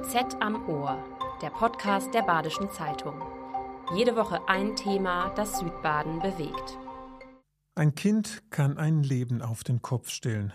BZ 0.00 0.36
am 0.40 0.66
Ohr, 0.66 0.96
der 1.42 1.50
Podcast 1.50 2.14
der 2.14 2.22
Badischen 2.22 2.70
Zeitung. 2.70 3.20
Jede 3.94 4.16
Woche 4.16 4.40
ein 4.48 4.74
Thema, 4.74 5.28
das 5.34 5.58
Südbaden 5.58 6.20
bewegt. 6.20 6.78
Ein 7.74 7.94
Kind 7.94 8.42
kann 8.50 8.78
ein 8.78 9.02
Leben 9.02 9.42
auf 9.42 9.62
den 9.62 9.82
Kopf 9.82 10.08
stellen. 10.08 10.54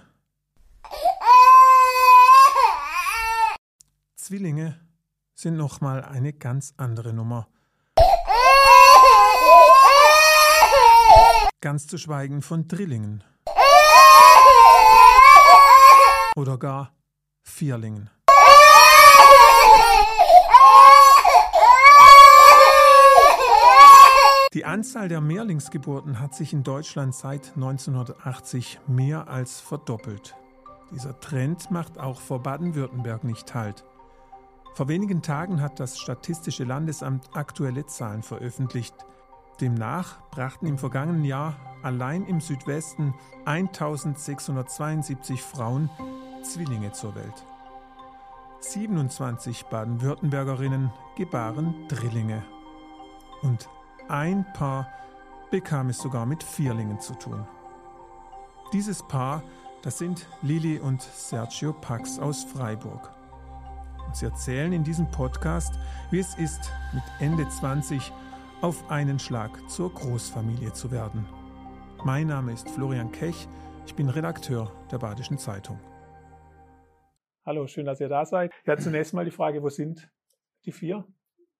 Zwillinge 4.15 4.79
sind 5.35 5.57
nochmal 5.57 6.03
eine 6.03 6.33
ganz 6.33 6.73
andere 6.77 7.13
Nummer. 7.13 7.47
Ganz 11.61 11.85
zu 11.85 11.99
schweigen 11.99 12.41
von 12.41 12.67
Drillingen. 12.67 13.23
Oder 16.35 16.57
gar 16.57 16.95
Vierlingen. 17.43 18.09
Die 24.55 24.63
Anzahl 24.63 25.09
der 25.09 25.19
Mehrlingsgeburten 25.19 26.21
hat 26.21 26.33
sich 26.33 26.53
in 26.53 26.63
Deutschland 26.63 27.13
seit 27.13 27.55
1980 27.55 28.79
mehr 28.87 29.27
als 29.27 29.59
verdoppelt. 29.59 30.37
Dieser 30.91 31.19
Trend 31.19 31.71
macht 31.71 31.99
auch 31.99 32.21
vor 32.21 32.41
Baden-Württemberg 32.41 33.25
nicht 33.25 33.53
Halt. 33.53 33.83
Vor 34.73 34.87
wenigen 34.87 35.21
Tagen 35.21 35.61
hat 35.61 35.81
das 35.81 35.99
Statistische 35.99 36.63
Landesamt 36.63 37.35
aktuelle 37.35 37.85
Zahlen 37.85 38.23
veröffentlicht. 38.23 38.95
Demnach 39.59 40.21
brachten 40.29 40.67
im 40.67 40.77
vergangenen 40.77 41.25
Jahr 41.25 41.57
allein 41.83 42.25
im 42.25 42.39
Südwesten 42.39 43.13
1672 43.43 45.41
Frauen 45.41 45.89
Zwillinge 46.43 46.93
zur 46.93 47.13
Welt. 47.15 47.45
27 48.61 49.65
Baden-Württembergerinnen 49.65 50.93
gebaren 51.17 51.89
Drillinge. 51.89 52.41
Und 53.41 53.67
ein 54.07 54.45
Paar 54.53 54.91
bekam 55.51 55.89
es 55.89 55.97
sogar 55.97 56.25
mit 56.25 56.43
Vierlingen 56.43 56.99
zu 56.99 57.13
tun. 57.15 57.47
Dieses 58.73 59.01
Paar, 59.07 59.43
das 59.83 59.97
sind 59.97 60.27
Lili 60.41 60.79
und 60.79 61.01
Sergio 61.01 61.73
Pax 61.73 62.19
aus 62.19 62.43
Freiburg. 62.43 63.11
Und 64.05 64.15
sie 64.15 64.25
erzählen 64.25 64.73
in 64.73 64.83
diesem 64.83 65.09
Podcast, 65.11 65.79
wie 66.11 66.19
es 66.19 66.35
ist, 66.37 66.71
mit 66.93 67.03
Ende 67.19 67.47
20 67.47 68.11
auf 68.61 68.89
einen 68.89 69.19
Schlag 69.19 69.69
zur 69.69 69.93
Großfamilie 69.93 70.73
zu 70.73 70.91
werden. 70.91 71.25
Mein 72.03 72.27
Name 72.27 72.53
ist 72.53 72.69
Florian 72.69 73.11
Kech, 73.11 73.47
ich 73.85 73.95
bin 73.95 74.09
Redakteur 74.09 74.71
der 74.91 74.97
Badischen 74.97 75.37
Zeitung. 75.37 75.79
Hallo, 77.45 77.67
schön, 77.67 77.85
dass 77.85 77.99
ihr 77.99 78.09
da 78.09 78.25
seid. 78.25 78.51
Ja, 78.65 78.77
zunächst 78.77 79.13
mal 79.13 79.25
die 79.25 79.31
Frage, 79.31 79.61
wo 79.61 79.69
sind 79.69 80.09
die 80.65 80.71
vier 80.71 81.05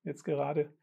jetzt 0.04 0.24
gerade? 0.24 0.74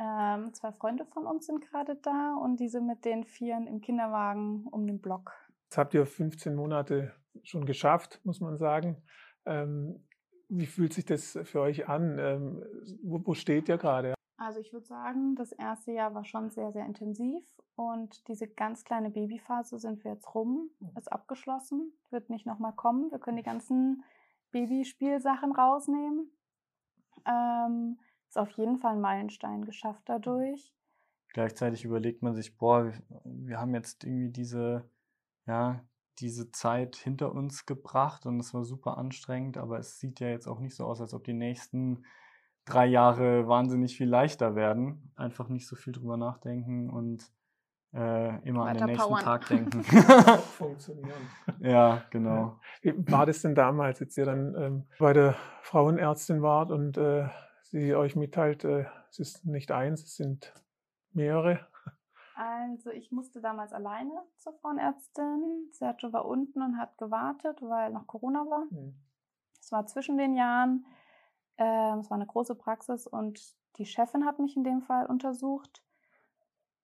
Ähm, 0.00 0.54
zwei 0.54 0.70
Freunde 0.72 1.04
von 1.06 1.26
uns 1.26 1.46
sind 1.46 1.60
gerade 1.60 1.96
da 1.96 2.36
und 2.36 2.60
die 2.60 2.68
sind 2.68 2.86
mit 2.86 3.04
den 3.04 3.24
Vieren 3.24 3.66
im 3.66 3.80
Kinderwagen 3.80 4.66
um 4.70 4.86
den 4.86 5.00
Block. 5.00 5.32
Jetzt 5.64 5.78
habt 5.78 5.92
ihr 5.94 6.06
15 6.06 6.54
Monate 6.54 7.12
schon 7.42 7.66
geschafft, 7.66 8.20
muss 8.24 8.40
man 8.40 8.56
sagen. 8.58 9.02
Ähm, 9.44 10.06
wie 10.48 10.66
fühlt 10.66 10.92
sich 10.92 11.04
das 11.04 11.38
für 11.42 11.60
euch 11.60 11.88
an? 11.88 12.18
Ähm, 12.18 12.64
wo, 13.02 13.20
wo 13.24 13.34
steht 13.34 13.68
ihr 13.68 13.76
gerade? 13.76 14.14
Also 14.36 14.60
ich 14.60 14.72
würde 14.72 14.86
sagen, 14.86 15.34
das 15.34 15.50
erste 15.50 15.90
Jahr 15.92 16.14
war 16.14 16.24
schon 16.24 16.50
sehr, 16.50 16.70
sehr 16.70 16.86
intensiv 16.86 17.42
und 17.74 18.26
diese 18.28 18.46
ganz 18.46 18.84
kleine 18.84 19.10
Babyphase 19.10 19.78
sind 19.78 20.04
wir 20.04 20.12
jetzt 20.12 20.32
rum, 20.32 20.70
mhm. 20.78 20.90
ist 20.96 21.10
abgeschlossen, 21.10 21.92
wird 22.10 22.30
nicht 22.30 22.46
nochmal 22.46 22.72
kommen. 22.72 23.10
Wir 23.10 23.18
können 23.18 23.36
die 23.36 23.42
ganzen 23.42 24.04
Babyspielsachen 24.52 25.52
rausnehmen. 25.52 26.30
Ähm, 27.26 27.98
ist 28.28 28.38
auf 28.38 28.50
jeden 28.52 28.78
Fall 28.78 28.92
ein 28.94 29.00
Meilenstein 29.00 29.64
geschafft 29.64 30.02
dadurch. 30.06 30.72
Gleichzeitig 31.32 31.84
überlegt 31.84 32.22
man 32.22 32.34
sich, 32.34 32.56
boah, 32.56 32.92
wir 33.24 33.60
haben 33.60 33.74
jetzt 33.74 34.04
irgendwie 34.04 34.30
diese, 34.30 34.90
ja, 35.46 35.84
diese 36.18 36.50
Zeit 36.50 36.96
hinter 36.96 37.32
uns 37.32 37.66
gebracht 37.66 38.26
und 38.26 38.40
es 38.40 38.54
war 38.54 38.64
super 38.64 38.98
anstrengend, 38.98 39.56
aber 39.56 39.78
es 39.78 39.98
sieht 39.98 40.20
ja 40.20 40.28
jetzt 40.28 40.46
auch 40.46 40.58
nicht 40.58 40.74
so 40.74 40.84
aus, 40.84 41.00
als 41.00 41.14
ob 41.14 41.24
die 41.24 41.34
nächsten 41.34 42.04
drei 42.64 42.86
Jahre 42.86 43.46
wahnsinnig 43.48 43.96
viel 43.96 44.08
leichter 44.08 44.54
werden. 44.54 45.12
Einfach 45.16 45.48
nicht 45.48 45.66
so 45.66 45.76
viel 45.76 45.92
drüber 45.92 46.16
nachdenken 46.16 46.90
und 46.90 47.30
äh, 47.94 48.46
immer 48.46 48.64
Weiter 48.64 48.70
an 48.70 48.76
den 48.76 48.86
nächsten 48.86 49.08
powern. 49.08 49.24
Tag 49.24 49.48
denken. 49.48 49.82
Funktionieren. 50.58 51.30
ja, 51.60 52.02
genau. 52.10 52.58
Wie 52.82 52.92
war 53.10 53.24
das 53.24 53.40
denn 53.40 53.54
damals, 53.54 54.00
als 54.02 54.16
ihr 54.18 54.26
dann 54.26 54.54
ähm, 54.54 54.86
bei 54.98 55.12
der 55.12 55.36
Frauenärztin 55.62 56.42
wart 56.42 56.70
und 56.70 56.98
äh, 56.98 57.28
sie 57.70 57.94
euch 57.94 58.16
mitteilt, 58.16 58.64
äh, 58.64 58.86
es 59.10 59.18
ist 59.18 59.44
nicht 59.44 59.70
eins, 59.70 60.02
es 60.02 60.16
sind 60.16 60.52
mehrere? 61.12 61.66
Also 62.34 62.90
ich 62.90 63.10
musste 63.10 63.40
damals 63.40 63.72
alleine 63.72 64.12
zur 64.36 64.52
Frauenärztin. 64.54 65.68
Sergio 65.72 66.12
war 66.12 66.24
unten 66.24 66.62
und 66.62 66.78
hat 66.78 66.96
gewartet, 66.96 67.60
weil 67.62 67.90
noch 67.90 68.06
Corona 68.06 68.40
war. 68.40 68.66
Mhm. 68.70 68.94
Es 69.60 69.72
war 69.72 69.86
zwischen 69.86 70.16
den 70.18 70.34
Jahren. 70.34 70.86
Ähm, 71.56 71.98
es 71.98 72.10
war 72.10 72.16
eine 72.16 72.26
große 72.26 72.54
Praxis 72.54 73.08
und 73.08 73.56
die 73.76 73.86
Chefin 73.86 74.24
hat 74.24 74.38
mich 74.38 74.56
in 74.56 74.62
dem 74.62 74.82
Fall 74.82 75.06
untersucht. 75.06 75.82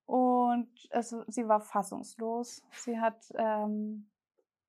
Und 0.07 0.69
es, 0.91 1.15
sie 1.29 1.49
war 1.49 1.61
fassungslos. 1.61 2.63
Sie 2.73 2.99
hat 2.99 3.33
ähm, 3.37 4.11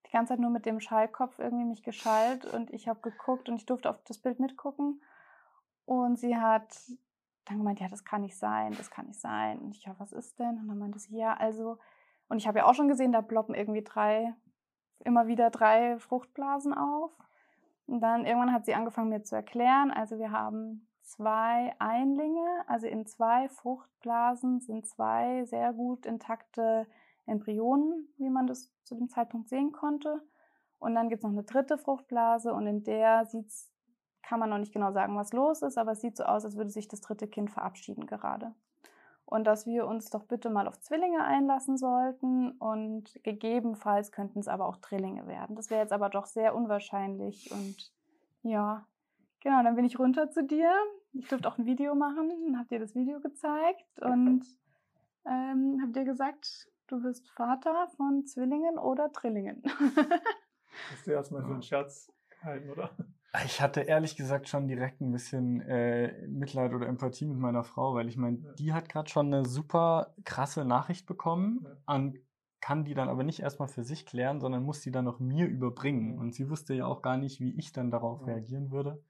die 0.05 0.11
ganze 0.11 0.33
Zeit 0.33 0.39
nur 0.39 0.51
mit 0.51 0.65
dem 0.65 0.79
Schallkopf 0.79 1.39
irgendwie 1.39 1.65
mich 1.65 1.83
geschallt 1.83 2.45
und 2.45 2.71
ich 2.71 2.87
habe 2.87 3.01
geguckt 3.01 3.49
und 3.49 3.55
ich 3.55 3.65
durfte 3.65 3.89
auf 3.89 4.03
das 4.03 4.19
Bild 4.19 4.39
mitgucken. 4.39 5.01
Und 5.85 6.17
sie 6.17 6.35
hat 6.35 6.75
dann 7.45 7.59
gemeint, 7.59 7.79
ja, 7.79 7.87
das 7.87 8.03
kann 8.03 8.21
nicht 8.21 8.37
sein, 8.37 8.73
das 8.77 8.89
kann 8.89 9.07
nicht 9.07 9.19
sein. 9.19 9.59
Und 9.59 9.75
ich, 9.75 9.83
ja, 9.83 9.95
was 9.99 10.11
ist 10.11 10.39
denn? 10.39 10.59
Und 10.59 10.67
dann 10.67 10.79
meinte 10.79 10.99
sie, 10.99 11.17
ja, 11.17 11.35
also, 11.35 11.77
und 12.27 12.37
ich 12.37 12.47
habe 12.47 12.59
ja 12.59 12.65
auch 12.65 12.73
schon 12.73 12.87
gesehen, 12.87 13.11
da 13.11 13.21
ploppen 13.21 13.55
irgendwie 13.55 13.83
drei, 13.83 14.33
immer 15.03 15.27
wieder 15.27 15.51
drei 15.51 15.99
Fruchtblasen 15.99 16.73
auf. 16.73 17.11
Und 17.85 18.01
dann 18.01 18.25
irgendwann 18.25 18.51
hat 18.51 18.65
sie 18.65 18.73
angefangen 18.73 19.09
mir 19.09 19.23
zu 19.23 19.35
erklären, 19.35 19.91
also 19.91 20.17
wir 20.17 20.31
haben 20.31 20.87
zwei 21.03 21.75
Einlinge, 21.77 22.63
also 22.67 22.87
in 22.87 23.05
zwei 23.05 23.47
Fruchtblasen 23.47 24.59
sind 24.59 24.87
zwei 24.87 25.45
sehr 25.45 25.71
gut 25.71 26.07
intakte 26.07 26.87
Embryonen, 27.27 28.07
wie 28.17 28.29
man 28.29 28.47
das 28.47 28.71
zu 28.83 28.95
dem 28.95 29.07
Zeitpunkt 29.07 29.49
sehen 29.49 29.71
konnte. 29.71 30.23
Und 30.79 30.95
dann 30.95 31.09
gibt 31.09 31.19
es 31.19 31.23
noch 31.23 31.31
eine 31.31 31.43
dritte 31.43 31.77
Fruchtblase 31.77 32.53
und 32.53 32.65
in 32.65 32.83
der 32.83 33.25
sieht 33.25 33.47
es 33.47 33.71
kann 34.25 34.39
man 34.39 34.49
noch 34.49 34.57
nicht 34.57 34.73
genau 34.73 34.91
sagen, 34.91 35.15
was 35.15 35.33
los 35.33 35.61
ist, 35.61 35.77
aber 35.77 35.91
es 35.91 36.01
sieht 36.01 36.17
so 36.17 36.23
aus, 36.23 36.45
als 36.45 36.57
würde 36.57 36.71
sich 36.71 36.87
das 36.87 37.01
dritte 37.01 37.27
Kind 37.27 37.51
verabschieden 37.51 38.07
gerade. 38.07 38.53
Und 39.25 39.45
dass 39.45 39.65
wir 39.65 39.87
uns 39.87 40.09
doch 40.09 40.23
bitte 40.23 40.49
mal 40.49 40.67
auf 40.67 40.79
Zwillinge 40.79 41.23
einlassen 41.23 41.77
sollten 41.77 42.51
und 42.51 43.19
gegebenenfalls 43.23 44.11
könnten 44.11 44.39
es 44.39 44.47
aber 44.47 44.67
auch 44.67 44.77
Drillinge 44.77 45.27
werden. 45.27 45.55
Das 45.55 45.69
wäre 45.69 45.81
jetzt 45.81 45.93
aber 45.93 46.09
doch 46.09 46.25
sehr 46.25 46.55
unwahrscheinlich 46.55 47.51
und 47.51 47.91
ja, 48.43 48.85
genau, 49.41 49.63
dann 49.63 49.75
bin 49.75 49.85
ich 49.85 49.97
runter 49.97 50.29
zu 50.29 50.43
dir. 50.43 50.71
Ich 51.13 51.27
durfte 51.27 51.47
auch 51.47 51.57
ein 51.57 51.65
Video 51.65 51.95
machen 51.95 52.31
und 52.47 52.57
habe 52.57 52.67
dir 52.67 52.79
das 52.79 52.93
Video 52.93 53.19
gezeigt 53.19 53.99
und 53.99 54.45
ähm, 55.25 55.79
habe 55.81 55.91
dir 55.91 56.03
gesagt, 56.03 56.69
du 56.87 57.01
bist 57.01 57.27
Vater 57.31 57.87
von 57.95 58.25
Zwillingen 58.25 58.77
oder 58.77 59.09
Drillingen. 59.09 59.63
Hast 60.91 61.07
du 61.07 61.11
erstmal 61.11 61.41
für 61.43 61.53
einen 61.53 61.63
Scherz 61.63 62.11
gehalten, 62.29 62.69
oder? 62.69 62.91
Ich 63.43 63.59
hatte 63.59 63.81
ehrlich 63.81 64.15
gesagt 64.15 64.47
schon 64.47 64.67
direkt 64.67 65.01
ein 65.01 65.11
bisschen 65.11 65.61
äh, 65.61 66.27
Mitleid 66.27 66.73
oder 66.73 66.87
Empathie 66.87 67.25
mit 67.25 67.37
meiner 67.37 67.63
Frau, 67.63 67.95
weil 67.95 68.07
ich 68.07 68.17
meine, 68.17 68.37
die 68.57 68.71
hat 68.71 68.87
gerade 68.87 69.09
schon 69.09 69.33
eine 69.33 69.45
super 69.45 70.13
krasse 70.23 70.63
Nachricht 70.63 71.05
bekommen, 71.05 71.65
an, 71.85 72.15
kann 72.61 72.85
die 72.85 72.93
dann 72.93 73.09
aber 73.09 73.23
nicht 73.23 73.41
erstmal 73.41 73.67
für 73.67 73.83
sich 73.83 74.05
klären, 74.05 74.39
sondern 74.39 74.63
muss 74.63 74.81
die 74.81 74.91
dann 74.91 75.05
noch 75.05 75.19
mir 75.19 75.47
überbringen. 75.47 76.17
Und 76.17 76.33
sie 76.33 76.49
wusste 76.49 76.73
ja 76.73 76.85
auch 76.85 77.01
gar 77.01 77.17
nicht, 77.17 77.39
wie 77.39 77.55
ich 77.57 77.71
dann 77.73 77.91
darauf 77.91 78.25
reagieren 78.25 78.71
würde. 78.71 79.03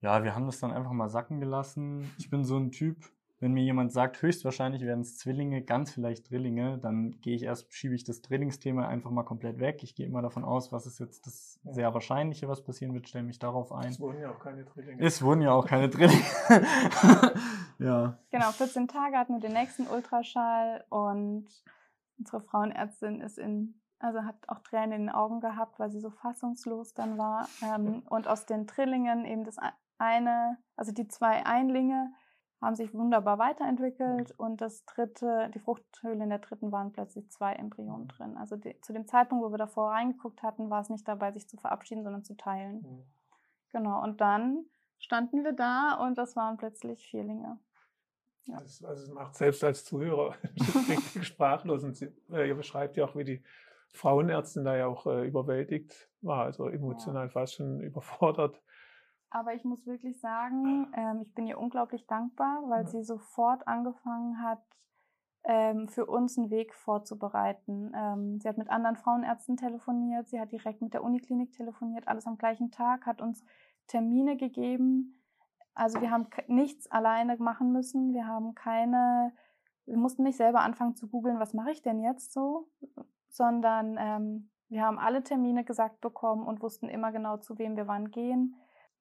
Ja, 0.00 0.22
wir 0.22 0.34
haben 0.34 0.46
das 0.46 0.60
dann 0.60 0.70
einfach 0.70 0.92
mal 0.92 1.08
sacken 1.08 1.40
gelassen. 1.40 2.10
Ich 2.18 2.28
bin 2.28 2.44
so 2.44 2.58
ein 2.58 2.72
Typ, 2.72 3.10
wenn 3.44 3.52
mir 3.52 3.62
jemand 3.62 3.92
sagt, 3.92 4.22
höchstwahrscheinlich 4.22 4.80
werden 4.80 5.02
es 5.02 5.18
Zwillinge, 5.18 5.60
ganz 5.60 5.92
vielleicht 5.92 6.30
Drillinge, 6.30 6.78
dann 6.78 7.20
gehe 7.20 7.36
ich 7.36 7.42
erst, 7.42 7.74
schiebe 7.74 7.94
ich 7.94 8.02
das 8.02 8.22
Drillingsthema 8.22 8.88
einfach 8.88 9.10
mal 9.10 9.22
komplett 9.22 9.60
weg. 9.60 9.82
Ich 9.82 9.94
gehe 9.94 10.06
immer 10.06 10.22
davon 10.22 10.44
aus, 10.44 10.72
was 10.72 10.86
ist 10.86 10.98
jetzt 10.98 11.26
das 11.26 11.60
sehr 11.62 11.92
Wahrscheinliche, 11.92 12.48
was 12.48 12.64
passieren 12.64 12.94
wird, 12.94 13.06
stelle 13.06 13.24
mich 13.24 13.38
darauf 13.38 13.70
ein. 13.70 13.90
Es 13.90 14.00
wurden 14.00 14.22
ja 14.22 14.30
auch 14.30 14.38
keine 14.38 14.64
Drillinge. 14.64 15.04
Es 15.04 15.20
wurden 15.20 15.42
ja 15.42 15.52
auch 15.52 15.66
keine 15.66 15.90
Drillinge. 15.90 16.24
ja. 17.80 18.18
Genau, 18.30 18.50
14 18.50 18.88
Tage 18.88 19.18
hatten 19.18 19.34
wir 19.34 19.40
den 19.40 19.52
nächsten 19.52 19.88
Ultraschall 19.88 20.82
und 20.88 21.46
unsere 22.18 22.40
Frauenärztin 22.40 23.20
ist 23.20 23.36
in, 23.36 23.74
also 23.98 24.24
hat 24.24 24.36
auch 24.48 24.60
Tränen 24.60 24.92
in 24.92 25.00
den 25.02 25.10
Augen 25.10 25.40
gehabt, 25.40 25.78
weil 25.78 25.90
sie 25.90 26.00
so 26.00 26.08
fassungslos 26.08 26.94
dann 26.94 27.18
war. 27.18 27.46
Ähm, 27.62 28.04
und 28.08 28.26
aus 28.26 28.46
den 28.46 28.66
Trillingen 28.66 29.26
eben 29.26 29.44
das 29.44 29.58
eine, 29.98 30.56
also 30.76 30.92
die 30.92 31.08
zwei 31.08 31.44
Einlinge, 31.44 32.10
haben 32.60 32.74
sich 32.74 32.94
wunderbar 32.94 33.38
weiterentwickelt 33.38 34.30
mhm. 34.30 34.44
und 34.44 34.60
das 34.60 34.84
dritte, 34.86 35.50
die 35.54 35.58
Fruchthöhle 35.58 36.22
in 36.22 36.30
der 36.30 36.38
dritten 36.38 36.72
waren 36.72 36.92
plötzlich 36.92 37.30
zwei 37.30 37.54
Embryonen 37.54 38.08
drin. 38.08 38.36
Also 38.36 38.56
die, 38.56 38.80
zu 38.80 38.92
dem 38.92 39.06
Zeitpunkt, 39.06 39.44
wo 39.44 39.50
wir 39.50 39.58
davor 39.58 39.90
reingeguckt 39.90 40.42
hatten, 40.42 40.70
war 40.70 40.80
es 40.80 40.88
nicht 40.88 41.06
dabei, 41.06 41.32
sich 41.32 41.48
zu 41.48 41.56
verabschieden, 41.56 42.04
sondern 42.04 42.24
zu 42.24 42.36
teilen. 42.36 42.76
Mhm. 42.76 43.04
Genau, 43.72 44.02
und 44.02 44.20
dann 44.20 44.64
standen 44.98 45.44
wir 45.44 45.52
da 45.52 45.94
und 45.94 46.16
das 46.16 46.36
waren 46.36 46.56
plötzlich 46.56 47.06
Vierlinge. 47.06 47.58
Ja. 48.46 48.60
Das, 48.60 48.84
also 48.84 49.02
es 49.02 49.10
macht 49.10 49.34
selbst 49.36 49.64
als 49.64 49.84
Zuhörer 49.84 50.36
richtig 50.88 51.24
sprachlos. 51.26 51.82
Und 51.82 51.96
sie, 51.96 52.12
äh, 52.30 52.48
ihr 52.48 52.54
beschreibt 52.54 52.96
ja 52.96 53.04
auch, 53.04 53.16
wie 53.16 53.24
die 53.24 53.42
Frauenärztin 53.88 54.64
da 54.64 54.76
ja 54.76 54.86
auch 54.86 55.06
äh, 55.06 55.26
überwältigt 55.26 56.10
war, 56.20 56.44
also 56.44 56.68
emotional 56.68 57.26
ja. 57.26 57.30
fast 57.30 57.54
schon 57.54 57.80
überfordert. 57.80 58.60
Aber 59.34 59.52
ich 59.52 59.64
muss 59.64 59.84
wirklich 59.84 60.20
sagen, 60.20 60.86
ähm, 60.94 61.20
ich 61.20 61.34
bin 61.34 61.48
ihr 61.48 61.58
unglaublich 61.58 62.06
dankbar, 62.06 62.62
weil 62.68 62.84
ja. 62.84 62.88
sie 62.88 63.02
sofort 63.02 63.66
angefangen 63.66 64.40
hat, 64.40 64.62
ähm, 65.42 65.88
für 65.88 66.06
uns 66.06 66.38
einen 66.38 66.50
Weg 66.50 66.72
vorzubereiten. 66.72 67.90
Ähm, 67.96 68.38
sie 68.38 68.48
hat 68.48 68.58
mit 68.58 68.70
anderen 68.70 68.94
Frauenärzten 68.94 69.56
telefoniert, 69.56 70.28
sie 70.28 70.40
hat 70.40 70.52
direkt 70.52 70.82
mit 70.82 70.94
der 70.94 71.02
Uniklinik 71.02 71.50
telefoniert, 71.50 72.06
alles 72.06 72.28
am 72.28 72.38
gleichen 72.38 72.70
Tag, 72.70 73.06
hat 73.06 73.20
uns 73.20 73.44
Termine 73.88 74.36
gegeben. 74.36 75.20
Also 75.74 76.00
wir 76.00 76.12
haben 76.12 76.28
nichts 76.46 76.88
alleine 76.92 77.36
machen 77.38 77.72
müssen. 77.72 78.14
Wir 78.14 78.28
haben 78.28 78.54
keine, 78.54 79.32
wir 79.84 79.96
mussten 79.96 80.22
nicht 80.22 80.36
selber 80.36 80.60
anfangen 80.60 80.94
zu 80.94 81.08
googeln, 81.08 81.40
was 81.40 81.54
mache 81.54 81.72
ich 81.72 81.82
denn 81.82 81.98
jetzt 81.98 82.32
so, 82.32 82.68
sondern 83.30 83.96
ähm, 83.98 84.50
wir 84.68 84.82
haben 84.82 85.00
alle 85.00 85.24
Termine 85.24 85.64
gesagt 85.64 86.00
bekommen 86.00 86.46
und 86.46 86.62
wussten 86.62 86.88
immer 86.88 87.10
genau, 87.10 87.38
zu 87.38 87.58
wem 87.58 87.76
wir 87.76 87.88
wann 87.88 88.12
gehen. 88.12 88.54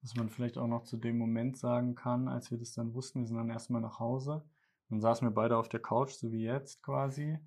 Was 0.04 0.16
man 0.16 0.30
vielleicht 0.30 0.58
auch 0.58 0.68
noch 0.68 0.84
zu 0.84 0.98
dem 0.98 1.18
Moment 1.18 1.58
sagen 1.58 1.96
kann, 1.96 2.28
als 2.28 2.52
wir 2.52 2.60
das 2.60 2.74
dann 2.74 2.94
wussten, 2.94 3.22
wir 3.22 3.28
sind 3.28 3.38
dann 3.38 3.50
erstmal 3.50 3.82
nach 3.82 4.00
Hause. 4.00 4.44
Dann 4.90 5.02
saßen 5.02 5.28
wir 5.28 5.34
beide 5.34 5.58
auf 5.58 5.70
der 5.70 5.82
Couch, 5.82 6.12
so 6.12 6.32
wie 6.32 6.44
jetzt 6.44 6.84
quasi. 6.84 7.40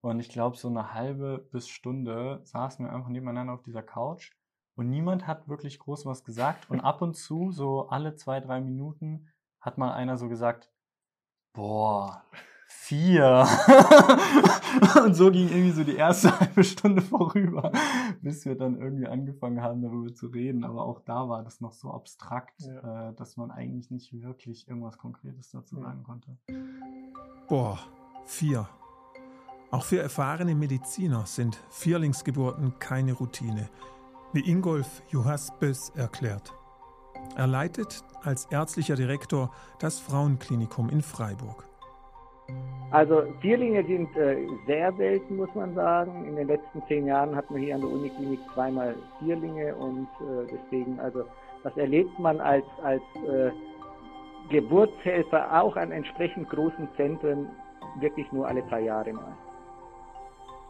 Und 0.00 0.20
ich 0.20 0.28
glaube, 0.28 0.56
so 0.56 0.68
eine 0.68 0.94
halbe 0.94 1.38
bis 1.50 1.68
Stunde 1.68 2.40
saßen 2.44 2.84
wir 2.84 2.92
einfach 2.92 3.08
nebeneinander 3.08 3.52
auf 3.52 3.62
dieser 3.62 3.82
Couch 3.82 4.32
und 4.76 4.90
niemand 4.90 5.26
hat 5.26 5.48
wirklich 5.48 5.80
groß 5.80 6.06
was 6.06 6.22
gesagt. 6.22 6.70
Und 6.70 6.78
ab 6.78 7.02
und 7.02 7.14
zu, 7.14 7.50
so 7.50 7.88
alle 7.88 8.14
zwei, 8.14 8.38
drei 8.38 8.60
Minuten, 8.60 9.28
hat 9.60 9.76
mal 9.76 9.92
einer 9.92 10.16
so 10.16 10.28
gesagt, 10.28 10.70
boah, 11.52 12.22
vier. 12.68 13.46
und 15.04 15.14
so 15.14 15.30
ging 15.30 15.48
irgendwie 15.48 15.72
so 15.72 15.84
die 15.84 15.96
erste 15.96 16.38
halbe 16.40 16.62
Stunde 16.62 17.02
vorüber, 17.02 17.72
bis 18.22 18.44
wir 18.44 18.54
dann 18.56 18.80
irgendwie 18.80 19.06
angefangen 19.06 19.60
haben, 19.60 19.82
darüber 19.82 20.14
zu 20.14 20.28
reden. 20.28 20.64
Aber 20.64 20.84
auch 20.84 21.00
da 21.00 21.28
war 21.28 21.42
das 21.42 21.60
noch 21.60 21.72
so 21.72 21.90
abstrakt, 21.90 22.60
ja. 22.60 23.08
äh, 23.08 23.14
dass 23.14 23.36
man 23.36 23.50
eigentlich 23.50 23.90
nicht 23.90 24.12
wirklich 24.22 24.68
irgendwas 24.68 24.98
Konkretes 24.98 25.50
dazu 25.50 25.80
sagen 25.80 26.02
konnte. 26.04 26.36
Boah, 27.48 27.78
vier. 28.26 28.68
Auch 29.70 29.84
für 29.84 30.00
erfahrene 30.00 30.54
Mediziner 30.54 31.26
sind 31.26 31.58
Vierlingsgeburten 31.70 32.78
keine 32.78 33.12
Routine 33.12 33.68
wie 34.32 34.48
Ingolf 34.48 35.02
Juhaspes 35.10 35.90
erklärt. 35.94 36.52
Er 37.36 37.46
leitet 37.46 38.02
als 38.22 38.46
ärztlicher 38.46 38.96
Direktor 38.96 39.50
das 39.78 39.98
Frauenklinikum 39.98 40.90
in 40.90 41.02
Freiburg. 41.02 41.66
Also 42.90 43.24
Vierlinge 43.40 43.84
sind 43.84 44.16
äh, 44.16 44.46
sehr 44.66 44.92
selten, 44.94 45.36
muss 45.36 45.54
man 45.54 45.74
sagen. 45.74 46.24
In 46.26 46.36
den 46.36 46.48
letzten 46.48 46.82
zehn 46.88 47.06
Jahren 47.06 47.36
hatten 47.36 47.54
wir 47.54 47.62
hier 47.62 47.74
an 47.74 47.82
der 47.82 47.90
Uniklinik 47.90 48.40
zweimal 48.54 48.94
Vierlinge 49.18 49.74
und 49.74 50.08
äh, 50.20 50.46
deswegen, 50.50 50.98
also 50.98 51.24
das 51.62 51.76
erlebt 51.76 52.18
man 52.18 52.40
als, 52.40 52.64
als 52.82 53.02
äh, 53.28 53.50
Geburtshelfer 54.48 55.60
auch 55.60 55.76
an 55.76 55.92
entsprechend 55.92 56.48
großen 56.48 56.88
Zentren 56.96 57.48
wirklich 58.00 58.30
nur 58.32 58.48
alle 58.48 58.62
drei 58.62 58.80
Jahre 58.80 59.12
mal. 59.12 59.36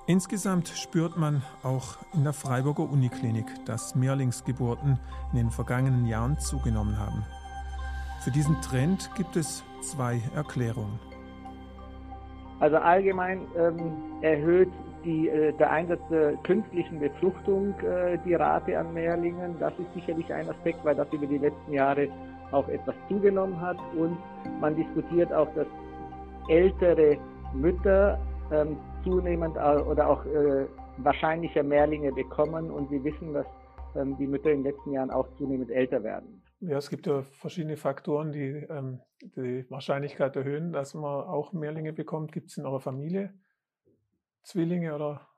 Insgesamt 0.06 0.68
spürt 0.68 1.16
man 1.16 1.42
auch 1.62 1.98
in 2.14 2.24
der 2.24 2.32
Freiburger 2.32 2.90
Uniklinik, 2.90 3.46
dass 3.66 3.94
Mehrlingsgeburten 3.94 4.98
in 5.32 5.38
den 5.38 5.50
vergangenen 5.50 6.06
Jahren 6.06 6.38
zugenommen 6.38 6.98
haben. 6.98 7.24
Für 8.24 8.30
diesen 8.30 8.60
Trend 8.62 9.10
gibt 9.16 9.36
es 9.36 9.62
zwei 9.82 10.20
Erklärungen. 10.34 10.98
Also 12.60 12.76
allgemein 12.76 13.40
ähm, 13.56 13.92
erhöht 14.20 14.70
die, 15.04 15.28
äh, 15.28 15.52
der 15.52 15.70
Einsatz 15.70 16.00
der 16.10 16.32
künstlichen 16.38 16.98
Befruchtung 16.98 17.74
äh, 17.80 18.18
die 18.24 18.34
Rate 18.34 18.78
an 18.78 18.92
Mehrlingen. 18.92 19.54
Das 19.60 19.72
ist 19.78 19.92
sicherlich 19.94 20.32
ein 20.32 20.48
Aspekt, 20.48 20.84
weil 20.84 20.96
das 20.96 21.12
über 21.12 21.26
die 21.26 21.38
letzten 21.38 21.72
Jahre 21.72 22.08
auch 22.50 22.68
etwas 22.68 22.94
zugenommen 23.08 23.60
hat. 23.60 23.78
Und 23.96 24.18
man 24.60 24.74
diskutiert 24.74 25.32
auch, 25.32 25.48
dass 25.54 25.66
ältere 26.48 27.18
Mütter 27.54 28.18
ähm, 28.50 28.76
zunehmend 29.04 29.56
oder 29.56 30.08
auch 30.08 30.24
äh, 30.26 30.66
wahrscheinlicher 30.98 31.62
Mehrlinge 31.62 32.12
bekommen 32.12 32.70
und 32.70 32.90
wir 32.90 33.02
wissen, 33.04 33.32
dass 33.32 33.46
ähm, 33.94 34.16
die 34.18 34.26
Mütter 34.26 34.50
in 34.50 34.62
den 34.62 34.72
letzten 34.72 34.92
Jahren 34.92 35.10
auch 35.10 35.26
zunehmend 35.38 35.70
älter 35.70 36.02
werden. 36.02 36.37
Ja, 36.60 36.76
es 36.76 36.90
gibt 36.90 37.06
ja 37.06 37.22
verschiedene 37.22 37.76
Faktoren, 37.76 38.32
die 38.32 38.66
ähm, 38.68 39.00
die 39.22 39.64
Wahrscheinlichkeit 39.70 40.34
erhöhen, 40.34 40.72
dass 40.72 40.94
man 40.94 41.04
auch 41.04 41.52
Mehrlinge 41.52 41.92
bekommt. 41.92 42.32
Gibt 42.32 42.50
es 42.50 42.56
in 42.56 42.66
eurer 42.66 42.80
Familie 42.80 43.32
Zwillinge 44.42 44.94
oder 44.94 45.28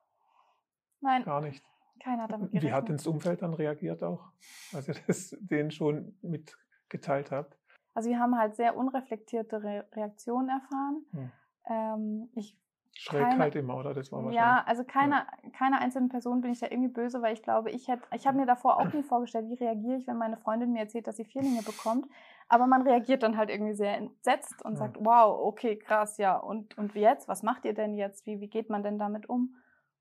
Nein, 1.01 1.25
gar 1.25 1.41
nicht? 1.41 1.65
Keiner 2.03 2.23
hat 2.23 2.33
damit 2.33 2.51
gerechnet. 2.51 2.71
Wie 2.71 2.75
hat 2.75 2.89
denn 2.89 2.97
das 2.97 3.07
Umfeld 3.07 3.43
dann 3.43 3.53
reagiert 3.53 4.03
auch, 4.03 4.33
als 4.73 4.89
ihr 4.89 4.95
das 5.07 5.37
denen 5.41 5.71
schon 5.71 6.17
mitgeteilt 6.23 7.31
habt? 7.31 7.59
Also 7.93 8.09
wir 8.09 8.19
haben 8.19 8.39
halt 8.39 8.57
sehr 8.57 8.77
unreflektierte 8.77 9.63
Re 9.63 9.87
Reaktionen 9.93 10.49
erfahren. 10.49 11.05
Hm. 11.11 11.33
Ähm, 11.69 12.29
ich 12.35 12.57
Schräg 12.93 13.23
keine, 13.23 13.49
immer, 13.49 13.77
oder? 13.77 13.95
Das 13.95 14.13
war 14.13 14.19
wahrscheinlich. 14.19 14.41
Ja, 14.41 14.63
also 14.67 14.85
keine, 14.85 15.15
ja. 15.15 15.51
keine 15.57 15.81
einzelnen 15.81 16.09
Person 16.09 16.41
bin 16.41 16.53
ich 16.53 16.61
da 16.61 16.67
irgendwie 16.69 16.93
böse, 16.93 17.23
weil 17.23 17.33
ich 17.33 17.43
glaube, 17.43 17.71
ich 17.71 17.89
hätte, 17.89 18.03
ich 18.15 18.27
habe 18.27 18.37
mir 18.37 18.47
davor 18.47 18.79
auch 18.79 18.93
nie 18.93 19.03
vorgestellt, 19.03 19.49
wie 19.49 19.55
reagiere 19.55 19.97
ich, 19.97 20.07
wenn 20.07 20.19
meine 20.19 20.37
Freundin 20.37 20.73
mir 20.73 20.81
erzählt, 20.81 21.07
dass 21.07 21.17
sie 21.17 21.25
Vierlinge 21.25 21.63
bekommt. 21.63 22.07
Aber 22.49 22.67
man 22.67 22.83
reagiert 22.83 23.23
dann 23.23 23.37
halt 23.37 23.49
irgendwie 23.49 23.75
sehr 23.75 23.97
entsetzt 23.97 24.63
und 24.65 24.73
ja. 24.73 24.79
sagt, 24.79 24.97
wow, 25.01 25.39
okay, 25.47 25.77
krass, 25.77 26.19
ja. 26.19 26.37
Und, 26.37 26.77
und 26.77 26.95
jetzt? 26.95 27.29
Was 27.29 27.43
macht 27.43 27.65
ihr 27.65 27.75
denn 27.75 27.95
jetzt? 27.95 28.27
Wie, 28.27 28.41
wie 28.41 28.49
geht 28.49 28.69
man 28.71 28.83
denn 28.83 28.99
damit 28.99 29.29
um? 29.29 29.55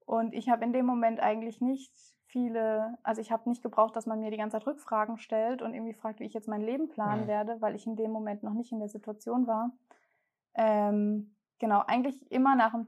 Und 0.06 0.34
ich 0.34 0.50
habe 0.50 0.66
in 0.66 0.74
dem 0.74 0.88
Moment 0.88 1.20
eigentlich 1.20 1.62
nicht 1.62 1.94
viele, 2.26 2.98
also 3.04 3.22
ich 3.22 3.32
habe 3.32 3.48
nicht 3.48 3.62
gebraucht, 3.62 3.96
dass 3.96 4.08
man 4.08 4.20
mir 4.20 4.32
die 4.32 4.38
ganze 4.38 4.58
Zeit 4.58 4.68
Rückfragen 4.68 5.18
stellt 5.18 5.62
und 5.62 5.74
irgendwie 5.74 5.94
fragt, 5.94 6.20
wie 6.20 6.26
ich 6.26 6.34
jetzt 6.34 6.48
mein 6.48 6.62
Leben 6.62 6.90
planen 6.90 7.24
ja. 7.24 7.28
werde, 7.28 7.62
weil 7.62 7.76
ich 7.76 7.86
in 7.86 7.96
dem 7.96 8.12
Moment 8.12 8.44
noch 8.44 8.54
nicht 8.54 8.72
in 8.72 8.80
der 8.80 8.90
Situation 8.90 9.48
war. 9.48 9.72
Ähm, 10.56 11.36
genau, 11.60 11.84
eigentlich 11.86 12.32
immer 12.32 12.56
nach 12.56 12.72
dem, 12.72 12.88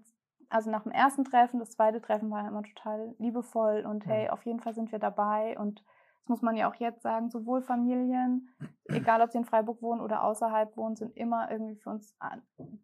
also 0.49 0.69
nach 0.69 0.83
dem 0.83 0.91
ersten 0.91 1.23
Treffen, 1.23 1.59
das 1.59 1.71
zweite 1.71 2.01
Treffen 2.01 2.29
war 2.31 2.47
immer 2.47 2.63
total 2.63 3.15
liebevoll 3.19 3.85
und 3.85 4.05
hey, 4.05 4.29
auf 4.29 4.45
jeden 4.45 4.59
Fall 4.59 4.73
sind 4.73 4.91
wir 4.91 4.99
dabei 4.99 5.57
und 5.57 5.83
das 6.21 6.29
muss 6.29 6.41
man 6.41 6.55
ja 6.55 6.69
auch 6.69 6.75
jetzt 6.75 7.01
sagen, 7.01 7.29
sowohl 7.29 7.61
Familien, 7.61 8.49
egal 8.85 9.21
ob 9.21 9.31
sie 9.31 9.39
in 9.39 9.45
Freiburg 9.45 9.81
wohnen 9.81 10.01
oder 10.01 10.23
außerhalb 10.23 10.75
wohnen, 10.77 10.95
sind 10.95 11.15
immer 11.17 11.49
irgendwie 11.49 11.77
für 11.77 11.89
uns 11.89 12.15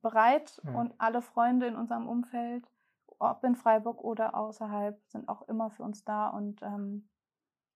bereit 0.02 0.60
ja. 0.64 0.72
und 0.74 0.94
alle 0.98 1.22
Freunde 1.22 1.68
in 1.68 1.76
unserem 1.76 2.08
Umfeld, 2.08 2.66
ob 3.20 3.44
in 3.44 3.56
Freiburg 3.56 4.04
oder 4.04 4.36
außerhalb, 4.36 5.00
sind 5.08 5.30
auch 5.30 5.48
immer 5.48 5.70
für 5.70 5.84
uns 5.84 6.04
da 6.04 6.30
und 6.30 6.62
ähm, 6.64 7.10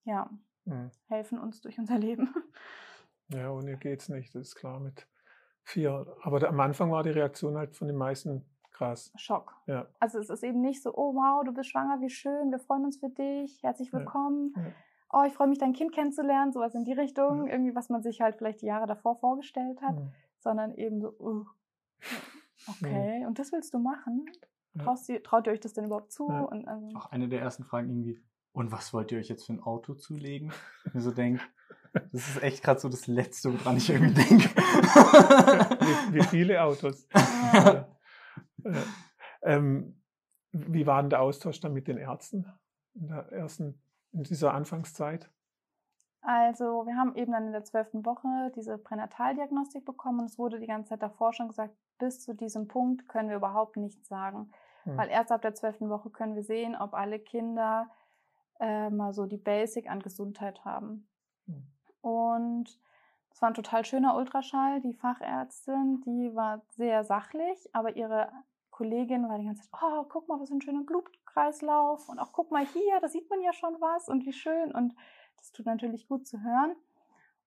ja, 0.03 0.29
ja, 0.65 0.89
helfen 1.07 1.39
uns 1.39 1.61
durch 1.61 1.77
unser 1.77 1.97
Leben. 1.97 2.33
Ja, 3.33 3.49
ohne 3.51 3.77
geht's 3.77 4.09
nicht, 4.09 4.35
das 4.35 4.49
ist 4.49 4.55
klar 4.55 4.79
mit 4.79 5.07
Vier. 5.63 6.05
Aber 6.21 6.47
am 6.47 6.59
Anfang 6.59 6.91
war 6.91 7.03
die 7.03 7.09
Reaktion 7.09 7.57
halt 7.57 7.75
von 7.75 7.87
den 7.87 7.97
meisten 7.97 8.45
krass. 8.71 9.11
Schock. 9.15 9.55
Ja. 9.67 9.87
Also 9.99 10.19
es 10.19 10.29
ist 10.29 10.43
eben 10.43 10.61
nicht 10.61 10.81
so, 10.81 10.93
oh 10.95 11.13
wow, 11.13 11.43
du 11.43 11.53
bist 11.53 11.69
schwanger, 11.69 12.01
wie 12.01 12.09
schön, 12.09 12.51
wir 12.51 12.59
freuen 12.59 12.85
uns 12.85 12.97
für 12.97 13.09
dich, 13.09 13.61
herzlich 13.61 13.93
willkommen. 13.93 14.53
Ja. 14.55 14.63
Ja. 14.63 14.71
Oh, 15.13 15.23
ich 15.27 15.33
freue 15.33 15.47
mich, 15.47 15.59
dein 15.59 15.73
Kind 15.73 15.93
kennenzulernen, 15.93 16.51
sowas 16.51 16.73
in 16.73 16.85
die 16.85 16.93
Richtung, 16.93 17.45
ja. 17.45 17.53
irgendwie, 17.53 17.75
was 17.75 17.89
man 17.89 18.01
sich 18.01 18.21
halt 18.21 18.37
vielleicht 18.37 18.61
die 18.61 18.67
Jahre 18.67 18.87
davor 18.87 19.17
vorgestellt 19.17 19.81
hat, 19.81 19.97
sondern 20.39 20.73
eben 20.73 21.01
so, 21.01 21.13
uh, 21.19 21.45
okay, 22.67 23.25
und 23.27 23.37
das 23.37 23.51
willst 23.51 23.73
du 23.73 23.79
machen? 23.79 24.25
Traust 24.79 25.09
ihr, 25.09 25.21
traut 25.21 25.47
ihr 25.47 25.53
euch 25.53 25.59
das 25.59 25.73
denn 25.73 25.85
überhaupt 25.85 26.11
zu? 26.11 26.25
Und, 26.25 26.65
also, 26.65 26.87
Auch 26.95 27.11
eine 27.11 27.27
der 27.27 27.41
ersten 27.41 27.65
Fragen 27.65 27.89
irgendwie, 27.89 28.23
und 28.53 28.71
was 28.71 28.93
wollt 28.93 29.11
ihr 29.11 29.19
euch 29.19 29.29
jetzt 29.29 29.45
für 29.45 29.53
ein 29.53 29.63
Auto 29.63 29.93
zulegen? 29.93 30.51
Ich 30.85 30.93
mir 30.93 31.01
so 31.01 31.11
denke, 31.11 31.41
das 31.93 32.27
ist 32.27 32.43
echt 32.43 32.63
gerade 32.63 32.79
so 32.79 32.89
das 32.89 33.07
Letzte, 33.07 33.53
woran 33.53 33.77
ich 33.77 33.89
irgendwie 33.89 34.13
denke. 34.13 34.49
wie, 34.49 36.15
wie, 36.15 36.23
viele 36.23 36.63
Autos. 36.63 37.07
Ja. 38.63 38.73
ähm, 39.41 39.99
wie 40.51 40.85
war 40.85 41.01
denn 41.01 41.09
der 41.09 41.21
Austausch 41.21 41.59
dann 41.59 41.73
mit 41.73 41.87
den 41.87 41.97
Ärzten 41.97 42.45
in 42.93 43.07
der 43.07 43.31
ersten, 43.31 43.81
in 44.11 44.21
dieser 44.21 44.53
Anfangszeit? 44.53 45.31
Also 46.21 46.85
wir 46.85 46.95
haben 46.95 47.15
eben 47.15 47.31
dann 47.31 47.47
in 47.47 47.51
der 47.51 47.63
zwölften 47.63 48.05
Woche 48.05 48.51
diese 48.55 48.77
Pränataldiagnostik 48.77 49.83
bekommen 49.83 50.19
und 50.19 50.25
es 50.25 50.37
wurde 50.37 50.59
die 50.59 50.67
ganze 50.67 50.89
Zeit 50.89 51.01
davor 51.01 51.33
schon 51.33 51.47
gesagt, 51.47 51.75
bis 51.97 52.21
zu 52.21 52.35
diesem 52.35 52.67
Punkt 52.67 53.07
können 53.07 53.29
wir 53.29 53.37
überhaupt 53.37 53.77
nichts 53.77 54.07
sagen. 54.07 54.51
Hm. 54.83 54.97
Weil 54.97 55.09
erst 55.09 55.31
ab 55.31 55.41
der 55.41 55.55
zwölften 55.55 55.89
Woche 55.89 56.11
können 56.11 56.35
wir 56.35 56.43
sehen, 56.43 56.75
ob 56.75 56.93
alle 56.93 57.19
Kinder 57.19 57.89
äh, 58.61 58.89
mal 58.89 59.13
so 59.13 59.25
die 59.25 59.37
Basic 59.37 59.89
an 59.89 59.99
Gesundheit 59.99 60.63
haben. 60.63 61.07
Hm. 61.47 61.63
Und 62.01 62.79
es 63.31 63.41
war 63.41 63.49
ein 63.49 63.55
total 63.55 63.83
schöner 63.83 64.15
Ultraschall. 64.15 64.81
Die 64.81 64.93
Fachärztin, 64.93 66.01
die 66.05 66.33
war 66.35 66.61
sehr 66.69 67.03
sachlich, 67.03 67.69
aber 67.73 67.95
ihre 67.95 68.31
Kollegin 68.69 69.27
war 69.27 69.37
die 69.37 69.45
ganze 69.45 69.63
Zeit, 69.63 69.81
oh, 69.83 70.05
guck 70.07 70.27
mal, 70.27 70.39
was 70.39 70.49
für 70.49 70.55
ein 70.55 70.61
schöner 70.61 70.83
Blutkreislauf 70.83 72.07
und 72.09 72.19
auch 72.19 72.31
guck 72.31 72.51
mal 72.51 72.65
hier, 72.65 72.99
da 73.01 73.07
sieht 73.09 73.29
man 73.29 73.41
ja 73.41 73.53
schon 73.53 73.75
was 73.79 74.09
und 74.09 74.25
wie 74.25 74.33
schön 74.33 74.71
und 74.71 74.95
das 75.37 75.51
tut 75.51 75.65
natürlich 75.65 76.07
gut 76.07 76.25
zu 76.25 76.41
hören. 76.41 76.75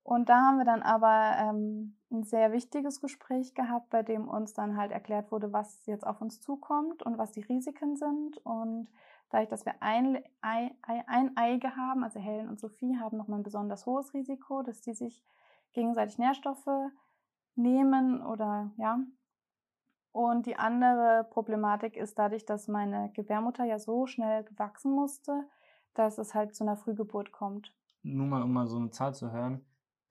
Und 0.04 0.28
da 0.28 0.42
haben 0.42 0.59
wir 0.59 0.66
dann 0.66 0.83
aber 0.83 1.35
ähm, 1.38 1.97
ein 2.12 2.25
sehr 2.25 2.52
wichtiges 2.52 3.00
Gespräch 3.00 3.54
gehabt, 3.54 3.88
bei 3.88 4.02
dem 4.02 4.28
uns 4.28 4.52
dann 4.52 4.76
halt 4.76 4.92
erklärt 4.92 5.33
wurde, 5.33 5.52
was 5.52 5.87
jetzt 5.87 6.06
auf 6.06 6.21
uns 6.21 6.40
zukommt 6.40 7.02
und 7.02 7.16
was 7.16 7.33
die 7.33 7.40
Risiken 7.40 7.97
sind. 7.97 8.37
Und 8.44 8.90
dadurch, 9.30 9.48
dass 9.48 9.64
wir 9.64 9.74
ein, 9.80 10.22
Ei, 10.40 10.70
ein 10.82 11.36
Eige 11.36 11.76
haben, 11.76 12.04
also 12.04 12.20
Helen 12.20 12.48
und 12.48 12.60
Sophie 12.60 12.98
haben 12.98 13.16
nochmal 13.16 13.40
ein 13.40 13.44
besonders 13.44 13.86
hohes 13.86 14.14
Risiko, 14.14 14.62
dass 14.62 14.80
die 14.80 14.94
sich 14.94 15.22
gegenseitig 15.72 16.18
Nährstoffe 16.18 16.90
nehmen 17.54 18.22
oder 18.22 18.72
ja. 18.76 18.98
Und 20.12 20.46
die 20.46 20.56
andere 20.56 21.26
Problematik 21.30 21.96
ist 21.96 22.18
dadurch, 22.18 22.46
dass 22.46 22.68
meine 22.68 23.10
Gebärmutter 23.14 23.64
ja 23.64 23.78
so 23.78 24.06
schnell 24.06 24.44
wachsen 24.56 24.92
musste, 24.92 25.48
dass 25.94 26.18
es 26.18 26.34
halt 26.34 26.54
zu 26.54 26.62
einer 26.62 26.76
Frühgeburt 26.76 27.32
kommt. 27.32 27.74
Nur 28.02 28.26
mal, 28.26 28.42
um 28.42 28.52
mal 28.52 28.66
so 28.66 28.76
eine 28.76 28.90
Zahl 28.90 29.14
zu 29.14 29.32
hören 29.32 29.64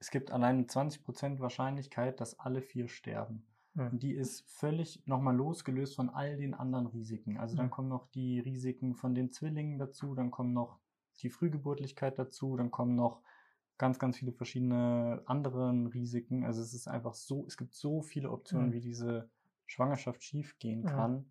es 0.04 0.10
gibt 0.10 0.30
allein 0.30 0.66
20% 0.66 1.40
Wahrscheinlichkeit, 1.40 2.20
dass 2.20 2.38
alle 2.38 2.60
vier 2.60 2.88
sterben. 2.88 3.46
Und 3.76 4.02
die 4.02 4.12
ist 4.12 4.48
völlig 4.48 5.04
nochmal 5.06 5.34
losgelöst 5.34 5.96
von 5.96 6.08
all 6.08 6.36
den 6.36 6.54
anderen 6.54 6.86
Risiken. 6.86 7.38
Also 7.38 7.56
dann 7.56 7.70
kommen 7.70 7.88
noch 7.88 8.06
die 8.08 8.38
Risiken 8.38 8.94
von 8.94 9.14
den 9.14 9.32
Zwillingen 9.32 9.78
dazu, 9.78 10.14
dann 10.14 10.30
kommen 10.30 10.52
noch 10.52 10.78
die 11.22 11.30
Frühgeburtlichkeit 11.30 12.18
dazu, 12.18 12.56
dann 12.56 12.70
kommen 12.70 12.94
noch 12.94 13.22
ganz, 13.76 13.98
ganz 13.98 14.18
viele 14.18 14.32
verschiedene 14.32 15.22
anderen 15.26 15.88
Risiken. 15.88 16.44
Also 16.44 16.62
es 16.62 16.72
ist 16.72 16.86
einfach 16.86 17.14
so, 17.14 17.44
es 17.46 17.56
gibt 17.56 17.74
so 17.74 18.00
viele 18.00 18.30
Optionen, 18.30 18.68
ja. 18.68 18.74
wie 18.74 18.80
diese 18.80 19.28
Schwangerschaft 19.66 20.22
schiefgehen 20.22 20.84
kann. 20.84 21.26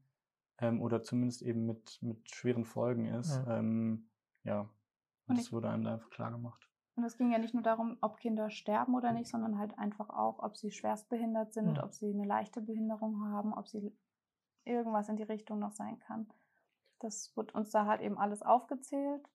Ähm, 0.59 0.81
oder 0.81 1.01
zumindest 1.01 1.41
eben 1.41 1.65
mit, 1.65 1.99
mit 2.01 2.29
schweren 2.29 2.65
Folgen 2.65 3.05
ist. 3.07 3.35
Ja, 3.35 3.59
ähm, 3.59 4.07
ja. 4.43 4.69
Und 5.27 5.37
das 5.37 5.51
wurde 5.51 5.69
einem 5.69 5.83
da 5.83 5.93
einfach 5.93 6.09
klar 6.09 6.31
gemacht. 6.31 6.69
Und 6.95 7.03
es 7.05 7.17
ging 7.17 7.31
ja 7.31 7.39
nicht 7.39 7.53
nur 7.53 7.63
darum, 7.63 7.97
ob 8.01 8.17
Kinder 8.17 8.49
sterben 8.51 8.93
oder 8.93 9.13
nicht, 9.13 9.29
sondern 9.29 9.57
halt 9.57 9.77
einfach 9.79 10.09
auch, 10.09 10.39
ob 10.39 10.57
sie 10.57 10.71
schwerstbehindert 10.71 11.53
sind, 11.53 11.77
ja. 11.77 11.83
ob 11.83 11.93
sie 11.93 12.09
eine 12.09 12.25
leichte 12.25 12.61
Behinderung 12.61 13.25
haben, 13.31 13.53
ob 13.53 13.67
sie 13.67 13.95
irgendwas 14.63 15.09
in 15.09 15.15
die 15.15 15.23
Richtung 15.23 15.59
noch 15.59 15.71
sein 15.71 15.97
kann. 15.99 16.27
Das 16.99 17.35
wird 17.35 17.55
uns 17.55 17.71
da 17.71 17.85
halt 17.85 18.01
eben 18.01 18.17
alles 18.17 18.43
aufgezählt 18.43 19.27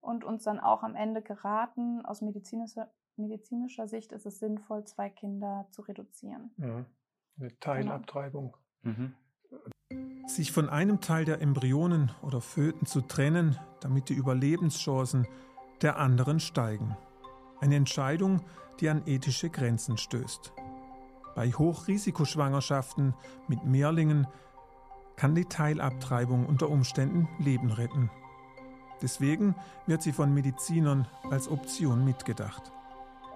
und 0.00 0.22
uns 0.22 0.44
dann 0.44 0.60
auch 0.60 0.82
am 0.82 0.94
Ende 0.94 1.22
geraten, 1.22 2.04
aus 2.04 2.20
medizinischer, 2.20 2.90
medizinischer 3.16 3.88
Sicht 3.88 4.12
ist 4.12 4.26
es 4.26 4.38
sinnvoll, 4.38 4.84
zwei 4.84 5.08
Kinder 5.08 5.66
zu 5.70 5.82
reduzieren. 5.82 6.52
Ja, 6.58 6.84
eine 7.38 7.58
Teilabtreibung. 7.58 8.56
Genau. 8.82 8.96
Mhm. 8.96 9.14
Sich 10.26 10.52
von 10.52 10.68
einem 10.68 11.00
Teil 11.00 11.24
der 11.24 11.40
Embryonen 11.40 12.12
oder 12.22 12.42
Föten 12.42 12.84
zu 12.84 13.00
trennen, 13.00 13.58
damit 13.80 14.10
die 14.10 14.14
Überlebenschancen 14.14 15.26
der 15.82 15.98
anderen 15.98 16.40
steigen. 16.40 16.96
Eine 17.60 17.76
Entscheidung, 17.76 18.42
die 18.80 18.88
an 18.88 19.02
ethische 19.06 19.50
Grenzen 19.50 19.96
stößt. 19.96 20.52
Bei 21.34 21.48
Hochrisikoschwangerschaften 21.48 23.14
mit 23.46 23.64
Mehrlingen 23.64 24.26
kann 25.16 25.34
die 25.34 25.44
Teilabtreibung 25.44 26.46
unter 26.46 26.68
Umständen 26.70 27.28
Leben 27.38 27.70
retten. 27.70 28.10
Deswegen 29.02 29.54
wird 29.86 30.02
sie 30.02 30.12
von 30.12 30.32
Medizinern 30.34 31.06
als 31.30 31.50
Option 31.50 32.04
mitgedacht. 32.04 32.72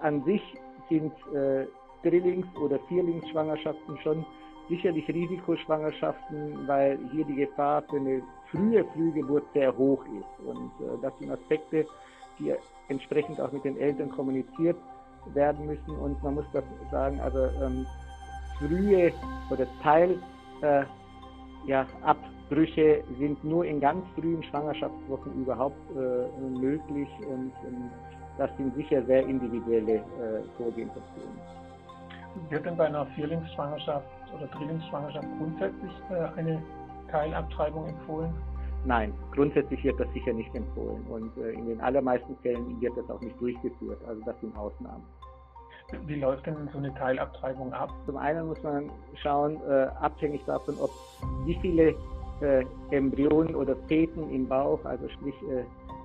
An 0.01 0.23
sich 0.25 0.41
sind 0.89 1.13
äh, 1.33 1.65
Drillings- 2.03 2.55
oder 2.57 2.79
Vierlingsschwangerschaften 2.89 3.97
schon 4.03 4.25
sicherlich 4.69 5.07
Risikoschwangerschaften, 5.07 6.67
weil 6.67 6.99
hier 7.11 7.25
die 7.25 7.35
Gefahr 7.35 7.83
für 7.83 7.97
eine 7.97 8.21
frühe 8.51 8.85
Frühgeburt 8.93 9.45
sehr 9.53 9.75
hoch 9.75 10.03
ist. 10.05 10.45
Und 10.45 10.71
äh, 10.79 11.01
das 11.01 11.13
sind 11.19 11.31
Aspekte, 11.31 11.85
die 12.39 12.53
entsprechend 12.89 13.39
auch 13.39 13.51
mit 13.51 13.63
den 13.63 13.77
Eltern 13.77 14.09
kommuniziert 14.09 14.77
werden 15.33 15.65
müssen. 15.65 15.95
Und 15.97 16.21
man 16.23 16.35
muss 16.35 16.45
das 16.53 16.63
sagen, 16.91 17.19
also 17.21 17.45
ähm, 17.63 17.85
frühe 18.59 19.11
oder 19.49 19.65
Teil 19.81 20.17
äh, 20.61 20.83
ja, 21.65 21.85
sind 23.17 23.43
nur 23.43 23.65
in 23.65 23.79
ganz 23.79 24.05
frühen 24.15 24.43
Schwangerschaftswochen 24.43 25.33
überhaupt 25.41 25.77
äh, 25.95 26.41
möglich 26.41 27.09
und 27.27 27.51
ähm, 27.65 27.89
das 28.37 28.49
sind 28.57 28.75
sicher 28.75 29.03
sehr 29.05 29.25
individuelle 29.25 29.95
äh, 29.95 30.01
Vorgehensoptionen. 30.57 31.39
Wird 32.49 32.65
denn 32.65 32.77
bei 32.77 32.87
einer 32.87 33.05
Vierlingsschwangerschaft 33.07 34.07
oder 34.35 34.47
Drillingsschwangerschaft 34.47 35.27
grundsätzlich 35.37 35.91
äh, 36.09 36.39
eine 36.39 36.61
Teilabtreibung 37.09 37.87
empfohlen? 37.87 38.33
Nein, 38.85 39.13
grundsätzlich 39.33 39.83
wird 39.83 39.99
das 39.99 40.11
sicher 40.13 40.33
nicht 40.33 40.53
empfohlen 40.53 41.05
und 41.09 41.37
äh, 41.37 41.51
in 41.51 41.67
den 41.67 41.79
allermeisten 41.79 42.35
Fällen 42.37 42.81
wird 42.81 42.97
das 42.97 43.09
auch 43.09 43.21
nicht 43.21 43.39
durchgeführt. 43.39 43.99
Also 44.05 44.21
das 44.25 44.39
sind 44.41 44.55
Ausnahmen. 44.57 45.03
Wie 46.05 46.15
läuft 46.15 46.45
denn 46.47 46.69
so 46.71 46.79
eine 46.79 46.93
Teilabtreibung 46.95 47.71
ab? 47.71 47.93
Zum 48.05 48.17
einen 48.17 48.47
muss 48.47 48.61
man 48.63 48.89
schauen, 49.15 49.57
äh, 49.67 49.87
abhängig 50.01 50.43
davon, 50.45 50.75
ob 50.81 50.91
wie 51.45 51.57
viele 51.61 51.95
äh, 52.41 52.65
Embryonen 52.91 53.55
oder 53.55 53.75
Feten 53.87 54.29
im 54.31 54.47
Bauch, 54.47 54.83
also 54.85 55.07
sprich 55.09 55.35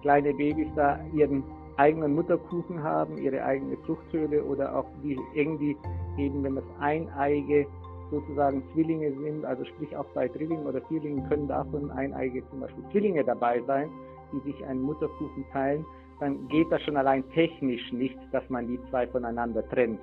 kleine 0.02 0.32
Babys 0.34 0.68
da 0.76 1.00
ihren 1.12 1.42
eigenen 1.78 2.14
Mutterkuchen 2.14 2.82
haben, 2.82 3.18
ihre 3.18 3.42
eigene 3.42 3.80
Zuchthöhle 3.86 4.44
oder 4.44 4.76
auch 4.76 4.86
wie 5.02 5.18
eng 5.34 5.58
die 5.58 5.76
eben, 6.16 6.42
wenn 6.42 6.56
das 6.56 6.64
Eineige 6.80 7.66
sozusagen 8.10 8.62
Zwillinge 8.72 9.12
sind, 9.18 9.44
also 9.44 9.64
sprich 9.64 9.96
auch 9.96 10.06
bei 10.14 10.28
Drillingen 10.28 10.66
oder 10.66 10.80
Vierlingen 10.82 11.28
können 11.28 11.48
davon 11.48 11.90
eineige 11.90 12.48
zum 12.50 12.60
Beispiel 12.60 12.84
Zwillinge 12.90 13.24
dabei 13.24 13.62
sein, 13.66 13.90
die 14.32 14.50
sich 14.50 14.64
einen 14.64 14.82
Mutterkuchen 14.82 15.44
teilen, 15.52 15.84
dann 16.20 16.48
geht 16.48 16.70
das 16.70 16.82
schon 16.82 16.96
allein 16.96 17.28
technisch 17.30 17.92
nicht, 17.92 18.18
dass 18.32 18.48
man 18.48 18.66
die 18.66 18.80
zwei 18.90 19.06
voneinander 19.06 19.66
trennt. 19.68 20.00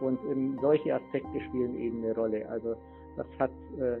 Und 0.00 0.18
ähm, 0.30 0.58
solche 0.60 0.94
Aspekte 0.94 1.40
spielen 1.48 1.76
eben 1.76 2.04
eine 2.04 2.14
Rolle. 2.14 2.48
Also 2.48 2.76
das 3.16 3.26
hat 3.38 3.50
äh, 3.78 3.98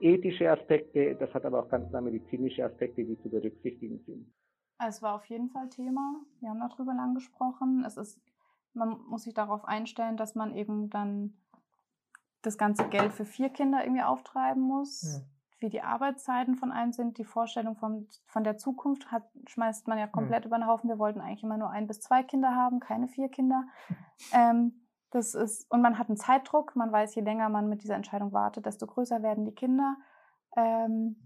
ethische 0.00 0.50
Aspekte, 0.50 1.14
das 1.16 1.32
hat 1.34 1.44
aber 1.44 1.60
auch 1.60 1.68
ganz 1.68 1.88
klar 1.90 2.00
medizinische 2.00 2.64
Aspekte, 2.64 3.04
die 3.04 3.20
zu 3.22 3.28
berücksichtigen 3.28 4.00
sind. 4.06 4.26
Es 4.78 5.02
war 5.02 5.14
auf 5.14 5.26
jeden 5.26 5.50
Fall 5.50 5.68
Thema. 5.68 6.20
Wir 6.40 6.50
haben 6.50 6.60
darüber 6.60 6.94
lang 6.94 7.14
gesprochen. 7.14 7.84
Es 7.86 7.96
ist, 7.96 8.20
man 8.72 9.00
muss 9.08 9.24
sich 9.24 9.34
darauf 9.34 9.64
einstellen, 9.64 10.16
dass 10.16 10.34
man 10.34 10.56
eben 10.56 10.90
dann 10.90 11.34
das 12.42 12.58
ganze 12.58 12.88
Geld 12.88 13.12
für 13.12 13.24
vier 13.24 13.48
Kinder 13.48 13.82
irgendwie 13.82 14.02
auftreiben 14.02 14.62
muss, 14.62 15.02
ja. 15.02 15.20
wie 15.60 15.70
die 15.70 15.82
Arbeitszeiten 15.82 16.56
von 16.56 16.72
einem 16.72 16.92
sind, 16.92 17.18
die 17.18 17.24
Vorstellung 17.24 17.76
von, 17.76 18.08
von 18.26 18.44
der 18.44 18.58
Zukunft 18.58 19.10
hat, 19.10 19.24
schmeißt 19.46 19.88
man 19.88 19.98
ja 19.98 20.06
komplett 20.06 20.44
ja. 20.44 20.48
über 20.48 20.58
den 20.58 20.66
Haufen. 20.66 20.88
Wir 20.88 20.98
wollten 20.98 21.20
eigentlich 21.20 21.42
immer 21.42 21.58
nur 21.58 21.70
ein 21.70 21.86
bis 21.86 22.00
zwei 22.00 22.22
Kinder 22.22 22.54
haben, 22.54 22.80
keine 22.80 23.08
vier 23.08 23.28
Kinder. 23.28 23.64
Ähm, 24.32 24.82
das 25.10 25.34
ist, 25.34 25.70
und 25.70 25.82
man 25.82 25.98
hat 25.98 26.08
einen 26.08 26.16
Zeitdruck. 26.16 26.74
Man 26.74 26.90
weiß, 26.90 27.14
je 27.14 27.22
länger 27.22 27.48
man 27.50 27.68
mit 27.68 27.82
dieser 27.82 27.96
Entscheidung 27.96 28.32
wartet, 28.32 28.64
desto 28.64 28.86
größer 28.86 29.22
werden 29.22 29.44
die 29.44 29.54
Kinder. 29.54 29.96
Ähm, 30.56 31.16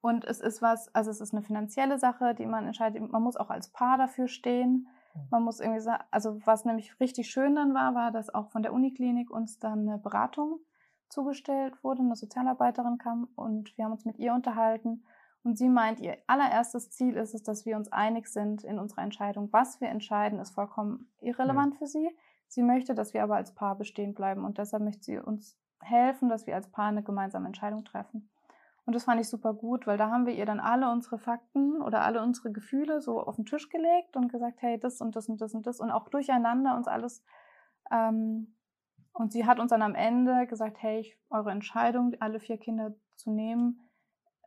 und 0.00 0.24
es 0.24 0.40
ist 0.40 0.60
was, 0.60 0.92
also 0.94 1.10
es 1.10 1.20
ist 1.20 1.32
eine 1.32 1.42
finanzielle 1.42 1.98
Sache, 1.98 2.34
die 2.34 2.44
man 2.44 2.66
entscheidet. 2.66 3.00
Man 3.10 3.22
muss 3.22 3.36
auch 3.36 3.50
als 3.50 3.68
Paar 3.68 3.98
dafür 3.98 4.26
stehen. 4.26 4.88
Man 5.30 5.42
muss 5.42 5.60
irgendwie 5.60 5.80
sagen, 5.80 6.04
also 6.10 6.40
was 6.44 6.64
nämlich 6.64 6.98
richtig 7.00 7.30
schön 7.30 7.54
dann 7.54 7.74
war, 7.74 7.94
war, 7.94 8.10
dass 8.10 8.34
auch 8.34 8.50
von 8.50 8.62
der 8.62 8.72
Uniklinik 8.72 9.30
uns 9.30 9.58
dann 9.58 9.88
eine 9.88 9.98
Beratung 9.98 10.60
zugestellt 11.08 11.82
wurde. 11.84 12.02
Eine 12.02 12.16
Sozialarbeiterin 12.16 12.98
kam 12.98 13.28
und 13.36 13.76
wir 13.76 13.84
haben 13.84 13.92
uns 13.92 14.04
mit 14.04 14.18
ihr 14.18 14.34
unterhalten. 14.34 15.04
Und 15.44 15.58
sie 15.58 15.68
meint, 15.68 16.00
ihr 16.00 16.16
allererstes 16.26 16.90
Ziel 16.90 17.16
ist 17.16 17.34
es, 17.34 17.42
dass 17.42 17.66
wir 17.66 17.76
uns 17.76 17.92
einig 17.92 18.28
sind 18.28 18.64
in 18.64 18.78
unserer 18.78 19.02
Entscheidung. 19.02 19.52
Was 19.52 19.80
wir 19.80 19.88
entscheiden, 19.88 20.38
ist 20.38 20.54
vollkommen 20.54 21.12
irrelevant 21.20 21.74
ja. 21.74 21.78
für 21.78 21.86
sie. 21.86 22.10
Sie 22.48 22.62
möchte, 22.62 22.94
dass 22.94 23.14
wir 23.14 23.22
aber 23.22 23.36
als 23.36 23.54
Paar 23.54 23.76
bestehen 23.76 24.14
bleiben 24.14 24.44
und 24.44 24.58
deshalb 24.58 24.82
möchte 24.82 25.04
sie 25.04 25.18
uns 25.18 25.58
helfen, 25.80 26.28
dass 26.28 26.46
wir 26.46 26.54
als 26.54 26.70
Paar 26.70 26.86
eine 26.86 27.02
gemeinsame 27.02 27.46
Entscheidung 27.46 27.84
treffen. 27.84 28.30
Und 28.86 28.94
das 28.94 29.04
fand 29.04 29.20
ich 29.20 29.28
super 29.28 29.54
gut, 29.54 29.86
weil 29.86 29.96
da 29.96 30.10
haben 30.10 30.26
wir 30.26 30.34
ihr 30.34 30.44
dann 30.44 30.60
alle 30.60 30.90
unsere 30.90 31.18
Fakten 31.18 31.80
oder 31.80 32.02
alle 32.02 32.22
unsere 32.22 32.52
Gefühle 32.52 33.00
so 33.00 33.20
auf 33.20 33.36
den 33.36 33.46
Tisch 33.46 33.70
gelegt 33.70 34.16
und 34.16 34.30
gesagt, 34.30 34.60
hey, 34.60 34.78
das 34.78 35.00
und 35.00 35.16
das 35.16 35.28
und 35.28 35.40
das 35.40 35.54
und 35.54 35.66
das 35.66 35.80
und 35.80 35.90
auch 35.90 36.08
durcheinander 36.08 36.76
uns 36.76 36.86
alles. 36.86 37.24
Ähm, 37.90 38.56
und 39.14 39.32
sie 39.32 39.46
hat 39.46 39.58
uns 39.58 39.70
dann 39.70 39.82
am 39.82 39.94
Ende 39.94 40.46
gesagt, 40.46 40.82
hey, 40.82 41.00
ich, 41.00 41.16
eure 41.30 41.50
Entscheidung, 41.50 42.14
alle 42.20 42.40
vier 42.40 42.58
Kinder 42.58 42.94
zu 43.16 43.30
nehmen, 43.30 43.88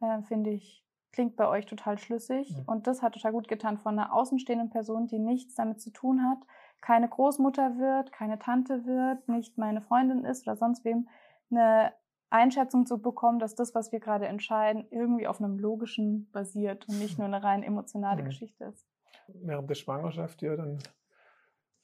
äh, 0.02 0.22
finde 0.24 0.52
ich, 0.52 0.86
klingt 1.14 1.36
bei 1.36 1.48
euch 1.48 1.66
total 1.66 1.98
schlüssig. 1.98 2.50
Ja. 2.50 2.64
Und 2.68 2.86
das 2.86 3.02
hat 3.02 3.14
total 3.14 3.32
gut 3.32 3.48
getan 3.48 3.80
von 3.80 3.98
einer 3.98 4.14
außenstehenden 4.14 4.70
Person, 4.70 5.08
die 5.08 5.20
nichts 5.20 5.56
damit 5.56 5.82
zu 5.82 5.90
tun 5.90 6.22
hat, 6.24 6.38
keine 6.82 7.10
Großmutter 7.10 7.80
wird, 7.80 8.12
keine 8.12 8.38
Tante 8.38 8.86
wird, 8.86 9.28
nicht 9.28 9.58
meine 9.58 9.82
Freundin 9.82 10.26
ist 10.26 10.48
oder 10.48 10.58
sonst 10.58 10.86
wem, 10.86 11.08
eine 11.50 11.92
Einschätzung 12.30 12.86
zu 12.86 13.02
bekommen, 13.02 13.40
dass 13.40 13.56
das, 13.56 13.74
was 13.74 13.92
wir 13.92 14.00
gerade 14.00 14.28
entscheiden, 14.28 14.86
irgendwie 14.92 15.28
auf 15.28 15.40
einem 15.40 15.58
logischen 15.58 16.30
basiert 16.32 16.88
und 16.90 17.00
nicht 17.00 17.18
nur 17.18 17.28
eine 17.28 17.44
rein 17.44 17.64
emotionale 17.64 18.22
mhm. 18.22 18.28
Geschichte 18.28 18.66
ist. 18.66 18.86
Während 19.28 19.70
der 19.70 19.76
Schwangerschaft, 19.76 20.42
die 20.42 20.46
ja 20.46 20.56
dann 20.56 20.80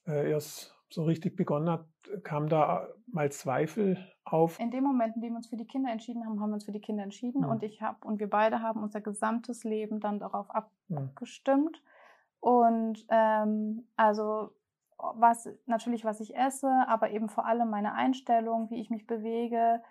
äh, 0.06 0.32
erst 0.32 0.76
so 0.90 1.04
richtig 1.04 1.36
begonnen 1.36 1.70
hat, 1.70 1.86
kam 2.24 2.48
da 2.50 2.88
mal 3.08 3.32
Zweifel 3.32 3.98
auf? 4.26 4.60
In 4.60 4.72
dem 4.72 4.84
Moment, 4.84 5.16
in 5.16 5.22
dem 5.22 5.34
wir 5.34 5.38
uns 5.38 5.48
für 5.48 5.58
die 5.58 5.66
Kinder 5.66 5.92
entschieden 5.92 6.26
haben, 6.26 6.40
haben 6.40 6.50
wir 6.50 6.56
uns 6.56 6.66
für 6.66 6.72
die 6.72 6.82
Kinder 6.82 7.04
entschieden 7.04 7.42
mhm. 7.42 7.50
und 7.50 7.64
ich 7.64 7.82
habe 7.82 8.06
und 8.06 8.20
wir 8.20 8.30
beide 8.30 8.62
haben 8.62 8.84
unser 8.84 9.02
gesamtes 9.02 9.64
Leben 9.64 10.00
dann 10.00 10.20
darauf 10.20 10.48
mhm. 10.88 10.98
abgestimmt. 10.98 11.82
Mhm. 11.82 11.90
Und 12.40 13.06
ähm, 13.10 13.88
also 13.96 14.50
was 14.98 15.50
natürlich, 15.66 16.06
was 16.06 16.20
ich 16.20 16.36
esse, 16.36 16.70
aber 16.88 17.12
eben 17.12 17.30
vor 17.30 17.46
allem 17.46 17.70
meine 17.70 17.94
Einstellung, 17.94 18.70
wie 18.70 18.80
ich 18.80 18.90
mich 18.90 19.08
bewege, 19.08 19.82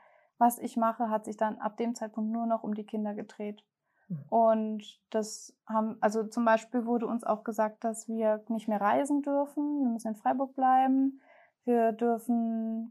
was 0.43 0.59
ich 0.59 0.77
mache, 0.77 1.09
hat 1.09 1.25
sich 1.25 1.37
dann 1.37 1.59
ab 1.59 1.77
dem 1.77 1.95
Zeitpunkt 1.95 2.33
nur 2.33 2.47
noch 2.47 2.65
um 2.65 2.75
die 2.75 2.85
Kinder 2.85 3.15
gedreht. 3.15 3.65
Mhm. 4.09 4.25
Und 4.29 5.01
das 5.11 5.57
haben, 5.69 5.99
also 6.01 6.25
zum 6.25 6.45
Beispiel 6.45 6.85
wurde 6.85 7.07
uns 7.07 7.23
auch 7.23 7.45
gesagt, 7.45 7.85
dass 7.85 8.09
wir 8.09 8.43
nicht 8.49 8.67
mehr 8.67 8.81
reisen 8.81 9.23
dürfen. 9.23 9.85
Wir 9.85 9.91
müssen 9.91 10.09
in 10.09 10.17
Freiburg 10.17 10.57
bleiben. 10.57 11.21
Wir 11.65 11.93
dürfen 11.93 12.91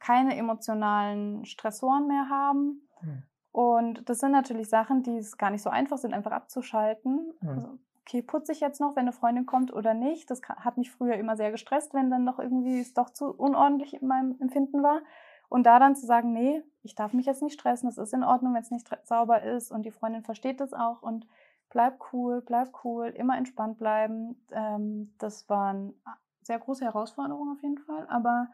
keine 0.00 0.34
emotionalen 0.34 1.44
Stressoren 1.44 2.08
mehr 2.08 2.30
haben. 2.30 2.88
Mhm. 3.02 3.22
Und 3.52 4.08
das 4.08 4.20
sind 4.20 4.32
natürlich 4.32 4.70
Sachen, 4.70 5.02
die 5.02 5.18
es 5.18 5.36
gar 5.36 5.50
nicht 5.50 5.62
so 5.62 5.68
einfach 5.68 5.98
sind, 5.98 6.14
einfach 6.14 6.32
abzuschalten. 6.32 7.34
Mhm. 7.42 7.48
Also, 7.48 7.78
okay, 8.00 8.22
putze 8.22 8.52
ich 8.52 8.60
jetzt 8.60 8.80
noch, 8.80 8.96
wenn 8.96 9.02
eine 9.02 9.12
Freundin 9.12 9.44
kommt 9.44 9.74
oder 9.74 9.92
nicht? 9.92 10.30
Das 10.30 10.40
hat 10.48 10.78
mich 10.78 10.90
früher 10.90 11.16
immer 11.16 11.36
sehr 11.36 11.50
gestresst, 11.50 11.92
wenn 11.92 12.10
dann 12.10 12.24
noch 12.24 12.38
irgendwie 12.38 12.80
es 12.80 12.94
doch 12.94 13.10
zu 13.10 13.26
unordentlich 13.26 13.92
in 13.92 14.08
meinem 14.08 14.40
Empfinden 14.40 14.82
war. 14.82 15.02
Und 15.52 15.64
da 15.64 15.78
dann 15.78 15.94
zu 15.94 16.06
sagen, 16.06 16.32
nee, 16.32 16.62
ich 16.82 16.94
darf 16.94 17.12
mich 17.12 17.26
jetzt 17.26 17.42
nicht 17.42 17.60
stressen, 17.60 17.86
das 17.86 17.98
ist 17.98 18.14
in 18.14 18.24
Ordnung, 18.24 18.54
wenn 18.54 18.62
es 18.62 18.70
nicht 18.70 18.88
sauber 19.04 19.42
ist 19.42 19.70
und 19.70 19.82
die 19.82 19.90
Freundin 19.90 20.22
versteht 20.22 20.60
das 20.60 20.72
auch 20.72 21.02
und 21.02 21.26
bleib 21.68 22.00
cool, 22.10 22.40
bleib 22.40 22.72
cool, 22.84 23.08
immer 23.08 23.36
entspannt 23.36 23.76
bleiben. 23.76 24.42
Ähm, 24.50 25.12
das 25.18 25.50
waren 25.50 25.92
sehr 26.40 26.58
große 26.58 26.86
Herausforderungen 26.86 27.52
auf 27.52 27.62
jeden 27.62 27.76
Fall, 27.76 28.06
aber 28.08 28.48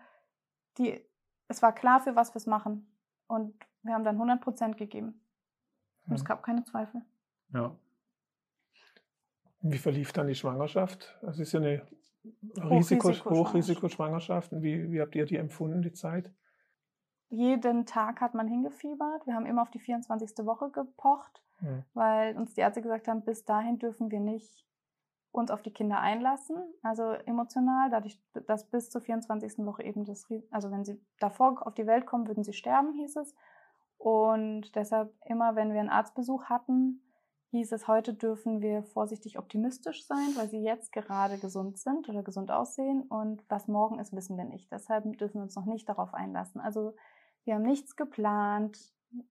die, 0.79 1.01
es 1.47 1.63
war 1.63 1.73
klar, 1.73 2.01
für 2.01 2.17
was 2.17 2.35
wir 2.35 2.39
es 2.39 2.47
machen. 2.47 2.93
Und 3.29 3.55
wir 3.85 3.95
haben 3.95 4.03
dann 4.03 4.17
100 4.17 4.41
Prozent 4.41 4.77
gegeben. 4.77 5.25
Und 6.09 6.17
es 6.17 6.25
mhm. 6.25 6.27
gab 6.27 6.43
keine 6.43 6.65
Zweifel. 6.65 7.03
Ja. 7.55 7.77
Wie 9.61 9.79
verlief 9.79 10.13
dann 10.13 10.27
die 10.27 10.35
Schwangerschaft? 10.35 11.17
Es 11.23 11.39
ist 11.39 11.53
ja 11.53 11.61
eine 11.61 11.87
Risiko, 12.57 13.13
Hochrisikoschwangerschaft. 13.13 14.51
Wie, 14.51 14.91
wie 14.91 15.01
habt 15.01 15.15
ihr 15.15 15.27
die 15.27 15.37
empfunden, 15.37 15.81
die 15.81 15.93
Zeit? 15.93 16.33
Jeden 17.31 17.87
Tag 17.87 18.21
hat 18.21 18.35
man 18.35 18.49
hingefiebert. 18.49 19.27
Wir 19.27 19.35
haben 19.35 19.47
immer 19.47 19.63
auf 19.63 19.71
die 19.71 19.81
24. 19.81 20.47
Woche 20.47 20.71
gepocht, 20.71 21.43
mhm. 21.61 21.85
weil 21.95 22.37
uns 22.37 22.55
die 22.55 22.61
Ärzte 22.61 22.83
gesagt 22.83 23.09
haben, 23.09 23.23
bis 23.23 23.45
dahin 23.45 23.79
dürfen 23.79 24.11
wir 24.11 24.21
nicht 24.21 24.67
uns 25.31 25.51
auf 25.51 25.63
die 25.63 25.73
Kinder 25.73 26.01
einlassen, 26.01 26.57
also 26.83 27.13
emotional, 27.27 27.91
dadurch, 27.91 28.21
dass 28.47 28.69
bis 28.71 28.91
zur 28.91 29.03
24. 29.03 29.59
Woche 29.59 29.85
eben 29.85 30.05
das, 30.05 30.27
also 30.51 30.71
wenn 30.71 30.85
sie 30.85 31.01
davor 31.21 31.67
auf 31.67 31.75
die 31.75 31.87
Welt 31.87 32.07
kommen, 32.07 32.27
würden 32.27 32.45
sie 32.45 32.55
sterben, 32.55 32.93
hieß 32.95 33.17
es. 33.17 33.35
Und 33.99 34.75
deshalb 34.75 35.13
immer, 35.27 35.55
wenn 35.55 35.73
wir 35.73 35.81
einen 35.81 35.91
Arztbesuch 35.91 36.45
hatten, 36.45 37.03
hieß 37.51 37.73
es, 37.73 37.89
heute 37.89 38.15
dürfen 38.15 38.61
wir 38.61 38.83
vorsichtig 38.83 39.39
optimistisch 39.39 40.07
sein, 40.07 40.35
weil 40.37 40.49
sie 40.49 40.63
jetzt 40.63 40.93
gerade 40.93 41.39
gesund 41.39 41.79
sind 41.79 42.09
oder 42.09 42.23
gesund 42.23 42.51
aussehen 42.51 43.03
und 43.03 43.43
was 43.49 43.69
morgen 43.69 43.99
ist, 43.99 44.15
wissen 44.15 44.37
wir 44.37 44.45
nicht. 44.45 44.71
Deshalb 44.71 45.05
dürfen 45.19 45.39
wir 45.39 45.43
uns 45.43 45.57
noch 45.57 45.65
nicht 45.65 45.89
darauf 45.89 46.15
einlassen. 46.15 46.61
Also 46.61 46.95
wir 47.45 47.55
haben 47.55 47.63
nichts 47.63 47.97
geplant, 47.97 48.79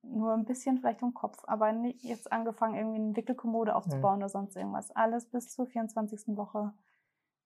nur 0.02 0.34
ein 0.34 0.46
bisschen 0.46 0.80
vielleicht 0.80 1.02
im 1.02 1.14
Kopf, 1.14 1.44
aber 1.46 1.72
nicht 1.72 2.04
jetzt 2.04 2.32
angefangen, 2.32 2.76
irgendwie 2.76 3.00
eine 3.00 3.16
Wickelkommode 3.16 3.76
aufzubauen 3.76 4.16
mhm. 4.16 4.24
oder 4.24 4.30
sonst 4.30 4.56
irgendwas. 4.56 4.92
Alles 4.92 5.30
bis 5.30 5.50
zur 5.50 5.68
24. 5.68 6.36
Woche 6.36 6.74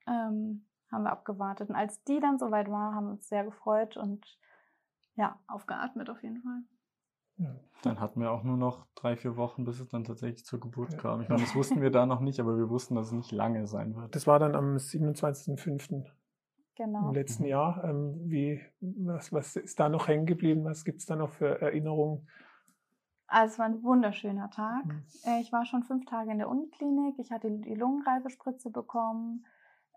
ähm, 0.07 0.65
haben 0.91 1.03
wir 1.03 1.11
abgewartet. 1.11 1.69
Und 1.69 1.75
als 1.75 2.03
die 2.03 2.19
dann 2.19 2.39
soweit 2.39 2.69
war, 2.69 2.93
haben 2.93 3.07
wir 3.07 3.11
uns 3.13 3.27
sehr 3.27 3.43
gefreut 3.43 3.97
und 3.97 4.25
ja, 5.15 5.39
aufgeatmet 5.47 6.09
auf 6.09 6.23
jeden 6.23 6.41
Fall. 6.41 6.63
Dann 7.81 7.99
hatten 7.99 8.19
wir 8.19 8.31
auch 8.31 8.43
nur 8.43 8.57
noch 8.57 8.85
drei, 8.93 9.17
vier 9.17 9.35
Wochen, 9.35 9.65
bis 9.65 9.79
es 9.79 9.89
dann 9.89 10.03
tatsächlich 10.03 10.45
zur 10.45 10.59
Geburt 10.59 10.97
kam. 10.99 11.21
Ich 11.21 11.29
meine, 11.29 11.41
das 11.41 11.55
wussten 11.55 11.81
wir 11.81 11.89
da 11.89 12.05
noch 12.05 12.19
nicht, 12.19 12.39
aber 12.39 12.55
wir 12.57 12.69
wussten, 12.69 12.93
dass 12.95 13.07
es 13.07 13.13
nicht 13.13 13.31
lange 13.31 13.65
sein 13.65 13.95
wird. 13.95 14.15
Das 14.15 14.27
war 14.27 14.37
dann 14.37 14.55
am 14.55 14.75
27.05 14.75 16.05
genau. 16.85 17.09
im 17.09 17.13
letzten 17.13 17.45
Jahr. 17.45 17.83
Ähm, 17.83 18.19
wie, 18.25 18.61
was, 18.79 19.31
was 19.31 19.55
ist 19.55 19.79
da 19.79 19.89
noch 19.89 20.07
hängen 20.07 20.25
geblieben? 20.25 20.65
Was 20.65 20.83
gibt 20.83 20.99
es 20.99 21.05
da 21.05 21.15
noch 21.15 21.29
für 21.29 21.61
Erinnerungen? 21.61 22.27
Also 23.27 23.53
es 23.53 23.59
war 23.59 23.65
ein 23.67 23.83
wunderschöner 23.83 24.49
Tag. 24.49 24.85
Mhm. 24.85 25.03
Ich 25.39 25.51
war 25.53 25.65
schon 25.65 25.83
fünf 25.83 26.05
Tage 26.05 26.31
in 26.31 26.37
der 26.37 26.49
Uniklinik. 26.49 27.17
Ich 27.19 27.31
hatte 27.31 27.49
die 27.49 27.75
Lungenreifespritze 27.75 28.71
bekommen. 28.71 29.45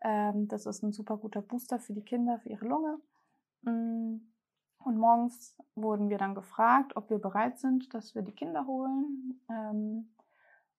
Ähm, 0.02 0.46
das 0.48 0.66
ist 0.66 0.82
ein 0.82 0.92
super 0.92 1.16
guter 1.16 1.42
Booster 1.42 1.78
für 1.80 1.94
die 1.94 2.04
Kinder, 2.04 2.38
für 2.38 2.50
ihre 2.50 2.66
Lunge. 2.66 2.98
Mm. 3.62 4.16
Und 4.84 4.98
morgens 4.98 5.56
wurden 5.74 6.10
wir 6.10 6.18
dann 6.18 6.34
gefragt, 6.34 6.94
ob 6.94 7.08
wir 7.08 7.18
bereit 7.18 7.58
sind, 7.58 7.94
dass 7.94 8.14
wir 8.14 8.20
die 8.20 8.34
Kinder 8.34 8.66
holen. 8.66 9.40
Ähm, 9.48 10.10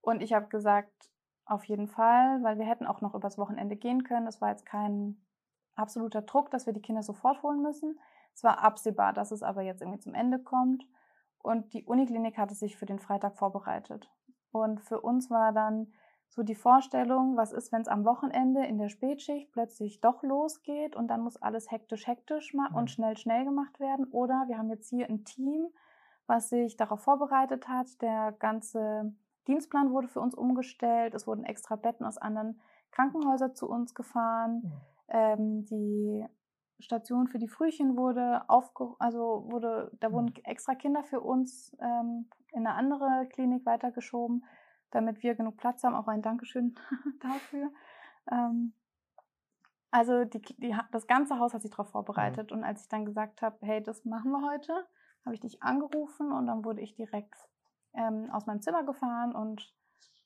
und 0.01 0.21
ich 0.21 0.31
habe 0.33 0.47
gesagt, 0.47 1.09
auf 1.45 1.63
jeden 1.65 1.87
Fall, 1.87 2.43
weil 2.43 2.59
wir 2.59 2.65
hätten 2.65 2.85
auch 2.85 3.01
noch 3.01 3.15
übers 3.15 3.39
Wochenende 3.39 3.75
gehen 3.75 4.03
können. 4.03 4.27
Das 4.27 4.41
war 4.41 4.51
jetzt 4.51 4.65
kein 4.65 5.17
absoluter 5.75 6.21
Druck, 6.21 6.51
dass 6.51 6.65
wir 6.65 6.73
die 6.73 6.81
Kinder 6.81 7.03
sofort 7.03 7.43
holen 7.43 7.61
müssen. 7.61 7.99
Es 8.33 8.43
war 8.43 8.63
absehbar, 8.63 9.13
dass 9.13 9.31
es 9.31 9.43
aber 9.43 9.61
jetzt 9.61 9.81
irgendwie 9.81 9.99
zum 9.99 10.13
Ende 10.13 10.39
kommt. 10.39 10.87
Und 11.39 11.73
die 11.73 11.85
Uniklinik 11.85 12.37
hatte 12.37 12.55
sich 12.55 12.75
für 12.75 12.85
den 12.85 12.99
Freitag 12.99 13.37
vorbereitet. 13.37 14.09
Und 14.51 14.81
für 14.81 15.01
uns 15.01 15.29
war 15.29 15.51
dann 15.51 15.93
so 16.29 16.43
die 16.43 16.55
Vorstellung, 16.55 17.37
was 17.37 17.53
ist, 17.53 17.71
wenn 17.71 17.81
es 17.81 17.87
am 17.87 18.03
Wochenende 18.03 18.65
in 18.65 18.77
der 18.77 18.89
Spätschicht 18.89 19.51
plötzlich 19.51 20.01
doch 20.01 20.23
losgeht 20.23 20.95
und 20.95 21.07
dann 21.07 21.21
muss 21.21 21.37
alles 21.37 21.71
hektisch, 21.71 22.07
hektisch 22.07 22.53
und 22.53 22.73
mhm. 22.73 22.87
schnell, 22.87 23.17
schnell 23.17 23.45
gemacht 23.45 23.79
werden. 23.79 24.05
Oder 24.11 24.45
wir 24.47 24.57
haben 24.57 24.69
jetzt 24.69 24.89
hier 24.89 25.07
ein 25.07 25.23
Team, 25.23 25.67
was 26.27 26.49
sich 26.49 26.77
darauf 26.77 27.01
vorbereitet 27.01 27.67
hat. 27.67 28.01
Der 28.01 28.33
ganze 28.33 29.13
Dienstplan 29.47 29.91
wurde 29.91 30.07
für 30.07 30.19
uns 30.19 30.35
umgestellt. 30.35 31.13
Es 31.13 31.27
wurden 31.27 31.45
extra 31.45 31.75
Betten 31.75 32.05
aus 32.05 32.17
anderen 32.17 32.59
Krankenhäusern 32.91 33.55
zu 33.55 33.69
uns 33.69 33.93
gefahren. 33.93 34.61
Mhm. 34.63 34.94
Ähm, 35.07 35.65
die 35.65 36.25
Station 36.79 37.27
für 37.27 37.39
die 37.39 37.47
Frühchen 37.47 37.95
wurde 37.95 38.49
aufge 38.49 38.95
also 38.99 39.45
wurde, 39.49 39.91
da 39.99 40.11
wurden 40.11 40.27
mhm. 40.27 40.43
extra 40.43 40.75
Kinder 40.75 41.03
für 41.03 41.21
uns 41.21 41.75
ähm, 41.79 42.29
in 42.51 42.67
eine 42.67 42.75
andere 42.75 43.27
Klinik 43.29 43.65
weitergeschoben, 43.65 44.45
damit 44.91 45.23
wir 45.23 45.35
genug 45.35 45.57
Platz 45.57 45.83
haben. 45.83 45.95
Auch 45.95 46.07
ein 46.07 46.21
Dankeschön 46.21 46.75
dafür. 47.21 47.71
Ähm, 48.31 48.73
also 49.91 50.25
die, 50.25 50.41
die, 50.57 50.75
das 50.91 51.07
ganze 51.07 51.39
Haus 51.39 51.53
hat 51.53 51.61
sich 51.61 51.71
darauf 51.71 51.89
vorbereitet. 51.89 52.51
Mhm. 52.51 52.57
Und 52.57 52.63
als 52.65 52.81
ich 52.81 52.89
dann 52.89 53.05
gesagt 53.05 53.41
habe, 53.41 53.57
hey, 53.61 53.81
das 53.81 54.03
machen 54.03 54.31
wir 54.31 54.45
heute, 54.49 54.73
habe 55.23 55.35
ich 55.35 55.41
dich 55.41 55.63
angerufen 55.63 56.31
und 56.31 56.47
dann 56.47 56.65
wurde 56.65 56.81
ich 56.81 56.95
direkt 56.95 57.49
ähm, 57.93 58.29
aus 58.31 58.45
meinem 58.45 58.61
Zimmer 58.61 58.83
gefahren 58.83 59.33
und 59.33 59.73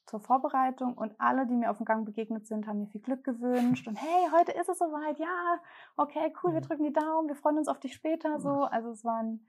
zur 0.10 0.19
Vorbereitung 0.19 0.95
und 0.95 1.13
alle, 1.19 1.45
die 1.45 1.56
mir 1.56 1.69
auf 1.69 1.78
dem 1.78 1.86
Gang 1.86 2.06
begegnet 2.06 2.48
sind, 2.48 2.67
haben 2.67 2.80
mir 2.80 2.88
viel 2.88 3.02
Glück 3.02 3.24
gewünscht 3.24 3.88
und 3.88 3.95
hey, 3.95 4.28
heute 4.36 4.52
ist 4.54 4.67
es 4.67 4.80
soweit, 4.80 5.19
ja, 5.19 5.60
okay, 5.98 6.34
cool, 6.43 6.54
wir 6.54 6.62
drücken 6.62 6.84
die 6.84 6.93
Daumen, 6.93 7.28
wir 7.28 7.36
freuen 7.36 7.58
uns 7.58 7.67
auf 7.67 7.80
dich 7.80 7.93
später, 7.93 8.39
so. 8.39 8.63
Also 8.63 8.89
es 8.89 9.06
waren, 9.06 9.45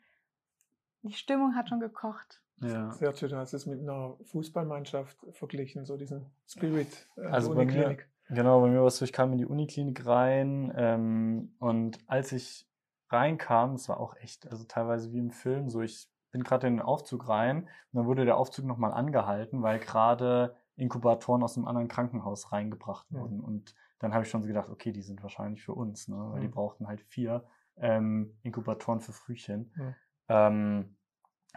die 1.03 1.15
Stimmung 1.15 1.57
hat 1.57 1.69
schon 1.69 1.81
gekocht. 1.81 2.43
Ja. 2.61 2.91
Sehr 2.91 3.17
schön, 3.17 3.31
du 3.31 3.37
hast 3.37 3.55
es 3.55 3.65
mit 3.65 3.81
einer 3.81 4.17
Fußballmannschaft 4.25 5.17
verglichen, 5.33 5.87
so 5.87 5.97
diesen 5.97 6.27
Spirit 6.47 7.09
äh, 7.17 7.27
also 7.27 7.55
bei 7.55 7.65
mir, 7.65 7.97
Genau, 8.29 8.61
bei 8.61 8.69
mir 8.69 8.81
war 8.81 8.87
es 8.87 8.99
so, 8.99 9.05
ich 9.05 9.13
kam 9.13 9.33
in 9.33 9.39
die 9.39 9.47
Uniklinik 9.47 10.07
rein 10.07 10.73
ähm, 10.77 11.55
und 11.59 11.99
als 12.07 12.31
ich 12.31 12.69
reinkam, 13.09 13.75
es 13.75 13.89
war 13.89 13.99
auch 13.99 14.15
echt, 14.17 14.47
also 14.51 14.65
teilweise 14.65 15.13
wie 15.13 15.19
im 15.19 15.31
Film, 15.31 15.69
so 15.69 15.81
ich 15.81 16.10
bin 16.31 16.43
gerade 16.45 16.67
in 16.67 16.77
den 16.77 16.83
Aufzug 16.83 17.29
rein 17.29 17.63
und 17.65 17.69
dann 17.93 18.07
wurde 18.07 18.25
der 18.25 18.37
Aufzug 18.37 18.65
nochmal 18.65 18.93
angehalten, 18.93 19.63
weil 19.63 19.79
gerade 19.79 20.57
Inkubatoren 20.77 21.43
aus 21.43 21.57
einem 21.57 21.67
anderen 21.67 21.89
Krankenhaus 21.89 22.53
reingebracht 22.53 23.07
wurden. 23.13 23.39
Mhm. 23.39 23.45
Und 23.45 23.75
dann 23.99 24.15
habe 24.15 24.25
ich 24.25 24.31
schon 24.31 24.43
so 24.43 24.49
gedacht, 24.49 24.71
okay, 24.71 24.93
die 24.93 25.03
sind 25.03 25.23
wahrscheinlich 25.23 25.63
für 25.63 25.75
uns, 25.75 26.09
ne? 26.09 26.17
weil 26.17 26.39
mhm. 26.39 26.43
die 26.43 26.49
brauchten 26.49 26.89
halt 26.89 27.01
vier 27.03 27.45
ähm, 27.77 28.39
Inkubatoren 28.43 29.01
für 29.01 29.13
Frühchen. 29.13 29.73
Mhm. 29.77 29.95
Ähm, 30.29 30.97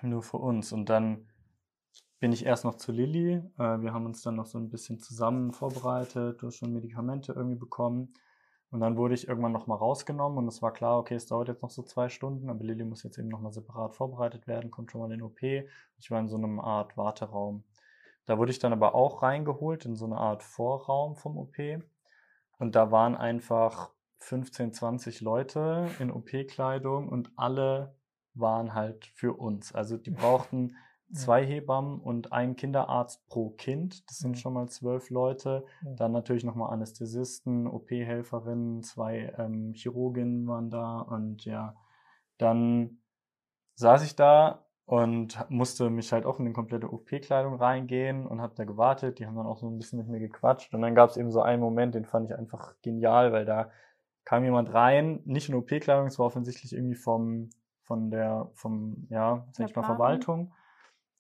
nur 0.02 0.24
für 0.24 0.38
uns. 0.38 0.74
Und 0.74 0.90
dann 0.90 1.28
bin 2.20 2.32
ich 2.32 2.46
erst 2.46 2.66
noch 2.66 2.76
zu 2.76 2.92
Lilly. 2.92 3.36
Äh, 3.58 3.82
wir 3.82 3.94
haben 3.94 4.06
uns 4.06 4.22
dann 4.22 4.36
noch 4.36 4.46
so 4.46 4.58
ein 4.58 4.70
bisschen 4.70 5.00
zusammen 5.00 5.52
vorbereitet, 5.52 6.42
du 6.42 6.48
hast 6.48 6.58
schon 6.58 6.74
Medikamente 6.74 7.34
irgendwie 7.34 7.58
bekommen. 7.58 8.14
Und 8.74 8.80
dann 8.80 8.98
wurde 8.98 9.14
ich 9.14 9.28
irgendwann 9.28 9.52
nochmal 9.52 9.78
rausgenommen 9.78 10.40
und 10.40 10.48
es 10.48 10.64
war 10.64 10.74
klar, 10.74 10.98
okay, 10.98 11.14
es 11.14 11.28
dauert 11.28 11.48
jetzt 11.48 11.62
noch 11.62 11.70
so 11.70 11.84
zwei 11.84 12.10
Stunden, 12.10 12.50
aber 12.50 12.64
Lilly 12.64 12.84
muss 12.84 13.04
jetzt 13.04 13.20
eben 13.20 13.28
nochmal 13.28 13.54
separat 13.54 13.94
vorbereitet 13.94 14.48
werden, 14.48 14.72
kommt 14.72 14.90
schon 14.90 15.00
mal 15.00 15.12
in 15.12 15.20
den 15.20 15.22
OP. 15.22 15.44
Ich 15.44 16.10
war 16.10 16.20
in 16.20 16.28
so 16.28 16.38
einem 16.38 16.60
Art 16.60 16.98
Warteraum. 16.98 17.66
Da 18.26 18.40
wurde 18.40 18.50
ich 18.50 18.58
dann 18.58 18.74
aber 18.74 18.96
auch 18.96 19.22
reingeholt 19.22 19.86
in 19.86 19.96
so 19.96 20.06
eine 20.06 20.18
Art 20.18 20.42
Vorraum 20.42 21.16
vom 21.16 21.38
OP. 21.38 21.56
Und 22.58 22.74
da 22.74 22.90
waren 22.90 23.16
einfach 23.16 23.92
15, 24.22 24.74
20 24.74 25.22
Leute 25.22 25.88
in 26.00 26.10
OP-Kleidung 26.10 27.10
und 27.10 27.30
alle 27.36 27.96
waren 28.34 28.74
halt 28.74 29.06
für 29.06 29.34
uns. 29.34 29.72
Also 29.76 29.98
die 29.98 30.10
brauchten 30.10 30.78
zwei 31.12 31.46
Hebammen 31.46 32.00
und 32.00 32.32
ein 32.32 32.56
Kinderarzt 32.56 33.28
pro 33.28 33.52
Kind. 33.52 34.10
Das 34.10 34.18
sind 34.18 34.38
schon 34.38 34.54
mal 34.54 34.68
zwölf 34.68 35.10
Leute. 35.10 35.66
Dann 35.98 36.12
natürlich 36.12 36.44
nochmal 36.44 36.74
Anästhesisten, 36.74 37.68
OP-Helferinnen, 37.68 38.84
zwei 38.84 39.34
ähm, 39.38 39.74
Chirurginnen 39.74 40.48
waren 40.48 40.70
da. 40.70 41.00
Und 41.00 41.46
ja, 41.46 41.76
dann 42.38 43.00
saß 43.76 44.04
ich 44.04 44.16
da 44.16 44.66
und 44.86 45.38
musste 45.50 45.90
mich 45.90 46.12
halt 46.12 46.26
auch 46.26 46.40
in 46.40 46.46
die 46.46 46.54
komplette 46.54 46.92
OP-Kleidung 46.92 47.56
reingehen 47.56 48.26
und 48.26 48.42
habe 48.42 48.56
da 48.56 48.64
gewartet. 48.66 49.20
Die 49.20 49.26
haben 49.26 49.36
dann 49.36 49.46
auch 49.46 49.58
so 49.58 49.68
ein 49.68 49.78
bisschen 49.78 50.00
mit 50.00 50.08
mir 50.08 50.20
gequatscht. 50.20 50.74
Und 50.74 50.82
dann 50.82 50.96
gab 50.96 51.10
es 51.10 51.18
eben 51.18 51.32
so 51.32 51.42
einen 51.42 51.62
Moment, 51.62 51.96
den 51.96 52.06
fand 52.06 52.30
ich 52.30 52.36
einfach 52.36 52.76
genial, 52.82 53.32
weil 53.32 53.46
da 53.46 53.70
kam 54.26 54.44
jemand 54.44 54.74
rein, 54.74 55.22
nicht 55.26 55.50
in 55.50 55.56
OP-Kleidung, 55.56 56.08
es 56.08 56.18
war 56.18 56.26
offensichtlich 56.26 56.74
irgendwie 56.74 56.96
vom, 56.96 57.50
von 57.84 58.10
der, 58.10 58.50
vom, 58.54 59.08
ja, 59.10 59.46
sag 59.52 59.70
ich 59.70 59.76
mal, 59.76 59.84
Verwaltung. 59.84 60.54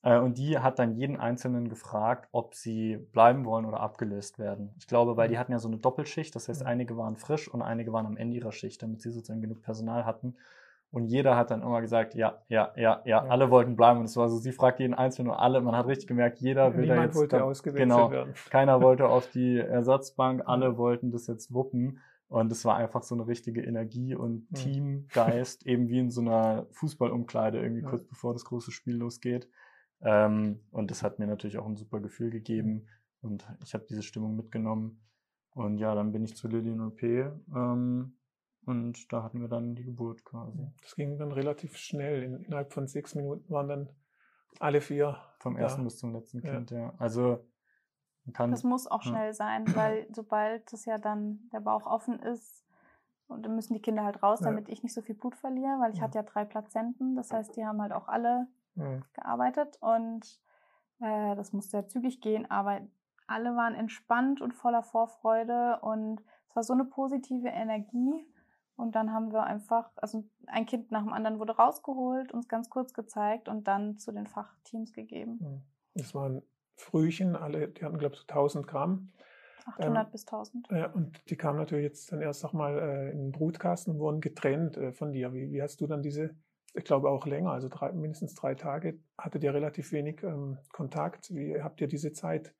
Äh, 0.03 0.19
und 0.19 0.37
die 0.37 0.59
hat 0.59 0.77
dann 0.79 0.93
jeden 0.93 1.17
Einzelnen 1.17 1.69
gefragt, 1.69 2.27
ob 2.31 2.53
sie 2.53 2.97
bleiben 3.11 3.45
wollen 3.45 3.65
oder 3.65 3.79
abgelöst 3.79 4.37
werden. 4.37 4.75
Ich 4.77 4.87
glaube, 4.87 5.17
weil 5.17 5.29
die 5.29 5.35
mhm. 5.35 5.39
hatten 5.39 5.51
ja 5.53 5.59
so 5.59 5.69
eine 5.69 5.77
Doppelschicht, 5.77 6.35
das 6.35 6.49
heißt, 6.49 6.61
mhm. 6.61 6.67
einige 6.67 6.97
waren 6.97 7.15
frisch 7.15 7.47
und 7.47 7.61
einige 7.61 7.91
waren 7.91 8.05
am 8.05 8.17
Ende 8.17 8.37
ihrer 8.37 8.51
Schicht, 8.51 8.83
damit 8.83 9.01
sie 9.01 9.09
sozusagen 9.09 9.41
genug 9.41 9.61
Personal 9.61 10.05
hatten. 10.05 10.35
Und 10.91 11.07
jeder 11.07 11.35
hat 11.35 11.49
dann 11.49 11.63
immer 11.63 11.81
gesagt, 11.81 12.13
ja, 12.13 12.43
ja, 12.49 12.71
ja, 12.75 13.01
ja, 13.03 13.23
ja. 13.23 13.23
alle 13.23 13.49
wollten 13.49 13.75
bleiben. 13.75 13.99
Und 13.99 14.05
es 14.05 14.15
war 14.15 14.29
so, 14.29 14.37
sie 14.37 14.51
fragt 14.51 14.79
jeden 14.79 14.93
Einzelnen 14.93 15.31
und 15.31 15.37
alle, 15.37 15.59
man 15.59 15.75
hat 15.75 15.87
richtig 15.87 16.05
gemerkt, 16.05 16.37
jeder 16.39 16.75
will 16.75 16.81
Niemand 16.81 16.99
da 16.99 17.03
jetzt. 17.05 17.15
wollte 17.15 17.37
da, 17.37 17.43
ausgewechselt 17.43 17.89
genau, 17.89 18.11
werden. 18.11 18.33
Keiner 18.51 18.79
wollte 18.79 19.07
auf 19.07 19.27
die 19.27 19.57
Ersatzbank, 19.57 20.43
alle 20.45 20.77
wollten 20.77 21.09
das 21.09 21.25
jetzt 21.25 21.51
wuppen. 21.51 21.99
Und 22.27 22.51
es 22.51 22.63
war 22.63 22.75
einfach 22.75 23.01
so 23.01 23.15
eine 23.15 23.25
richtige 23.25 23.63
Energie 23.63 24.13
und 24.13 24.51
mhm. 24.51 24.55
Teamgeist, 24.55 25.65
eben 25.65 25.87
wie 25.87 25.97
in 25.97 26.11
so 26.11 26.21
einer 26.21 26.67
Fußballumkleide, 26.73 27.59
irgendwie 27.59 27.81
ja. 27.81 27.89
kurz 27.89 28.03
bevor 28.03 28.33
das 28.33 28.45
große 28.45 28.71
Spiel 28.71 28.97
losgeht. 28.97 29.47
Ähm, 30.03 30.59
und 30.71 30.91
das 30.91 31.03
hat 31.03 31.19
mir 31.19 31.27
natürlich 31.27 31.57
auch 31.57 31.65
ein 31.65 31.75
super 31.75 31.99
Gefühl 31.99 32.29
gegeben. 32.29 32.87
Und 33.21 33.47
ich 33.63 33.73
habe 33.73 33.85
diese 33.89 34.03
Stimmung 34.03 34.35
mitgenommen. 34.35 35.01
Und 35.51 35.77
ja, 35.77 35.95
dann 35.95 36.11
bin 36.11 36.23
ich 36.23 36.35
zu 36.35 36.47
Lillian 36.47 36.81
OP. 36.81 37.01
Ähm, 37.03 38.17
und 38.65 39.11
da 39.11 39.23
hatten 39.23 39.41
wir 39.41 39.47
dann 39.47 39.75
die 39.75 39.83
Geburt 39.83 40.23
quasi. 40.23 40.71
Das 40.81 40.95
ging 40.95 41.17
dann 41.17 41.31
relativ 41.31 41.77
schnell. 41.77 42.23
In, 42.23 42.43
innerhalb 42.43 42.73
von 42.73 42.87
sechs 42.87 43.15
Minuten 43.15 43.49
waren 43.49 43.67
dann 43.67 43.89
alle 44.59 44.81
vier. 44.81 45.17
Vom 45.39 45.57
ersten 45.57 45.81
da. 45.81 45.85
bis 45.85 45.97
zum 45.97 46.13
letzten 46.13 46.41
Kind, 46.41 46.71
ja. 46.71 46.77
ja. 46.77 46.93
Also 46.97 47.45
kann, 48.31 48.51
das 48.51 48.63
muss 48.63 48.87
auch 48.87 49.01
schnell 49.01 49.27
ja. 49.27 49.33
sein, 49.33 49.65
weil 49.75 50.07
sobald 50.13 50.71
es 50.71 50.85
ja 50.85 50.97
dann 50.97 51.49
der 51.51 51.59
Bauch 51.59 51.85
offen 51.85 52.19
ist, 52.19 52.63
und 53.27 53.43
dann 53.43 53.55
müssen 53.55 53.73
die 53.73 53.81
Kinder 53.81 54.03
halt 54.03 54.21
raus, 54.21 54.39
damit 54.41 54.67
ja. 54.67 54.73
ich 54.73 54.83
nicht 54.83 54.93
so 54.93 55.01
viel 55.01 55.15
Blut 55.15 55.35
verliere, 55.35 55.79
weil 55.79 55.93
ich 55.93 56.01
hatte 56.01 56.19
ja 56.19 56.23
drei 56.23 56.45
Plazenten. 56.45 57.15
Das 57.15 57.31
heißt, 57.31 57.55
die 57.55 57.65
haben 57.65 57.81
halt 57.81 57.91
auch 57.91 58.07
alle 58.07 58.47
gearbeitet 59.13 59.77
und 59.81 60.41
äh, 60.99 61.35
das 61.35 61.53
musste 61.53 61.77
ja 61.77 61.87
zügig 61.87 62.21
gehen, 62.21 62.49
aber 62.49 62.81
alle 63.27 63.55
waren 63.55 63.75
entspannt 63.75 64.41
und 64.41 64.53
voller 64.53 64.83
Vorfreude 64.83 65.79
und 65.81 66.21
es 66.49 66.55
war 66.55 66.63
so 66.63 66.73
eine 66.73 66.85
positive 66.85 67.47
Energie 67.47 68.27
und 68.75 68.95
dann 68.95 69.13
haben 69.13 69.31
wir 69.31 69.43
einfach, 69.43 69.91
also 69.95 70.23
ein 70.47 70.65
Kind 70.65 70.91
nach 70.91 71.03
dem 71.03 71.13
anderen 71.13 71.39
wurde 71.39 71.55
rausgeholt, 71.55 72.31
uns 72.31 72.47
ganz 72.47 72.69
kurz 72.69 72.93
gezeigt 72.93 73.47
und 73.47 73.67
dann 73.67 73.97
zu 73.97 74.11
den 74.11 74.27
Fachteams 74.27 74.93
gegeben. 74.93 75.39
Hm. 75.39 75.61
Das 75.95 76.15
waren 76.15 76.41
Frühchen, 76.75 77.35
alle, 77.35 77.67
die 77.67 77.85
hatten, 77.85 77.99
glaube 77.99 78.15
ich, 78.15 78.21
so 78.21 78.27
1000 78.27 78.67
Gramm. 78.67 79.11
800 79.65 80.05
ähm, 80.05 80.11
bis 80.11 80.27
1000. 80.27 80.67
Ja, 80.71 80.91
und 80.91 81.21
die 81.29 81.37
kamen 81.37 81.57
natürlich 81.57 81.85
jetzt 81.85 82.11
dann 82.11 82.21
erst 82.21 82.43
nochmal 82.43 82.79
äh, 82.79 83.11
in 83.11 83.19
den 83.19 83.31
Brutkasten 83.31 83.93
und 83.93 83.99
wurden 83.99 84.21
getrennt 84.21 84.75
äh, 84.75 84.91
von 84.91 85.13
dir. 85.13 85.33
Wie, 85.33 85.51
wie, 85.51 85.61
hast 85.61 85.79
du 85.79 85.87
dann 85.87 86.01
diese, 86.01 86.35
ich 86.73 86.83
glaube 86.83 87.09
auch 87.09 87.25
länger, 87.25 87.51
also 87.51 87.69
drei, 87.69 87.91
mindestens 87.91 88.35
drei 88.35 88.55
Tage, 88.55 88.99
hattet 89.17 89.43
ihr 89.43 89.53
relativ 89.53 89.91
wenig 89.91 90.23
ähm, 90.23 90.57
Kontakt. 90.71 91.29
Wie 91.33 91.61
habt 91.61 91.79
ihr 91.81 91.87
diese 91.87 92.11
Zeit 92.11 92.53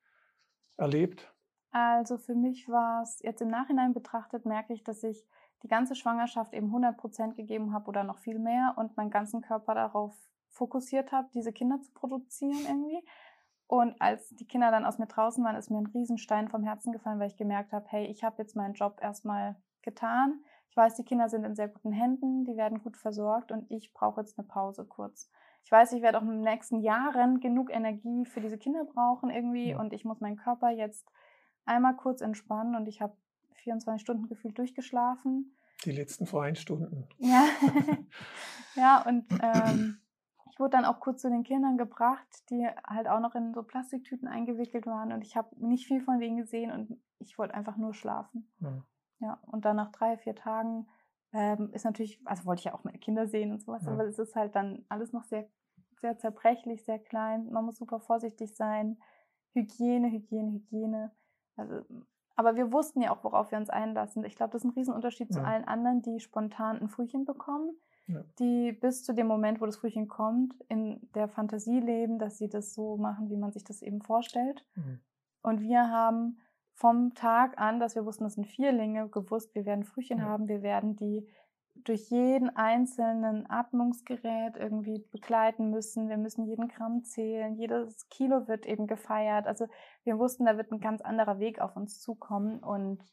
erlebt? 0.78 1.34
Also 1.72 2.18
für 2.18 2.36
mich 2.36 2.68
war 2.70 3.02
es 3.02 3.20
jetzt 3.24 3.42
im 3.42 3.48
Nachhinein 3.48 3.94
betrachtet, 3.94 4.46
merke 4.46 4.74
ich, 4.74 4.84
dass 4.84 5.04
ich 5.04 5.26
die 5.64 5.68
ganze 5.68 5.96
Schwangerschaft 5.96 6.54
eben 6.54 6.68
100 6.68 6.98
Prozent 6.98 7.36
gegeben 7.36 7.74
habe 7.74 7.88
oder 7.88 8.04
noch 8.04 8.20
viel 8.20 8.38
mehr 8.38 8.76
und 8.78 8.96
meinen 8.96 9.10
ganzen 9.10 9.42
Körper 9.42 9.74
darauf 9.74 10.14
fokussiert 10.50 11.12
habe, 11.12 11.30
diese 11.34 11.52
Kinder 11.52 11.82
zu 11.82 11.92
produzieren 11.94 12.60
irgendwie. 12.68 13.04
Und 13.66 14.00
als 14.00 14.30
die 14.30 14.46
Kinder 14.46 14.70
dann 14.70 14.86
aus 14.86 15.00
mir 15.00 15.08
draußen 15.08 15.44
waren, 15.44 15.56
ist 15.56 15.72
mir 15.72 15.80
ein 15.80 15.88
Riesenstein 15.88 16.50
vom 16.50 16.64
Herzen 16.64 16.92
gefallen, 16.92 17.20
weil 17.20 17.30
ich 17.30 17.38
gemerkt 17.38 17.72
habe, 17.72 17.86
hey, 17.90 18.06
ich 18.06 18.24
habe 18.24 18.36
jetzt 18.38 18.56
meinen 18.56 18.76
Job 18.76 19.00
erstmal 19.02 19.56
getan. 19.82 20.44
Ich 20.74 20.78
weiß, 20.78 20.96
die 20.96 21.04
Kinder 21.04 21.30
sind 21.30 21.44
in 21.44 21.54
sehr 21.54 21.68
guten 21.68 21.92
Händen, 21.92 22.46
die 22.46 22.58
werden 22.58 22.82
gut 22.82 22.98
versorgt 22.98 23.52
und 23.52 23.70
ich 23.70 23.94
brauche 23.94 24.22
jetzt 24.22 24.40
eine 24.40 24.48
Pause 24.48 24.86
kurz. 24.86 25.30
Ich 25.64 25.72
weiß, 25.72 25.94
ich 25.94 26.02
werde 26.02 26.18
auch 26.18 26.24
in 26.24 26.30
den 26.30 26.42
nächsten 26.42 26.80
Jahren 26.80 27.40
genug 27.42 27.72
Energie 27.72 28.26
für 28.26 28.42
diese 28.42 28.58
Kinder 28.58 28.84
brauchen 28.84 29.30
irgendwie 29.30 29.70
ja. 29.70 29.80
und 29.80 29.94
ich 29.94 30.04
muss 30.04 30.20
meinen 30.20 30.36
Körper 30.36 30.72
jetzt 30.72 31.08
einmal 31.66 31.96
kurz 31.96 32.22
entspannen 32.22 32.74
und 32.74 32.88
ich 32.88 33.02
habe 33.04 33.16
24 33.58 34.02
Stunden 34.02 34.28
gefühlt 34.28 34.58
durchgeschlafen. 34.58 35.56
Die 35.86 35.92
letzten 35.92 36.26
freien 36.26 36.56
Stunden. 36.56 37.08
Ja, 37.20 37.46
ja 38.76 39.04
und 39.08 39.26
ähm, 39.44 40.00
ich 40.50 40.60
wurde 40.60 40.72
dann 40.72 40.86
auch 40.86 41.00
kurz 41.00 41.22
zu 41.22 41.30
den 41.30 41.44
Kindern 41.44 41.78
gebracht, 41.78 42.50
die 42.50 42.68
halt 42.84 43.08
auch 43.08 43.20
noch 43.20 43.36
in 43.36 43.54
so 43.54 43.62
Plastiktüten 43.62 44.28
eingewickelt 44.28 44.88
waren 44.88 45.12
und 45.12 45.24
ich 45.24 45.38
habe 45.38 45.56
nicht 45.64 45.86
viel 45.86 46.02
von 46.02 46.20
denen 46.20 46.38
gesehen 46.38 46.72
und 46.72 47.00
ich 47.20 47.38
wollte 47.38 47.54
einfach 47.54 47.78
nur 47.78 47.94
schlafen. 47.94 48.52
Ja, 48.60 48.84
ja 49.24 49.40
und 49.48 49.66
dann 49.66 49.76
nach 49.76 49.92
drei, 49.92 50.18
vier 50.18 50.36
Tagen 50.36 50.88
ähm, 51.32 51.72
ist 51.74 51.86
natürlich, 51.86 52.22
also 52.26 52.46
wollte 52.46 52.60
ich 52.60 52.66
ja 52.66 52.74
auch 52.74 52.84
meine 52.84 53.00
Kinder 53.00 53.28
sehen 53.28 53.52
und 53.52 53.62
sowas, 53.62 53.86
ja. 53.86 53.92
aber 53.92 54.06
es 54.06 54.20
ist 54.20 54.36
halt 54.36 54.56
dann 54.56 54.86
alles 54.90 55.14
noch 55.14 55.24
sehr, 55.24 55.48
sehr 56.00 56.18
zerbrechlich, 56.18 56.84
sehr 56.84 57.00
klein. 57.00 57.50
Man 57.52 57.66
muss 57.66 57.78
super 57.78 58.00
vorsichtig 58.00 58.56
sein. 58.56 58.98
Hygiene, 59.54 60.12
Hygiene, 60.12 60.52
Hygiene. 60.52 61.12
Also 61.56 61.84
aber 62.36 62.56
wir 62.56 62.72
wussten 62.72 63.02
ja 63.02 63.12
auch, 63.12 63.24
worauf 63.24 63.52
wir 63.52 63.58
uns 63.58 63.70
einlassen. 63.70 64.26
Ich 64.26 64.36
glaube, 64.36 64.54
das 64.54 64.64
ist 64.64 64.70
ein 64.70 64.74
Riesenunterschied 64.74 65.30
ja. 65.30 65.36
zu 65.36 65.46
allen 65.46 65.66
anderen, 65.66 66.02
die 66.02 66.20
spontan 66.20 66.80
ein 66.80 66.90
Frühchen 66.90 67.26
bekommen, 67.26 67.76
ja. 68.08 68.24
die 68.40 68.72
bis 68.72 69.04
zu 69.04 69.14
dem 69.14 69.28
Moment, 69.28 69.62
wo 69.62 69.66
das 69.66 69.78
Frühchen 69.78 70.08
kommt, 70.08 70.54
in 70.68 71.08
der 71.14 71.28
Fantasie 71.28 71.80
leben, 71.80 72.18
dass 72.18 72.38
sie 72.38 72.50
das 72.50 72.74
so 72.74 72.98
machen, 72.98 73.30
wie 73.30 73.38
man 73.38 73.52
sich 73.52 73.64
das 73.64 73.82
eben 73.82 74.02
vorstellt. 74.02 74.66
Mhm. 74.76 75.00
Und 75.42 75.62
wir 75.62 75.90
haben 75.90 76.40
vom 76.76 77.14
Tag 77.14 77.60
an, 77.60 77.80
dass 77.80 77.96
wir 77.96 78.06
wussten, 78.06 78.24
das 78.24 78.34
sind 78.34 78.48
Vierlinge, 78.48 79.10
gewusst, 79.10 79.54
wir 79.56 79.66
werden 79.66 79.84
Frühchen 79.84 80.20
ja. 80.20 80.26
haben, 80.26 80.48
wir 80.48 80.62
werden 80.62 80.96
die 80.96 81.28
durch 81.76 82.10
jeden 82.10 82.56
einzelnen 82.56 83.50
Atmungsgerät 83.50 84.58
irgendwie 84.58 85.00
begleiten 85.12 85.70
müssen. 85.70 86.08
Wir 86.08 86.18
müssen 86.18 86.46
jeden 86.46 86.68
Gramm 86.68 87.04
zählen. 87.04 87.56
Jedes 87.56 88.08
Kilo 88.10 88.48
wird 88.48 88.66
eben 88.66 88.88
gefeiert. 88.88 89.48
Also 89.48 89.68
wir 90.04 90.18
wussten, 90.20 90.46
da 90.46 90.56
wird 90.56 90.72
ein 90.72 90.80
ganz 90.80 91.02
anderer 91.02 91.40
Weg 91.40 91.60
auf 91.60 91.76
uns 91.76 92.00
zukommen. 92.00 92.60
Und 92.60 93.04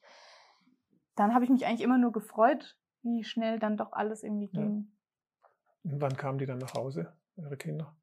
dann 1.16 1.34
habe 1.34 1.44
ich 1.44 1.50
mich 1.50 1.66
eigentlich 1.66 1.80
immer 1.80 1.98
nur 1.98 2.12
gefreut, 2.12 2.78
wie 3.02 3.24
schnell 3.24 3.58
dann 3.58 3.76
doch 3.76 3.92
alles 3.92 4.22
irgendwie 4.22 4.48
ging. 4.48 4.92
Ja. 5.82 5.92
Und 5.92 6.00
wann 6.00 6.16
kamen 6.16 6.38
die 6.38 6.46
dann 6.46 6.58
nach 6.58 6.74
Hause, 6.74 7.12
ihre 7.36 7.56
Kinder? 7.56 7.96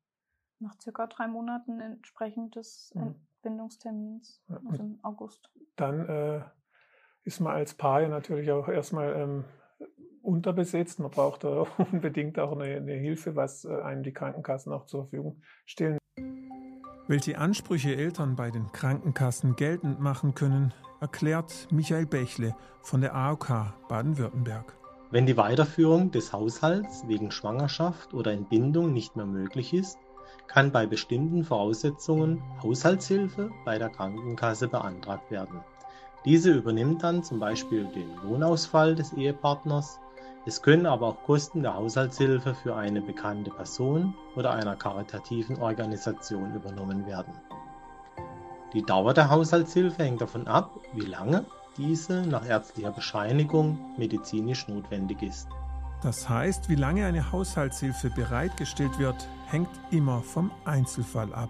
Nach 0.60 0.76
circa 0.82 1.08
drei 1.08 1.28
Monaten 1.28 1.80
entsprechend 1.80 2.56
des 2.56 2.92
mhm. 2.96 3.16
Entbindungstermins, 3.36 4.42
ja. 4.50 4.60
also 4.70 4.84
im 4.84 5.00
August. 5.04 5.52
Dann 5.76 6.08
äh, 6.08 6.42
ist 7.24 7.40
man 7.40 7.54
als 7.54 7.76
Paar 7.76 8.02
ja 8.02 8.08
natürlich 8.08 8.52
auch 8.52 8.68
erstmal 8.68 9.16
ähm, 9.16 9.46
unterbesetzt. 10.22 11.00
Man 11.00 11.12
braucht 11.12 11.44
da 11.44 11.66
unbedingt 11.92 12.40
auch 12.40 12.54
eine, 12.54 12.76
eine 12.76 12.94
Hilfe, 12.94 13.36
was 13.36 13.66
äh, 13.66 13.82
einem 13.82 14.04
die 14.04 14.14
Krankenkassen 14.14 14.74
auch 14.74 14.86
zur 14.86 15.04
Verfügung 15.04 15.42
stellen. 15.66 15.98
Welche 17.08 17.38
Ansprüche 17.38 17.96
Eltern 17.96 18.36
bei 18.36 18.52
den 18.52 18.72
Krankenkassen 18.74 19.56
geltend 19.56 20.02
machen 20.02 20.36
können, 20.36 20.74
erklärt 21.00 21.68
Michael 21.72 22.06
Bächle 22.06 22.56
von 22.82 23.00
der 23.00 23.16
AOK 23.16 23.74
Baden-Württemberg. 23.88 24.74
Wenn 25.10 25.26
die 25.26 25.38
Weiterführung 25.38 26.12
des 26.12 26.34
Haushalts 26.34 27.08
wegen 27.08 27.32
Schwangerschaft 27.32 28.14
oder 28.14 28.34
Entbindung 28.34 28.92
nicht 28.92 29.16
mehr 29.16 29.26
möglich 29.26 29.74
ist, 29.74 29.98
kann 30.48 30.72
bei 30.72 30.86
bestimmten 30.86 31.44
Voraussetzungen 31.44 32.42
Haushaltshilfe 32.64 33.52
bei 33.66 33.78
der 33.78 33.90
Krankenkasse 33.90 34.68
beantragt 34.68 35.30
werden. 35.30 35.62
Diese 36.26 36.52
übernimmt 36.52 37.04
dann 37.04 37.24
zum 37.24 37.40
Beispiel 37.40 37.86
den 37.86 38.16
Lohnausfall 38.24 38.96
des 38.96 39.14
Ehepartners. 39.14 40.00
Es 40.46 40.62
können 40.62 40.86
aber 40.86 41.08
auch 41.08 41.24
Kosten 41.24 41.62
der 41.62 41.76
Haushaltshilfe 41.76 42.54
für 42.56 42.76
eine 42.76 43.02
bekannte 43.02 43.52
Person 43.52 44.14
oder 44.36 44.52
einer 44.52 44.76
karitativen 44.76 45.58
Organisation 45.62 46.54
übernommen 46.56 47.06
werden. 47.06 47.34
Die 48.74 48.84
Dauer 48.84 49.14
der 49.14 49.30
Haushaltshilfe 49.30 50.04
hängt 50.04 50.22
davon 50.22 50.48
ab, 50.48 50.72
wie 50.94 51.06
lange 51.06 51.46
diese 51.78 52.24
nach 52.24 52.46
ärztlicher 52.46 52.92
Bescheinigung 52.92 53.78
medizinisch 53.98 54.68
notwendig 54.68 55.22
ist. 55.22 55.48
Das 56.08 56.30
heißt, 56.30 56.70
wie 56.70 56.76
lange 56.76 57.06
eine 57.06 57.34
Haushaltshilfe 57.34 58.10
bereitgestellt 58.10 58.98
wird, 58.98 59.28
hängt 59.48 59.70
immer 59.92 60.22
vom 60.22 60.52
Einzelfall 60.64 61.34
ab. 61.34 61.50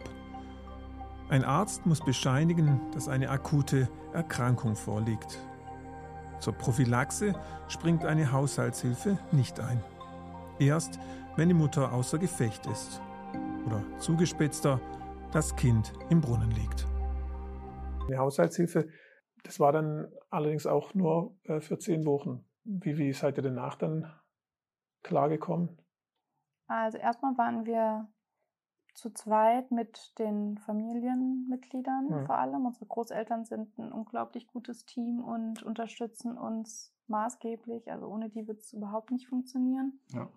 Ein 1.29 1.43
Arzt 1.43 1.85
muss 1.85 2.03
bescheinigen, 2.03 2.81
dass 2.91 3.07
eine 3.07 3.29
akute 3.29 3.87
Erkrankung 4.13 4.75
vorliegt. 4.75 5.37
Zur 6.39 6.53
Prophylaxe 6.53 7.35
springt 7.67 8.03
eine 8.03 8.31
Haushaltshilfe 8.31 9.19
nicht 9.31 9.59
ein. 9.59 9.83
Erst, 10.57 10.97
wenn 11.35 11.49
die 11.49 11.53
Mutter 11.53 11.93
außer 11.93 12.17
Gefecht 12.17 12.65
ist. 12.65 12.99
Oder 13.67 13.83
zugespitzter, 13.99 14.81
das 15.33 15.55
Kind 15.55 15.93
im 16.09 16.19
Brunnen 16.19 16.49
liegt. 16.49 16.87
Eine 18.07 18.17
Haushaltshilfe, 18.17 18.87
das 19.43 19.59
war 19.59 19.71
dann 19.71 20.07
allerdings 20.31 20.65
auch 20.65 20.95
nur 20.95 21.37
äh, 21.43 21.61
für 21.61 21.77
zehn 21.77 22.07
Wochen. 22.07 22.43
Wie, 22.63 22.97
wie 22.97 23.13
seid 23.13 23.37
ihr 23.37 23.43
danach 23.43 23.75
dann 23.75 24.11
klargekommen? 25.03 25.77
Also 26.67 26.97
erstmal 26.97 27.37
waren 27.37 27.65
wir 27.65 28.07
zu 28.93 29.11
zweit 29.11 29.71
mit 29.71 30.17
den 30.17 30.57
Familienmitgliedern 30.57 32.05
Mhm. 32.09 32.25
vor 32.25 32.35
allem. 32.37 32.65
Unsere 32.65 32.85
Großeltern 32.87 33.45
sind 33.45 33.77
ein 33.77 33.91
unglaublich 33.91 34.47
gutes 34.47 34.85
Team 34.85 35.23
und 35.23 35.61
unterstützen 35.63 36.37
uns 36.37 36.93
maßgeblich. 37.07 37.91
Also 37.91 38.07
ohne 38.07 38.29
die 38.29 38.47
wird 38.47 38.59
es 38.61 38.73
überhaupt 38.73 39.11
nicht 39.11 39.27
funktionieren. 39.27 39.99
Ja. 40.13 40.27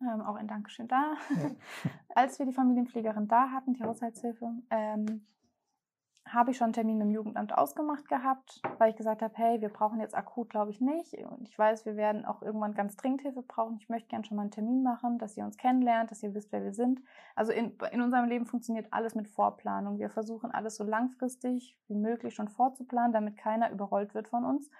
Ähm, 0.00 0.22
auch 0.22 0.36
ein 0.36 0.48
Dankeschön 0.48 0.88
da. 0.88 1.14
Ja. 1.30 1.50
Als 2.14 2.38
wir 2.38 2.46
die 2.46 2.54
Familienpflegerin 2.54 3.28
da 3.28 3.50
hatten, 3.50 3.74
die 3.74 3.84
Haushaltshilfe, 3.84 4.50
ähm, 4.70 5.26
habe 6.26 6.50
ich 6.50 6.58
schon 6.58 6.66
einen 6.66 6.72
Termin 6.74 6.98
mit 6.98 7.06
dem 7.06 7.10
Jugendamt 7.10 7.56
ausgemacht 7.56 8.08
gehabt, 8.08 8.60
weil 8.78 8.90
ich 8.90 8.96
gesagt 8.96 9.22
habe, 9.22 9.32
hey, 9.36 9.60
wir 9.60 9.68
brauchen 9.68 10.00
jetzt 10.00 10.14
akut, 10.14 10.50
glaube 10.50 10.70
ich, 10.70 10.80
nicht. 10.80 11.14
Und 11.14 11.48
ich 11.48 11.58
weiß, 11.58 11.86
wir 11.86 11.96
werden 11.96 12.24
auch 12.24 12.42
irgendwann 12.42 12.74
ganz 12.74 12.96
dringend 12.96 13.22
Hilfe 13.22 13.42
brauchen. 13.42 13.76
Ich 13.78 13.88
möchte 13.88 14.08
gerne 14.08 14.24
schon 14.24 14.36
mal 14.36 14.42
einen 14.42 14.50
Termin 14.50 14.82
machen, 14.82 15.18
dass 15.18 15.36
ihr 15.36 15.44
uns 15.44 15.56
kennenlernt, 15.56 16.10
dass 16.10 16.22
ihr 16.22 16.34
wisst, 16.34 16.52
wer 16.52 16.62
wir 16.62 16.72
sind. 16.72 17.00
Also 17.34 17.52
in, 17.52 17.76
in 17.90 18.00
unserem 18.00 18.28
Leben 18.28 18.46
funktioniert 18.46 18.86
alles 18.92 19.14
mit 19.14 19.28
Vorplanung. 19.28 19.98
Wir 19.98 20.10
versuchen 20.10 20.50
alles 20.50 20.76
so 20.76 20.84
langfristig 20.84 21.76
wie 21.88 21.96
möglich 21.96 22.34
schon 22.34 22.48
vorzuplanen, 22.48 23.12
damit 23.12 23.36
keiner 23.36 23.70
überrollt 23.70 24.14
wird 24.14 24.28
von 24.28 24.44
uns. 24.44 24.70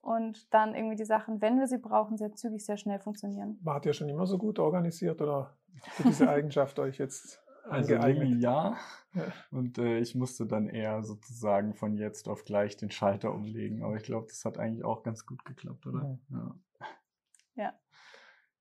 Und 0.00 0.52
dann 0.52 0.74
irgendwie 0.74 0.96
die 0.96 1.04
Sachen, 1.04 1.40
wenn 1.40 1.58
wir 1.58 1.66
sie 1.66 1.78
brauchen, 1.78 2.16
sehr 2.16 2.32
zügig, 2.34 2.64
sehr 2.64 2.76
schnell 2.76 2.98
funktionieren. 2.98 3.58
Wart 3.62 3.86
ihr 3.86 3.92
schon 3.92 4.08
immer 4.08 4.26
so 4.26 4.38
gut 4.38 4.58
organisiert 4.58 5.20
oder 5.22 5.56
hat 5.98 6.06
diese 6.06 6.28
Eigenschaft 6.28 6.78
euch 6.78 6.98
jetzt 6.98 7.42
Also? 7.68 7.94
Lilly 7.96 8.40
ja. 8.40 8.76
Ja. 9.14 9.24
Und 9.50 9.78
äh, 9.78 9.98
ich 9.98 10.14
musste 10.14 10.46
dann 10.46 10.68
eher 10.68 11.02
sozusagen 11.02 11.74
von 11.74 11.96
jetzt 11.96 12.28
auf 12.28 12.44
gleich 12.44 12.76
den 12.76 12.90
Schalter 12.90 13.32
umlegen. 13.34 13.82
Aber 13.82 13.96
ich 13.96 14.02
glaube, 14.02 14.26
das 14.28 14.44
hat 14.44 14.58
eigentlich 14.58 14.84
auch 14.84 15.02
ganz 15.02 15.26
gut 15.26 15.44
geklappt, 15.44 15.86
oder? 15.86 16.18
Mhm. 16.28 16.60
Ja. 17.54 17.74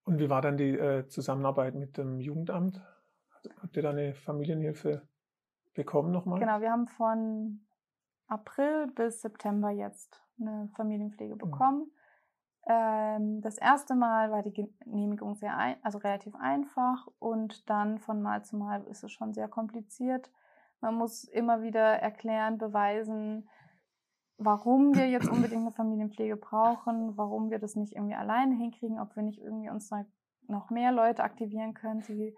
Und 0.04 0.20
wie 0.20 0.30
war 0.30 0.42
dann 0.42 0.58
die 0.58 0.72
äh, 0.72 1.08
Zusammenarbeit 1.08 1.76
mit 1.76 1.98
dem 1.98 2.20
Jugendamt? 2.20 2.82
Habt 3.62 3.76
ihr 3.76 3.84
da 3.84 3.92
eine 3.92 4.14
Familienhilfe 4.16 5.08
bekommen 5.74 6.12
nochmal? 6.12 6.40
Genau, 6.40 6.62
wir 6.62 6.72
haben 6.72 6.88
von 6.88 7.62
April 8.28 8.88
bis 8.96 9.22
September 9.22 9.70
jetzt 9.70 10.22
eine 10.40 10.70
Familienpflege 10.76 11.36
bekommen. 11.36 11.84
Ähm, 11.84 11.97
das 12.68 13.58
erste 13.58 13.96
Mal 13.96 14.30
war 14.30 14.44
die 14.44 14.52
Genehmigung 14.52 15.36
sehr 15.36 15.56
ein, 15.58 15.78
also 15.84 16.00
relativ 16.00 16.36
einfach 16.36 17.08
und 17.20 17.70
dann 17.70 17.98
von 17.98 18.22
Mal 18.22 18.44
zu 18.44 18.58
Mal 18.58 18.84
ist 18.84 19.04
es 19.04 19.12
schon 19.12 19.34
sehr 19.34 19.48
kompliziert. 19.48 20.30
Man 20.82 20.96
muss 20.96 21.24
immer 21.24 21.62
wieder 21.62 21.80
erklären, 21.80 22.58
beweisen, 22.58 23.48
warum 24.38 24.96
wir 24.96 25.10
jetzt 25.10 25.30
unbedingt 25.30 25.62
eine 25.62 25.72
Familienpflege 25.72 26.36
brauchen, 26.36 27.18
warum 27.18 27.50
wir 27.50 27.60
das 27.60 27.76
nicht 27.76 27.94
irgendwie 27.94 28.16
alleine 28.16 28.56
hinkriegen, 28.56 29.00
ob 29.00 29.16
wir 29.16 29.24
nicht 29.24 29.40
irgendwie 29.40 29.70
uns 29.70 29.90
noch 30.48 30.70
mehr 30.70 30.92
Leute 30.92 31.24
aktivieren 31.24 31.74
können. 31.74 32.02
Sie 32.02 32.36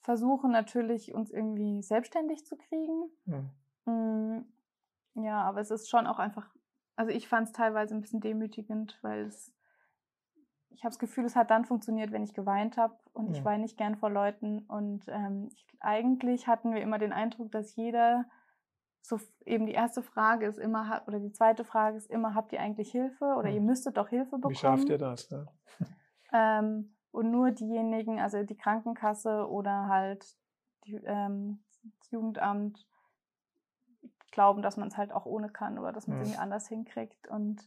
versuchen 0.00 0.50
natürlich, 0.50 1.14
uns 1.14 1.30
irgendwie 1.30 1.82
selbstständig 1.82 2.46
zu 2.46 2.56
kriegen. 2.56 3.10
Mhm. 3.26 3.50
Mm, 3.84 5.24
Ja, 5.24 5.42
aber 5.42 5.60
es 5.60 5.70
ist 5.70 5.88
schon 5.88 6.06
auch 6.06 6.18
einfach, 6.18 6.48
also 6.96 7.12
ich 7.12 7.28
fand 7.28 7.48
es 7.48 7.52
teilweise 7.52 7.94
ein 7.94 8.00
bisschen 8.00 8.20
demütigend, 8.20 8.98
weil 9.02 9.26
es, 9.26 9.52
ich 10.70 10.84
habe 10.84 10.90
das 10.90 10.98
Gefühl, 10.98 11.24
es 11.24 11.36
hat 11.36 11.50
dann 11.50 11.64
funktioniert, 11.64 12.12
wenn 12.12 12.24
ich 12.24 12.34
geweint 12.34 12.76
habe 12.76 12.96
und 13.12 13.30
ich 13.30 13.38
Ja. 13.38 13.44
weine 13.44 13.62
nicht 13.62 13.76
gern 13.76 13.96
vor 13.96 14.10
Leuten 14.10 14.60
und 14.60 15.04
ähm, 15.08 15.48
ich, 15.52 15.66
eigentlich 15.80 16.46
hatten 16.46 16.72
wir 16.72 16.82
immer 16.82 16.98
den 16.98 17.12
Eindruck, 17.12 17.50
dass 17.52 17.74
jeder 17.76 18.24
so 19.00 19.18
eben 19.46 19.66
die 19.66 19.72
erste 19.72 20.02
Frage 20.02 20.46
ist 20.46 20.58
immer, 20.58 21.02
oder 21.06 21.18
die 21.18 21.32
zweite 21.32 21.64
Frage 21.64 21.96
ist 21.96 22.10
immer, 22.10 22.34
habt 22.34 22.52
ihr 22.52 22.60
eigentlich 22.60 22.90
Hilfe 22.90 23.34
oder 23.36 23.48
Ja. 23.48 23.54
ihr 23.54 23.60
müsstet 23.60 23.96
doch 23.96 24.08
Hilfe 24.08 24.36
bekommen. 24.36 24.50
Wie 24.50 24.56
schafft 24.56 24.88
ihr 24.88 24.98
das? 24.98 25.30
Ne? 25.30 25.46
Ähm, 26.30 26.94
und 27.10 27.30
nur 27.30 27.52
diejenigen, 27.52 28.20
also 28.20 28.42
die 28.42 28.56
Krankenkasse 28.56 29.48
oder 29.48 29.88
halt 29.88 30.36
die, 30.84 30.96
ähm, 30.96 31.64
das 32.00 32.10
Jugendamt, 32.10 32.86
glauben, 34.30 34.60
dass 34.60 34.76
man 34.76 34.88
es 34.88 34.96
halt 34.98 35.10
auch 35.10 35.24
ohne 35.24 35.48
kann 35.48 35.78
oder 35.78 35.90
dass 35.90 36.06
man 36.06 36.16
es 36.16 36.20
Mhm. 36.20 36.26
irgendwie 36.32 36.42
anders 36.42 36.68
hinkriegt. 36.68 37.28
Und 37.28 37.66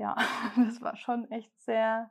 ja, 0.00 0.16
das 0.56 0.80
war 0.80 0.96
schon 0.96 1.30
echt 1.30 1.52
sehr 1.60 2.10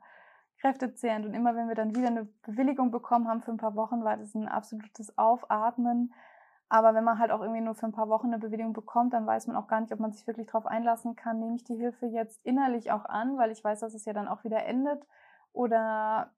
kräftezehrend. 0.58 1.26
Und 1.26 1.34
immer 1.34 1.56
wenn 1.56 1.68
wir 1.68 1.74
dann 1.74 1.94
wieder 1.94 2.06
eine 2.06 2.24
Bewilligung 2.42 2.90
bekommen 2.90 3.28
haben 3.28 3.42
für 3.42 3.50
ein 3.50 3.56
paar 3.56 3.74
Wochen, 3.74 4.04
war 4.04 4.16
das 4.16 4.34
ein 4.34 4.48
absolutes 4.48 5.18
Aufatmen. 5.18 6.14
Aber 6.68 6.94
wenn 6.94 7.02
man 7.02 7.18
halt 7.18 7.32
auch 7.32 7.40
irgendwie 7.40 7.62
nur 7.62 7.74
für 7.74 7.86
ein 7.86 7.92
paar 7.92 8.08
Wochen 8.08 8.28
eine 8.28 8.38
Bewilligung 8.38 8.72
bekommt, 8.72 9.12
dann 9.12 9.26
weiß 9.26 9.48
man 9.48 9.56
auch 9.56 9.66
gar 9.66 9.80
nicht, 9.80 9.92
ob 9.92 9.98
man 9.98 10.12
sich 10.12 10.26
wirklich 10.28 10.46
darauf 10.46 10.66
einlassen 10.66 11.16
kann. 11.16 11.40
Nehme 11.40 11.56
ich 11.56 11.64
die 11.64 11.74
Hilfe 11.74 12.06
jetzt 12.06 12.44
innerlich 12.46 12.92
auch 12.92 13.04
an, 13.06 13.36
weil 13.36 13.50
ich 13.50 13.64
weiß, 13.64 13.80
dass 13.80 13.94
es 13.94 14.04
ja 14.04 14.12
dann 14.12 14.28
auch 14.28 14.44
wieder 14.44 14.64
endet. 14.64 15.04
Oder 15.52 16.30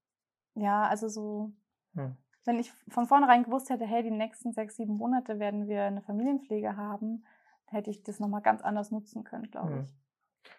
ja, 0.55 0.85
also 0.85 1.09
so, 1.09 1.53
Hm. 1.95 2.17
wenn 2.47 2.59
ich 2.59 2.73
von 2.89 3.07
vornherein 3.07 3.43
gewusst 3.43 3.69
hätte, 3.69 3.85
hey, 3.85 4.03
die 4.03 4.11
nächsten 4.11 4.53
sechs, 4.53 4.77
sieben 4.77 4.97
Monate 4.97 5.39
werden 5.39 5.69
wir 5.69 5.83
eine 5.83 6.01
Familienpflege 6.01 6.79
haben, 6.79 7.27
hätte 7.67 7.91
ich 7.91 8.03
das 8.03 8.19
nochmal 8.19 8.41
ganz 8.41 8.63
anders 8.63 8.91
nutzen 8.91 9.25
können, 9.25 9.51
glaube 9.51 9.73
Hm. 9.73 9.81
ich. 9.83 9.95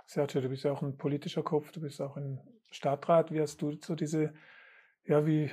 Sergio, 0.05 0.41
du 0.41 0.49
bist 0.49 0.63
ja 0.63 0.71
auch 0.71 0.81
ein 0.81 0.97
politischer 0.97 1.43
Kopf, 1.43 1.71
du 1.71 1.81
bist 1.81 2.01
auch 2.01 2.17
ein 2.17 2.39
Stadtrat. 2.71 3.31
Wie 3.31 3.41
hast 3.41 3.61
du 3.61 3.77
so 3.81 3.95
diese, 3.95 4.33
ja, 5.05 5.25
wie 5.25 5.51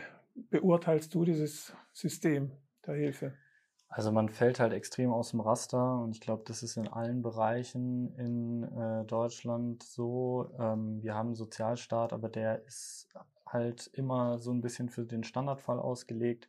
beurteilst 0.51 1.15
du 1.15 1.25
dieses 1.25 1.75
System 1.93 2.53
der 2.87 2.95
Hilfe? 2.95 3.35
Also 3.93 4.13
man 4.13 4.29
fällt 4.29 4.61
halt 4.61 4.73
extrem 4.73 5.11
aus 5.13 5.31
dem 5.33 5.41
Raster 5.41 6.01
und 6.01 6.13
ich 6.15 6.21
glaube, 6.21 6.45
das 6.47 6.63
ist 6.63 6.77
in 6.77 6.87
allen 6.87 7.23
Bereichen 7.23 8.15
in 8.17 8.63
äh, 8.63 9.05
Deutschland 9.05 9.83
so. 9.83 10.49
Ähm, 10.61 11.03
wir 11.03 11.15
haben 11.17 11.31
einen 11.31 11.35
Sozialstaat, 11.35 12.13
aber 12.13 12.29
der 12.29 12.65
ist 12.67 13.09
halt 13.47 13.89
immer 13.93 14.39
so 14.39 14.53
ein 14.53 14.61
bisschen 14.61 14.91
für 14.91 15.05
den 15.05 15.25
Standardfall 15.25 15.81
ausgelegt. 15.81 16.49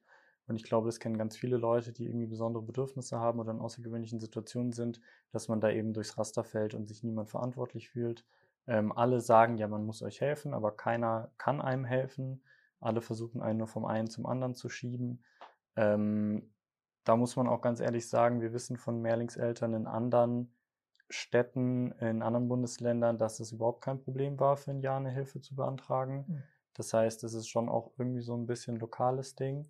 Und 0.51 0.57
ich 0.57 0.63
glaube, 0.63 0.89
das 0.89 0.99
kennen 0.99 1.17
ganz 1.17 1.37
viele 1.37 1.55
Leute, 1.55 1.93
die 1.93 2.05
irgendwie 2.05 2.25
besondere 2.25 2.61
Bedürfnisse 2.61 3.17
haben 3.17 3.39
oder 3.39 3.51
in 3.51 3.61
außergewöhnlichen 3.61 4.19
Situationen 4.19 4.73
sind, 4.73 4.99
dass 5.31 5.47
man 5.47 5.61
da 5.61 5.69
eben 5.69 5.93
durchs 5.93 6.17
Raster 6.17 6.43
fällt 6.43 6.73
und 6.73 6.89
sich 6.89 7.03
niemand 7.03 7.29
verantwortlich 7.29 7.87
fühlt. 7.87 8.25
Ähm, 8.67 8.91
alle 8.91 9.21
sagen, 9.21 9.57
ja, 9.57 9.69
man 9.69 9.85
muss 9.85 10.01
euch 10.01 10.19
helfen, 10.19 10.53
aber 10.53 10.73
keiner 10.73 11.31
kann 11.37 11.61
einem 11.61 11.85
helfen. 11.85 12.43
Alle 12.81 12.99
versuchen 12.99 13.41
einen 13.41 13.59
nur 13.59 13.67
vom 13.67 13.85
einen 13.85 14.09
zum 14.09 14.25
anderen 14.25 14.53
zu 14.53 14.67
schieben. 14.67 15.23
Ähm, 15.77 16.51
da 17.05 17.15
muss 17.15 17.37
man 17.37 17.47
auch 17.47 17.61
ganz 17.61 17.79
ehrlich 17.79 18.09
sagen, 18.09 18.41
wir 18.41 18.51
wissen 18.51 18.75
von 18.75 19.01
Mehrlingseltern 19.01 19.73
in 19.73 19.87
anderen 19.87 20.53
Städten, 21.07 21.93
in 21.93 22.21
anderen 22.21 22.49
Bundesländern, 22.49 23.17
dass 23.17 23.39
es 23.39 23.53
überhaupt 23.53 23.85
kein 23.85 24.01
Problem 24.01 24.37
war, 24.37 24.57
für 24.57 24.71
ein 24.71 24.81
Jahr 24.81 24.97
eine 24.97 25.11
Hilfe 25.11 25.39
zu 25.39 25.55
beantragen. 25.55 26.25
Mhm. 26.27 26.43
Das 26.73 26.93
heißt, 26.93 27.23
es 27.23 27.35
ist 27.35 27.47
schon 27.47 27.69
auch 27.69 27.93
irgendwie 27.97 28.21
so 28.21 28.35
ein 28.35 28.47
bisschen 28.47 28.75
lokales 28.75 29.35
Ding. 29.35 29.69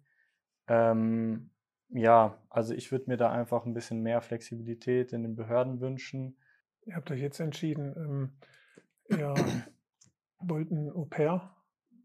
Ähm, 0.72 1.50
ja, 1.90 2.38
also 2.50 2.74
ich 2.74 2.94
würde 2.94 3.10
mir 3.10 3.18
da 3.18 3.30
einfach 3.30 3.66
ein 3.66 3.74
bisschen 3.74 4.02
mehr 4.02 4.22
Flexibilität 4.22 5.12
in 5.12 5.24
den 5.24 5.36
Behörden 5.36 5.82
wünschen. 5.82 6.38
Ihr 6.86 6.96
habt 6.96 7.12
euch 7.12 7.20
jetzt 7.20 7.42
entschieden, 7.42 7.94
ähm, 7.98 8.32
ihr 9.10 9.36
wollt 10.40 10.72
ein 10.72 10.90
Au 10.90 11.04
pair. 11.04 11.54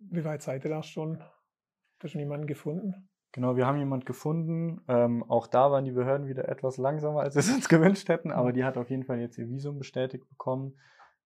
Wie 0.00 0.24
weit 0.24 0.42
seid 0.42 0.64
ihr 0.64 0.70
da 0.70 0.82
schon? 0.82 1.20
Habt 1.20 2.04
ihr 2.04 2.08
schon 2.08 2.20
jemanden 2.20 2.48
gefunden? 2.48 3.08
Genau, 3.30 3.54
wir 3.54 3.66
haben 3.66 3.78
jemand 3.78 4.04
gefunden. 4.04 4.80
Ähm, 4.88 5.22
auch 5.30 5.46
da 5.46 5.70
waren 5.70 5.84
die 5.84 5.92
Behörden 5.92 6.26
wieder 6.26 6.48
etwas 6.48 6.76
langsamer, 6.76 7.20
als 7.20 7.36
wir 7.36 7.40
es 7.40 7.52
uns 7.52 7.68
gewünscht 7.68 8.08
hätten, 8.08 8.32
aber 8.32 8.52
die 8.52 8.64
hat 8.64 8.76
auf 8.76 8.90
jeden 8.90 9.04
Fall 9.04 9.20
jetzt 9.20 9.38
ihr 9.38 9.48
Visum 9.48 9.78
bestätigt 9.78 10.28
bekommen. 10.28 10.76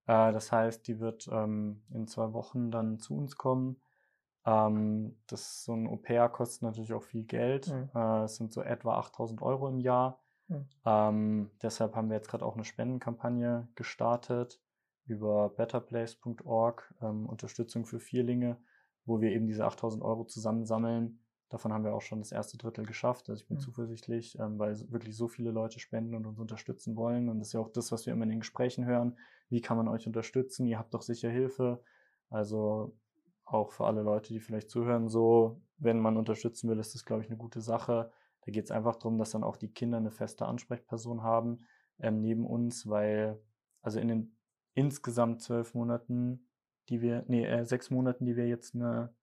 Äh, 0.06 0.32
das 0.32 0.52
heißt, 0.52 0.86
die 0.86 1.00
wird 1.00 1.26
ähm, 1.32 1.84
in 1.94 2.06
zwei 2.06 2.34
Wochen 2.34 2.70
dann 2.70 2.98
zu 2.98 3.16
uns 3.16 3.36
kommen. 3.36 3.80
Ähm, 4.46 5.16
das 5.26 5.64
so 5.64 5.74
ein 5.74 5.86
Au 5.86 5.96
pair 5.96 6.28
kostet 6.28 6.62
natürlich 6.62 6.92
auch 6.92 7.02
viel 7.02 7.24
Geld. 7.24 7.68
Mhm. 7.68 7.90
Äh, 7.94 8.24
es 8.24 8.36
sind 8.36 8.52
so 8.52 8.62
etwa 8.62 8.98
8000 8.98 9.42
Euro 9.42 9.68
im 9.68 9.80
Jahr. 9.80 10.20
Mhm. 10.48 10.66
Ähm, 10.84 11.50
deshalb 11.62 11.94
haben 11.94 12.08
wir 12.08 12.16
jetzt 12.16 12.28
gerade 12.28 12.44
auch 12.44 12.54
eine 12.54 12.64
Spendenkampagne 12.64 13.68
gestartet 13.74 14.60
über 15.04 15.50
betterplace.org, 15.50 16.94
ähm, 17.02 17.26
Unterstützung 17.28 17.84
für 17.84 18.00
Vierlinge, 18.00 18.56
wo 19.04 19.20
wir 19.20 19.30
eben 19.32 19.46
diese 19.46 19.64
8000 19.64 20.02
Euro 20.02 20.24
zusammensammeln. 20.24 21.20
Davon 21.48 21.72
haben 21.72 21.84
wir 21.84 21.94
auch 21.94 22.00
schon 22.02 22.20
das 22.20 22.30
erste 22.30 22.56
Drittel 22.58 22.86
geschafft. 22.86 23.28
Also 23.28 23.42
ich 23.42 23.48
bin 23.48 23.56
Mhm. 23.56 23.60
zuversichtlich, 23.62 24.38
ähm, 24.38 24.58
weil 24.58 24.76
wirklich 24.90 25.16
so 25.16 25.26
viele 25.26 25.50
Leute 25.50 25.80
spenden 25.80 26.14
und 26.14 26.24
uns 26.24 26.38
unterstützen 26.38 26.94
wollen. 26.96 27.28
Und 27.28 27.40
das 27.40 27.48
ist 27.48 27.52
ja 27.54 27.60
auch 27.60 27.70
das, 27.72 27.90
was 27.90 28.06
wir 28.06 28.12
immer 28.12 28.22
in 28.22 28.30
den 28.30 28.40
Gesprächen 28.40 28.84
hören. 28.84 29.18
Wie 29.48 29.60
kann 29.60 29.76
man 29.76 29.88
euch 29.88 30.06
unterstützen? 30.06 30.66
Ihr 30.66 30.78
habt 30.78 30.94
doch 30.94 31.02
sicher 31.02 31.28
Hilfe. 31.28 31.82
Also 32.28 32.94
auch 33.52 33.72
für 33.72 33.86
alle 33.86 34.02
Leute, 34.02 34.32
die 34.32 34.40
vielleicht 34.40 34.70
zuhören, 34.70 35.08
so, 35.08 35.60
wenn 35.78 35.98
man 35.98 36.16
unterstützen 36.16 36.68
will, 36.68 36.78
ist 36.78 36.94
das, 36.94 37.04
glaube 37.04 37.22
ich, 37.22 37.28
eine 37.28 37.38
gute 37.38 37.60
Sache. 37.60 38.10
Da 38.44 38.52
geht 38.52 38.64
es 38.64 38.70
einfach 38.70 38.96
darum, 38.96 39.18
dass 39.18 39.30
dann 39.30 39.44
auch 39.44 39.56
die 39.56 39.72
Kinder 39.72 39.98
eine 39.98 40.10
feste 40.10 40.46
Ansprechperson 40.46 41.22
haben 41.22 41.58
ähm, 41.98 42.20
neben 42.20 42.46
uns, 42.46 42.88
weil, 42.88 43.40
also 43.82 43.98
in 44.00 44.08
den 44.08 44.36
insgesamt 44.74 45.42
zwölf 45.42 45.74
Monaten, 45.74 46.46
die 46.88 47.00
wir, 47.00 47.24
nee, 47.28 47.44
äh, 47.44 47.64
sechs 47.64 47.90
Monaten, 47.90 48.24
die 48.24 48.36
wir 48.36 48.48
jetzt 48.48 48.74
eine 48.74 49.14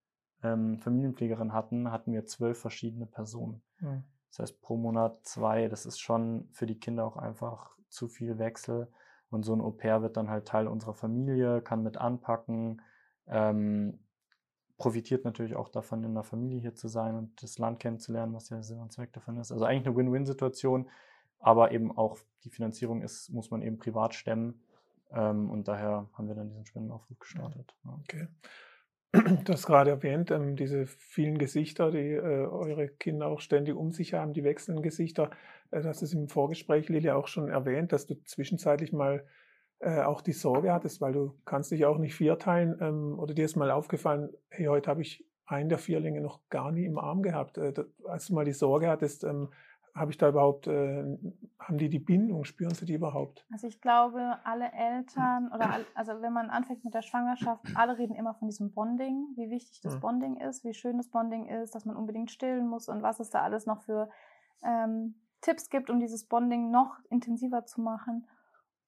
ähm, 0.44 0.80
Familienpflegerin 0.80 1.54
hatten, 1.54 1.92
hatten 1.92 2.14
wir 2.14 2.26
zwölf 2.26 2.60
verschiedene 2.60 3.06
Personen. 3.06 3.62
Hm. 3.78 4.04
Das 4.30 4.40
heißt, 4.40 4.62
pro 4.62 4.78
Monat 4.78 5.26
zwei, 5.26 5.68
das 5.68 5.86
ist 5.86 6.00
schon 6.00 6.48
für 6.52 6.66
die 6.66 6.80
Kinder 6.80 7.06
auch 7.06 7.18
einfach 7.18 7.78
zu 7.90 8.08
viel 8.08 8.38
Wechsel. 8.38 8.92
Und 9.30 9.44
so 9.44 9.54
ein 9.54 9.62
Au 9.62 9.72
pair 9.72 10.02
wird 10.02 10.16
dann 10.16 10.30
halt 10.30 10.48
Teil 10.48 10.68
unserer 10.68 10.94
Familie, 10.94 11.62
kann 11.62 11.84
mit 11.84 11.98
anpacken, 11.98 12.82
ähm, 13.28 14.00
profitiert 14.78 15.26
natürlich 15.26 15.56
auch 15.56 15.70
davon, 15.70 16.04
in 16.04 16.14
der 16.14 16.24
Familie 16.24 16.60
hier 16.60 16.76
zu 16.76 16.88
sein 16.88 17.16
und 17.16 17.42
das 17.42 17.58
Land 17.58 17.80
kennenzulernen, 17.80 18.34
was 18.34 18.50
ja 18.50 18.62
Sinn 18.62 18.80
und 18.80 18.92
Zweck 18.92 19.12
davon 19.14 19.38
ist. 19.38 19.52
Also 19.52 19.66
eigentlich 19.66 19.88
eine 19.88 19.96
Win-Win-Situation, 19.96 20.90
aber 21.40 21.72
eben 21.72 21.96
auch 21.96 22.18
die 22.44 22.50
Finanzierung 22.50 23.02
ist, 23.02 23.30
muss 23.30 23.52
man 23.52 23.62
eben 23.62 23.78
privat 23.78 24.14
stemmen. 24.14 24.62
Ähm, 25.12 25.50
und 25.50 25.68
daher 25.68 26.08
haben 26.14 26.28
wir 26.28 26.36
dann 26.36 26.50
diesen 26.50 26.66
Spendenaufruf 26.66 27.18
gestartet. 27.20 27.76
Ja. 27.84 28.00
Okay. 28.04 28.28
Du 29.46 29.54
hast 29.54 29.66
gerade 29.66 29.90
erwähnt, 29.90 30.32
ähm, 30.32 30.56
diese 30.56 30.86
vielen 30.86 31.38
Gesichter, 31.38 31.92
die 31.92 32.12
äh, 32.12 32.46
eure 32.46 32.90
Kinder 32.90 33.28
auch 33.28 33.40
ständig 33.40 33.76
um 33.76 33.92
sich 33.92 34.14
haben, 34.14 34.34
die 34.34 34.44
wechselnden 34.44 34.84
Gesichter. 34.84 35.32
Äh, 35.72 35.84
hast 35.84 36.02
es 36.02 36.14
im 36.14 36.28
Vorgespräch, 36.28 36.90
Lilia, 36.90 37.16
auch 37.16 37.28
schon 37.28 37.50
erwähnt, 37.50 37.94
dass 37.94 38.06
du 38.06 38.16
zwischenzeitlich 38.26 38.92
mal 38.92 39.26
äh, 39.80 40.02
auch 40.02 40.22
die 40.22 40.34
Sorge 40.34 40.74
hattest, 40.74 41.02
weil 41.02 41.14
du 41.14 41.34
kannst 41.46 41.72
dich 41.72 41.86
auch 41.86 41.98
nicht 41.98 42.16
vierteilen 42.16 42.78
ähm, 42.82 43.20
oder 43.20 43.34
dir 43.34 43.46
ist 43.46 43.56
mal 43.56 43.72
aufgefallen, 43.72 44.30
hey, 44.50 44.66
heute 44.66 44.90
habe 44.90 45.02
ich 45.02 45.26
einen 45.46 45.70
der 45.70 45.78
Vierlinge 45.78 46.22
noch 46.22 46.42
gar 46.50 46.72
nie 46.72 46.86
im 46.86 46.98
Arm 46.98 47.22
gehabt. 47.22 47.58
Äh, 47.58 47.74
als 48.06 48.28
du 48.28 48.34
mal 48.34 48.46
die 48.46 48.54
Sorge 48.54 48.90
hattest, 48.90 49.24
ähm, 49.24 49.50
habe 49.98 50.12
ich 50.12 50.18
da 50.18 50.30
überhaupt, 50.30 50.68
äh, 50.68 51.18
haben 51.60 51.78
die 51.78 51.90
die 51.90 52.00
Bindung, 52.00 52.44
spüren 52.44 52.74
sie 52.74 52.86
die 52.86 52.94
überhaupt? 52.94 53.46
Also 53.52 53.68
ich 53.68 53.82
glaube, 53.82 54.38
alle 54.44 54.72
Eltern 54.72 55.52
oder 55.54 55.72
all, 55.72 55.86
also 55.96 56.22
wenn 56.22 56.34
man 56.34 56.50
anfängt 56.50 56.84
mit 56.86 56.94
der 56.94 57.02
Schwangerschaft, 57.02 57.66
alle 57.76 57.98
reden 57.98 58.16
immer 58.16 58.36
von 58.36 58.48
diesem 58.48 58.74
Bonding, 58.74 59.28
wie 59.36 59.50
wichtig 59.50 59.82
das 59.82 60.00
Bonding 60.00 60.38
ist, 60.38 60.64
wie 60.64 60.74
schön 60.74 60.98
das 60.98 61.10
Bonding 61.10 61.48
ist, 61.48 61.74
dass 61.74 61.86
man 61.86 61.96
unbedingt 61.96 62.30
stillen 62.30 62.68
muss 62.68 62.90
und 62.90 63.02
was 63.02 63.20
es 63.20 63.30
da 63.30 63.42
alles 63.42 63.66
noch 63.66 63.82
für 63.82 64.10
ähm, 64.64 65.16
Tipps 65.42 65.70
gibt, 65.70 65.90
um 65.90 66.00
dieses 66.00 66.26
Bonding 66.28 66.70
noch 66.70 67.00
intensiver 67.10 67.66
zu 67.66 67.82
machen. 67.82 68.28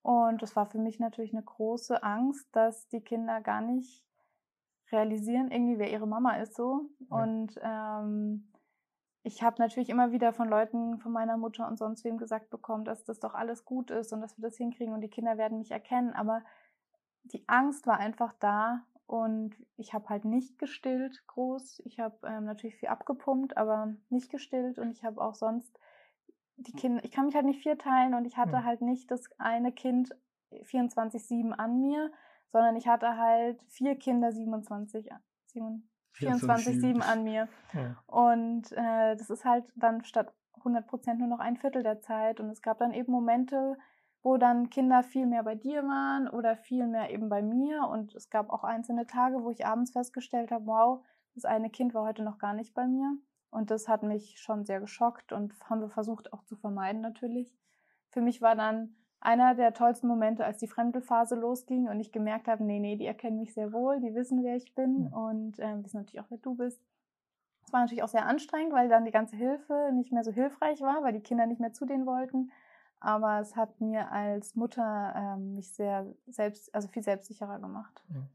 Und 0.01 0.41
das 0.41 0.55
war 0.55 0.65
für 0.65 0.79
mich 0.79 0.99
natürlich 0.99 1.33
eine 1.33 1.43
große 1.43 2.01
Angst, 2.03 2.47
dass 2.53 2.87
die 2.87 3.01
Kinder 3.01 3.41
gar 3.41 3.61
nicht 3.61 4.03
realisieren, 4.91 5.51
irgendwie 5.51 5.77
wer 5.77 5.91
ihre 5.91 6.07
Mama 6.07 6.37
ist 6.37 6.55
so. 6.55 6.89
Ja. 7.09 7.23
Und 7.23 7.59
ähm, 7.61 8.51
ich 9.23 9.43
habe 9.43 9.61
natürlich 9.61 9.89
immer 9.89 10.11
wieder 10.11 10.33
von 10.33 10.47
Leuten, 10.47 10.97
von 10.99 11.11
meiner 11.11 11.37
Mutter 11.37 11.67
und 11.67 11.77
sonst 11.77 12.03
wem 12.03 12.17
gesagt 12.17 12.49
bekommen, 12.49 12.85
dass 12.85 13.03
das 13.03 13.19
doch 13.19 13.33
alles 13.33 13.65
gut 13.65 13.91
ist 13.91 14.13
und 14.13 14.21
dass 14.21 14.37
wir 14.37 14.41
das 14.41 14.57
hinkriegen 14.57 14.93
und 14.93 15.01
die 15.01 15.09
Kinder 15.09 15.37
werden 15.37 15.59
mich 15.59 15.71
erkennen. 15.71 16.13
Aber 16.13 16.43
die 17.23 17.43
Angst 17.47 17.85
war 17.85 17.97
einfach 17.97 18.33
da 18.39 18.85
und 19.05 19.55
ich 19.75 19.93
habe 19.93 20.07
halt 20.09 20.23
nicht 20.23 20.57
gestillt 20.57 21.25
groß. 21.27 21.81
Ich 21.85 21.99
habe 21.99 22.15
ähm, 22.25 22.45
natürlich 22.45 22.77
viel 22.77 22.89
abgepumpt, 22.89 23.57
aber 23.57 23.93
nicht 24.09 24.31
gestillt 24.31 24.79
und 24.79 24.91
ich 24.91 25.03
habe 25.03 25.21
auch 25.21 25.35
sonst 25.35 25.77
die 26.59 26.73
Kinder, 26.73 27.03
ich 27.03 27.11
kann 27.11 27.25
mich 27.25 27.35
halt 27.35 27.45
nicht 27.45 27.61
vierteilen 27.61 28.13
und 28.13 28.25
ich 28.25 28.37
hatte 28.37 28.57
mhm. 28.57 28.63
halt 28.65 28.81
nicht 28.81 29.09
das 29.11 29.23
eine 29.37 29.71
Kind 29.71 30.15
24-7 30.51 31.51
an 31.51 31.79
mir, 31.79 32.11
sondern 32.51 32.75
ich 32.75 32.87
hatte 32.87 33.17
halt 33.17 33.61
vier 33.69 33.95
Kinder 33.95 34.31
27, 34.31 35.09
24-7 36.15 37.01
an 37.01 37.23
mir. 37.23 37.47
Ja. 37.73 38.03
Und 38.07 38.71
äh, 38.71 39.15
das 39.15 39.29
ist 39.29 39.45
halt 39.45 39.65
dann 39.75 40.03
statt 40.03 40.33
100 40.57 40.87
Prozent 40.87 41.19
nur 41.19 41.27
noch 41.27 41.39
ein 41.39 41.57
Viertel 41.57 41.83
der 41.83 42.01
Zeit. 42.01 42.39
Und 42.39 42.49
es 42.49 42.61
gab 42.61 42.79
dann 42.79 42.93
eben 42.93 43.11
Momente, 43.11 43.77
wo 44.21 44.37
dann 44.37 44.69
Kinder 44.69 45.03
viel 45.03 45.25
mehr 45.25 45.43
bei 45.43 45.55
dir 45.55 45.83
waren 45.83 46.27
oder 46.27 46.57
viel 46.57 46.87
mehr 46.87 47.11
eben 47.11 47.29
bei 47.29 47.41
mir. 47.41 47.87
Und 47.87 48.15
es 48.15 48.29
gab 48.29 48.49
auch 48.49 48.63
einzelne 48.63 49.07
Tage, 49.07 49.43
wo 49.43 49.49
ich 49.49 49.65
abends 49.65 49.91
festgestellt 49.91 50.51
habe, 50.51 50.65
wow, 50.65 51.05
das 51.35 51.45
eine 51.45 51.69
Kind 51.69 51.93
war 51.93 52.05
heute 52.05 52.23
noch 52.23 52.37
gar 52.37 52.53
nicht 52.53 52.73
bei 52.73 52.85
mir. 52.87 53.17
Und 53.51 53.71
das 53.71 53.87
hat 53.87 54.03
mich 54.03 54.39
schon 54.39 54.65
sehr 54.65 54.79
geschockt 54.79 55.31
und 55.31 55.53
haben 55.69 55.81
wir 55.81 55.89
versucht 55.89 56.33
auch 56.33 56.43
zu 56.43 56.55
vermeiden 56.55 57.01
natürlich. 57.01 57.55
Für 58.09 58.21
mich 58.21 58.41
war 58.41 58.55
dann 58.55 58.95
einer 59.19 59.55
der 59.55 59.73
tollsten 59.73 60.07
Momente, 60.07 60.45
als 60.45 60.59
die 60.59 60.67
Fremdelphase 60.67 61.35
losging 61.35 61.89
und 61.89 61.99
ich 61.99 62.11
gemerkt 62.11 62.47
habe, 62.47 62.63
nee, 62.63 62.79
nee, 62.79 62.95
die 62.95 63.05
erkennen 63.05 63.39
mich 63.39 63.53
sehr 63.53 63.73
wohl, 63.73 63.99
die 63.99 64.15
wissen, 64.15 64.43
wer 64.43 64.55
ich 64.55 64.73
bin 64.75 65.05
mhm. 65.05 65.13
und 65.13 65.59
äh, 65.59 65.83
wissen 65.83 65.97
natürlich 65.97 66.21
auch, 66.21 66.29
wer 66.29 66.37
du 66.37 66.55
bist. 66.55 66.81
Es 67.65 67.73
war 67.73 67.81
natürlich 67.81 68.03
auch 68.03 68.09
sehr 68.09 68.25
anstrengend, 68.25 68.73
weil 68.73 68.89
dann 68.89 69.05
die 69.05 69.11
ganze 69.11 69.35
Hilfe 69.35 69.91
nicht 69.93 70.11
mehr 70.11 70.23
so 70.23 70.31
hilfreich 70.31 70.81
war, 70.81 71.03
weil 71.03 71.13
die 71.13 71.21
Kinder 71.21 71.45
nicht 71.45 71.59
mehr 71.59 71.73
zu 71.73 71.85
denen 71.85 72.05
wollten. 72.05 72.51
Aber 72.99 73.39
es 73.39 73.55
hat 73.55 73.79
mir 73.79 74.11
als 74.11 74.55
Mutter 74.55 75.13
ähm, 75.15 75.55
mich 75.55 75.71
sehr 75.73 76.05
selbst, 76.27 76.73
also 76.73 76.87
viel 76.87 77.03
selbstsicherer 77.03 77.59
gemacht. 77.59 78.03
Mhm. 78.09 78.27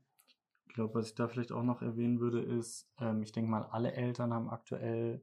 Ich 0.75 0.77
glaube, 0.77 0.95
was 0.95 1.07
ich 1.07 1.15
da 1.15 1.29
vielleicht 1.29 1.53
auch 1.53 1.63
noch 1.63 1.83
erwähnen 1.83 2.19
würde, 2.19 2.41
ist, 2.41 2.91
ähm, 2.99 3.23
ich 3.23 3.31
denke 3.31 3.49
mal, 3.49 3.63
alle 3.63 3.93
Eltern 3.93 4.35
haben 4.35 4.51
aktuell 4.51 5.23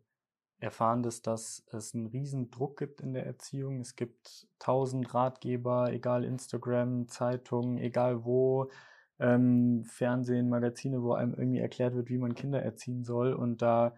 erfahren, 0.59 1.03
dass, 1.03 1.21
dass 1.21 1.65
es 1.73 1.93
einen 1.93 2.05
riesen 2.05 2.51
Druck 2.51 2.79
gibt 2.79 3.01
in 3.01 3.11
der 3.11 3.25
Erziehung. 3.25 3.81
Es 3.81 3.97
gibt 3.97 4.47
tausend 4.59 5.13
Ratgeber, 5.13 5.91
egal 5.91 6.23
Instagram, 6.23 7.09
Zeitungen, 7.09 7.79
egal 7.79 8.23
wo, 8.23 8.71
ähm, 9.19 9.83
Fernsehen, 9.83 10.47
Magazine, 10.47 11.03
wo 11.03 11.11
einem 11.11 11.33
irgendwie 11.33 11.59
erklärt 11.59 11.95
wird, 11.95 12.07
wie 12.07 12.17
man 12.17 12.33
Kinder 12.33 12.63
erziehen 12.63 13.03
soll. 13.03 13.33
Und 13.33 13.61
da 13.61 13.93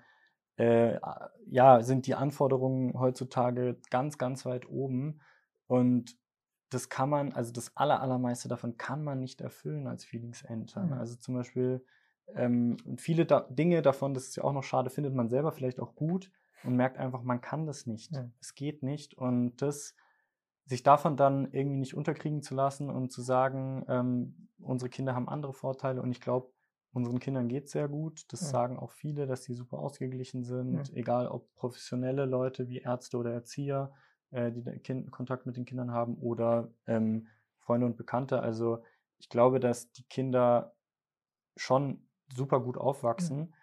äh, 0.55 0.97
ja, 1.45 1.83
sind 1.83 2.07
die 2.07 2.15
Anforderungen 2.15 2.99
heutzutage 2.99 3.77
ganz, 3.91 4.17
ganz 4.17 4.43
weit 4.47 4.67
oben. 4.67 5.21
Und 5.67 6.17
das 6.73 6.89
kann 6.89 7.09
man, 7.09 7.33
also 7.33 7.51
das 7.51 7.75
aller, 7.77 8.01
allermeiste 8.01 8.47
davon 8.47 8.77
kann 8.77 9.03
man 9.03 9.19
nicht 9.19 9.41
erfüllen 9.41 9.87
als 9.87 10.05
Feelingseltern. 10.05 10.87
Mhm. 10.87 10.93
Also 10.93 11.15
zum 11.15 11.35
Beispiel 11.35 11.85
ähm, 12.35 12.77
viele 12.97 13.25
da 13.25 13.41
Dinge 13.49 13.81
davon, 13.81 14.13
das 14.13 14.27
ist 14.27 14.35
ja 14.37 14.43
auch 14.43 14.53
noch 14.53 14.63
schade, 14.63 14.89
findet 14.89 15.13
man 15.13 15.29
selber 15.29 15.51
vielleicht 15.51 15.79
auch 15.79 15.95
gut, 15.95 16.31
und 16.63 16.75
merkt 16.75 16.97
einfach, 16.97 17.23
man 17.23 17.41
kann 17.41 17.65
das 17.65 17.85
nicht. 17.85 18.15
Ja. 18.15 18.29
Es 18.39 18.55
geht 18.55 18.83
nicht. 18.83 19.15
Und 19.15 19.57
das, 19.61 19.95
sich 20.65 20.83
davon 20.83 21.17
dann 21.17 21.51
irgendwie 21.51 21.79
nicht 21.79 21.95
unterkriegen 21.95 22.41
zu 22.41 22.55
lassen 22.55 22.89
und 22.89 23.11
zu 23.11 23.21
sagen, 23.21 23.85
ähm, 23.87 24.49
unsere 24.59 24.89
Kinder 24.89 25.13
haben 25.13 25.27
andere 25.27 25.53
Vorteile 25.53 26.01
und 26.01 26.11
ich 26.11 26.21
glaube, 26.21 26.51
unseren 26.93 27.19
Kindern 27.19 27.49
geht 27.49 27.65
es 27.65 27.71
sehr 27.71 27.89
gut. 27.89 28.31
Das 28.31 28.41
ja. 28.41 28.47
sagen 28.47 28.77
auch 28.77 28.91
viele, 28.91 29.27
dass 29.27 29.43
sie 29.43 29.55
super 29.55 29.79
ausgeglichen 29.79 30.43
sind, 30.43 30.93
egal 30.93 31.27
ob 31.27 31.53
professionelle 31.55 32.25
Leute 32.25 32.69
wie 32.69 32.79
Ärzte 32.79 33.17
oder 33.17 33.33
Erzieher, 33.33 33.91
äh, 34.33 34.51
die 34.51 34.63
kind 34.79 35.11
Kontakt 35.11 35.45
mit 35.45 35.57
den 35.57 35.65
Kindern 35.65 35.91
haben 35.91 36.17
oder 36.17 36.69
ähm, 36.87 37.27
Freunde 37.59 37.85
und 37.85 37.97
Bekannte. 37.97 38.41
Also 38.41 38.83
ich 39.19 39.29
glaube, 39.29 39.59
dass 39.59 39.91
die 39.91 40.03
Kinder 40.03 40.75
schon 41.55 42.05
super 42.33 42.59
gut 42.59 42.77
aufwachsen 42.77 43.53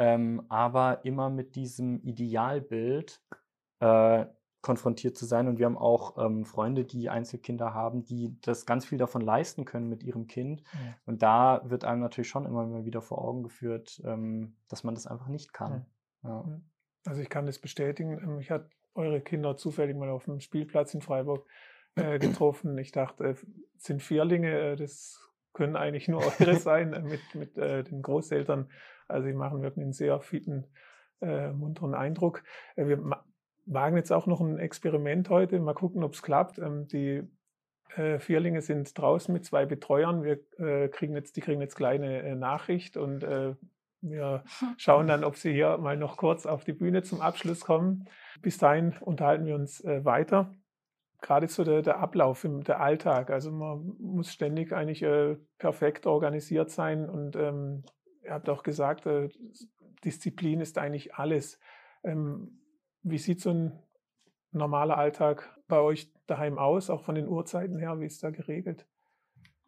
ähm, 0.00 0.42
aber 0.48 1.04
immer 1.04 1.28
mit 1.28 1.56
diesem 1.56 2.00
Idealbild 2.02 3.20
äh, 3.80 4.24
konfrontiert 4.62 5.14
zu 5.16 5.26
sein. 5.26 5.46
Und 5.46 5.58
wir 5.58 5.66
haben 5.66 5.76
auch 5.76 6.16
ähm, 6.16 6.46
Freunde, 6.46 6.86
die 6.86 7.10
Einzelkinder 7.10 7.74
haben, 7.74 8.02
die 8.04 8.40
das 8.40 8.64
ganz 8.64 8.86
viel 8.86 8.96
davon 8.96 9.20
leisten 9.20 9.66
können 9.66 9.90
mit 9.90 10.02
ihrem 10.02 10.26
Kind. 10.26 10.62
Ja. 10.72 10.96
Und 11.04 11.22
da 11.22 11.60
wird 11.64 11.84
einem 11.84 12.00
natürlich 12.00 12.30
schon 12.30 12.46
immer 12.46 12.86
wieder 12.86 13.02
vor 13.02 13.22
Augen 13.22 13.42
geführt, 13.42 14.00
ähm, 14.06 14.56
dass 14.68 14.84
man 14.84 14.94
das 14.94 15.06
einfach 15.06 15.28
nicht 15.28 15.52
kann. 15.52 15.84
Ja. 16.22 16.30
Ja. 16.30 16.42
Mhm. 16.44 16.64
Also 17.04 17.20
ich 17.20 17.28
kann 17.28 17.44
das 17.44 17.58
bestätigen. 17.58 18.18
Ähm, 18.22 18.40
ich 18.40 18.50
hatte 18.50 18.70
eure 18.94 19.20
Kinder 19.20 19.56
zufällig 19.56 19.96
mal 19.96 20.08
auf 20.08 20.24
dem 20.24 20.40
Spielplatz 20.40 20.94
in 20.94 21.02
Freiburg 21.02 21.46
äh, 21.96 22.18
getroffen. 22.18 22.76
Ich 22.78 22.92
dachte, 22.92 23.24
es 23.24 23.46
sind 23.76 24.02
Vierlinge, 24.02 24.72
äh, 24.72 24.76
das 24.76 25.20
können 25.52 25.76
eigentlich 25.76 26.08
nur 26.08 26.22
eure 26.22 26.56
sein 26.58 26.92
äh, 26.92 27.00
mit, 27.00 27.20
mit 27.34 27.58
äh, 27.58 27.84
den 27.84 28.02
Großeltern. 28.02 28.70
Also 29.08 29.26
sie 29.26 29.34
machen 29.34 29.62
wirklich 29.62 29.82
einen 29.82 29.92
sehr 29.92 30.20
fitten, 30.20 30.66
äh, 31.20 31.50
munteren 31.50 31.94
Eindruck. 31.94 32.42
Äh, 32.76 32.86
wir 32.86 32.98
wagen 33.66 33.96
jetzt 33.96 34.12
auch 34.12 34.26
noch 34.26 34.40
ein 34.40 34.58
Experiment 34.58 35.28
heute. 35.30 35.58
Mal 35.60 35.74
gucken, 35.74 36.02
ob 36.02 36.14
es 36.14 36.22
klappt. 36.22 36.58
Ähm, 36.58 36.86
die 36.88 37.22
äh, 37.96 38.18
Vierlinge 38.18 38.62
sind 38.62 38.96
draußen 38.96 39.32
mit 39.32 39.44
zwei 39.44 39.66
Betreuern. 39.66 40.22
Wir 40.22 40.40
äh, 40.58 40.88
kriegen 40.88 41.14
jetzt, 41.14 41.36
die 41.36 41.40
kriegen 41.40 41.60
jetzt 41.60 41.76
kleine 41.76 42.22
äh, 42.22 42.34
Nachricht 42.34 42.96
und 42.96 43.22
äh, 43.22 43.54
wir 44.00 44.44
schauen 44.76 45.06
dann, 45.06 45.24
ob 45.24 45.36
sie 45.36 45.52
hier 45.52 45.78
mal 45.78 45.96
noch 45.96 46.16
kurz 46.16 46.46
auf 46.46 46.64
die 46.64 46.72
Bühne 46.72 47.02
zum 47.02 47.20
Abschluss 47.20 47.60
kommen. 47.60 48.08
Bis 48.42 48.58
dahin 48.58 48.94
unterhalten 49.00 49.46
wir 49.46 49.54
uns 49.54 49.84
weiter 49.84 50.54
gerade 51.20 51.48
so 51.48 51.64
der, 51.64 51.82
der 51.82 51.98
Ablauf, 51.98 52.44
im, 52.44 52.62
der 52.64 52.80
Alltag. 52.80 53.30
Also 53.30 53.50
man 53.50 53.94
muss 53.98 54.32
ständig 54.32 54.72
eigentlich 54.72 55.02
äh, 55.02 55.36
perfekt 55.58 56.06
organisiert 56.06 56.70
sein 56.70 57.08
und 57.08 57.36
ähm, 57.36 57.84
ihr 58.22 58.32
habt 58.32 58.48
auch 58.48 58.62
gesagt, 58.62 59.06
äh, 59.06 59.28
Disziplin 60.04 60.60
ist 60.60 60.78
eigentlich 60.78 61.14
alles. 61.14 61.58
Ähm, 62.02 62.60
wie 63.02 63.18
sieht 63.18 63.40
so 63.40 63.50
ein 63.50 63.78
normaler 64.52 64.96
Alltag 64.96 65.56
bei 65.68 65.78
euch 65.78 66.12
daheim 66.26 66.58
aus, 66.58 66.90
auch 66.90 67.02
von 67.02 67.14
den 67.14 67.28
Uhrzeiten 67.28 67.78
her? 67.78 68.00
Wie 68.00 68.06
ist 68.06 68.22
da 68.22 68.30
geregelt? 68.30 68.86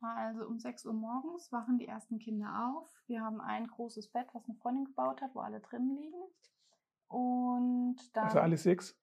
Also 0.02 0.46
um 0.46 0.58
6 0.58 0.86
Uhr 0.86 0.92
morgens 0.92 1.52
wachen 1.52 1.78
die 1.78 1.86
ersten 1.86 2.18
Kinder 2.18 2.74
auf. 2.74 2.90
Wir 3.06 3.22
haben 3.22 3.40
ein 3.40 3.66
großes 3.68 4.08
Bett, 4.08 4.26
was 4.32 4.44
eine 4.44 4.54
Freundin 4.56 4.84
gebaut 4.86 5.22
hat, 5.22 5.34
wo 5.34 5.40
alle 5.40 5.60
drin 5.60 5.94
liegen. 5.94 6.22
Und 7.08 7.96
dann. 8.14 8.24
Also 8.24 8.40
alle 8.40 8.56
sechs? 8.56 8.98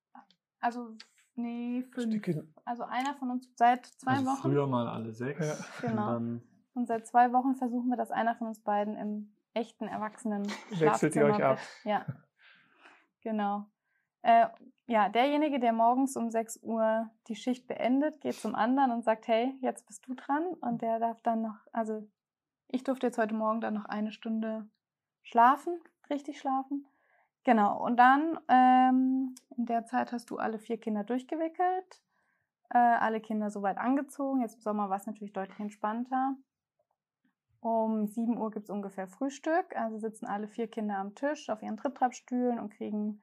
Also, 0.59 0.97
nee, 1.35 1.83
fünf. 1.93 2.21
Also 2.65 2.83
einer 2.83 3.13
von 3.15 3.31
uns 3.31 3.49
seit 3.55 3.85
zwei 3.85 4.13
also 4.13 4.25
Wochen. 4.25 4.41
Früher 4.41 4.67
mal 4.67 4.87
alle 4.87 5.13
sechs. 5.13 5.47
Ja. 5.47 5.87
Genau. 5.87 6.17
Und, 6.17 6.43
und, 6.73 6.87
seit 6.87 7.07
zwei 7.07 7.31
Wochen 7.31 7.55
versuchen 7.55 7.89
wir, 7.89 7.97
dass 7.97 8.11
einer 8.11 8.35
von 8.35 8.47
uns 8.47 8.59
beiden 8.59 8.95
im 8.97 9.33
echten 9.53 9.87
Erwachsenen 9.87 10.47
Wechselt 10.71 11.15
ihr 11.15 11.25
euch 11.25 11.43
ab? 11.43 11.59
Ja, 11.83 12.05
genau. 13.21 13.67
Äh, 14.21 14.47
ja, 14.87 15.09
derjenige, 15.09 15.59
der 15.59 15.71
morgens 15.71 16.17
um 16.17 16.31
6 16.31 16.61
Uhr 16.63 17.09
die 17.27 17.35
Schicht 17.35 17.67
beendet, 17.67 18.21
geht 18.21 18.35
zum 18.35 18.55
anderen 18.55 18.91
und 18.91 19.03
sagt, 19.03 19.27
hey, 19.27 19.55
jetzt 19.61 19.85
bist 19.85 20.07
du 20.07 20.15
dran. 20.15 20.45
Und 20.61 20.81
der 20.81 20.99
darf 20.99 21.21
dann 21.21 21.41
noch, 21.41 21.57
also 21.71 22.07
ich 22.67 22.83
durfte 22.83 23.07
jetzt 23.07 23.17
heute 23.17 23.35
Morgen 23.35 23.61
dann 23.61 23.75
noch 23.75 23.85
eine 23.85 24.11
Stunde 24.11 24.67
schlafen, 25.21 25.79
richtig 26.09 26.39
schlafen. 26.39 26.87
Genau, 27.43 27.83
und 27.83 27.97
dann 27.97 28.39
ähm, 28.47 29.35
in 29.55 29.65
der 29.65 29.85
Zeit 29.85 30.11
hast 30.11 30.29
du 30.29 30.37
alle 30.37 30.59
vier 30.59 30.79
Kinder 30.79 31.03
durchgewickelt, 31.03 32.01
äh, 32.69 32.77
alle 32.77 33.21
Kinder 33.21 33.49
soweit 33.49 33.77
angezogen. 33.77 34.41
Jetzt 34.41 34.55
im 34.55 34.61
Sommer 34.61 34.89
war 34.89 34.97
es 34.97 35.07
natürlich 35.07 35.33
deutlich 35.33 35.59
entspannter. 35.59 36.35
Um 37.61 38.07
7 38.07 38.37
Uhr 38.37 38.51
gibt 38.51 38.65
es 38.65 38.69
ungefähr 38.69 39.07
Frühstück, 39.07 39.75
also 39.75 39.97
sitzen 39.97 40.25
alle 40.25 40.47
vier 40.47 40.67
Kinder 40.67 40.97
am 40.97 41.15
Tisch 41.15 41.49
auf 41.49 41.61
ihren 41.61 41.77
Tritttrappstühlen 41.77 42.59
und 42.59 42.69
kriegen, 42.69 43.21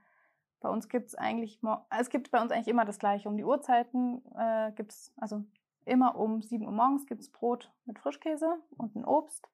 bei 0.67 0.73
uns 0.73 0.89
gibt 0.89 1.07
es 1.07 1.15
eigentlich, 1.15 1.61
es 1.97 2.11
gibt 2.11 2.33
bei 2.33 2.43
uns 2.43 2.51
eigentlich 2.51 2.67
immer 2.67 2.85
das 2.85 2.99
gleiche. 2.99 3.29
Um 3.29 3.37
die 3.37 3.45
Uhrzeiten 3.45 4.21
äh, 4.37 4.73
gibt 4.73 4.91
es, 4.91 5.13
also 5.17 5.45
immer 5.85 6.17
um 6.17 6.43
7 6.43 6.67
Uhr 6.67 6.73
morgens 6.73 7.07
gibt 7.07 7.21
es 7.21 7.31
Brot 7.31 7.73
mit 7.85 8.01
Frischkäse 8.01 8.59
und 8.77 8.97
ein 8.97 9.05
Obst. 9.05 9.49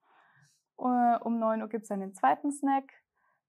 Uh, 0.78 1.18
um 1.22 1.38
9 1.38 1.60
Uhr 1.60 1.68
gibt 1.68 1.82
es 1.82 1.90
dann 1.90 2.00
den 2.00 2.14
zweiten 2.14 2.50
Snack. 2.50 2.90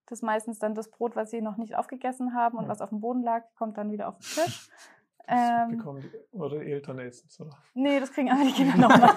Das 0.08 0.20
ist 0.20 0.24
meistens 0.24 0.60
dann 0.60 0.76
das 0.76 0.92
Brot, 0.92 1.16
was 1.16 1.32
sie 1.32 1.42
noch 1.42 1.56
nicht 1.56 1.76
aufgegessen 1.76 2.34
haben 2.34 2.58
und 2.58 2.68
was 2.68 2.82
auf 2.82 2.90
dem 2.90 3.00
Boden 3.00 3.24
lag, 3.24 3.46
kommt 3.56 3.78
dann 3.78 3.92
wieder 3.92 4.10
auf 4.10 4.18
den 4.18 4.44
Tisch. 4.44 4.70
Ähm, 5.28 5.78
bekommen 5.78 6.02
die 6.02 6.56
Eltern 6.58 7.00
es, 7.00 7.40
oder? 7.40 7.58
Nee, 7.74 8.00
das 8.00 8.12
kriegen 8.12 8.30
alle 8.30 8.46
die 8.46 8.52
Kinder 8.54 8.78
nochmal. 8.78 9.16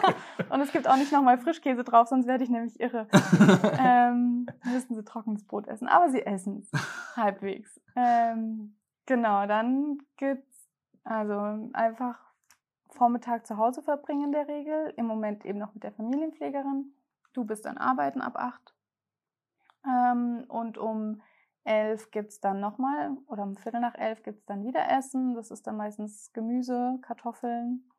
Und 0.51 0.61
es 0.61 0.71
gibt 0.71 0.89
auch 0.89 0.97
nicht 0.97 1.13
nochmal 1.13 1.39
Frischkäse 1.39 1.83
drauf, 1.83 2.09
sonst 2.09 2.27
werde 2.27 2.45
ich 2.45 2.51
nämlich 2.51 2.79
irre. 2.79 3.09
ähm, 3.79 4.47
müssen 4.65 4.95
sie 4.95 5.05
trockenes 5.05 5.45
Brot 5.45 5.67
essen. 5.67 5.89
Aber 5.89 6.09
sie 6.11 6.25
essen 6.25 6.61
es 6.61 6.71
halbwegs. 7.17 7.81
Ähm, 7.97 8.77
genau, 9.07 9.47
dann 9.47 9.99
gibt's 10.17 10.69
also 11.03 11.71
einfach 11.73 12.19
Vormittag 12.91 13.47
zu 13.47 13.57
Hause 13.57 13.83
verbringen 13.83 14.27
in 14.27 14.33
der 14.33 14.47
Regel. 14.47 14.95
Im 14.97 15.07
Moment 15.07 15.45
eben 15.45 15.59
noch 15.59 15.75
mit 15.75 15.83
der 15.83 15.93
Familienpflegerin. 15.93 16.93
Du 17.33 17.45
bist 17.45 17.65
dann 17.65 17.79
arbeiten 17.79 18.21
ab 18.21 18.37
acht. 18.37 18.75
Ähm, 19.85 20.45
und 20.49 20.79
um 20.79 21.21
elf 21.67 22.11
gibt 22.11 22.31
es 22.31 22.41
dann 22.41 22.61
nochmal, 22.61 23.17
oder 23.27 23.43
um 23.43 23.57
Viertel 23.57 23.81
nach 23.81 23.95
elf 23.97 24.23
gibt 24.23 24.39
es 24.39 24.47
dann 24.47 24.64
wieder 24.64 24.89
Essen. 24.89 25.35
Das 25.35 25.51
ist 25.51 25.67
dann 25.67 25.77
meistens 25.77 26.33
Gemüse, 26.33 26.99
Kartoffeln. 27.03 27.91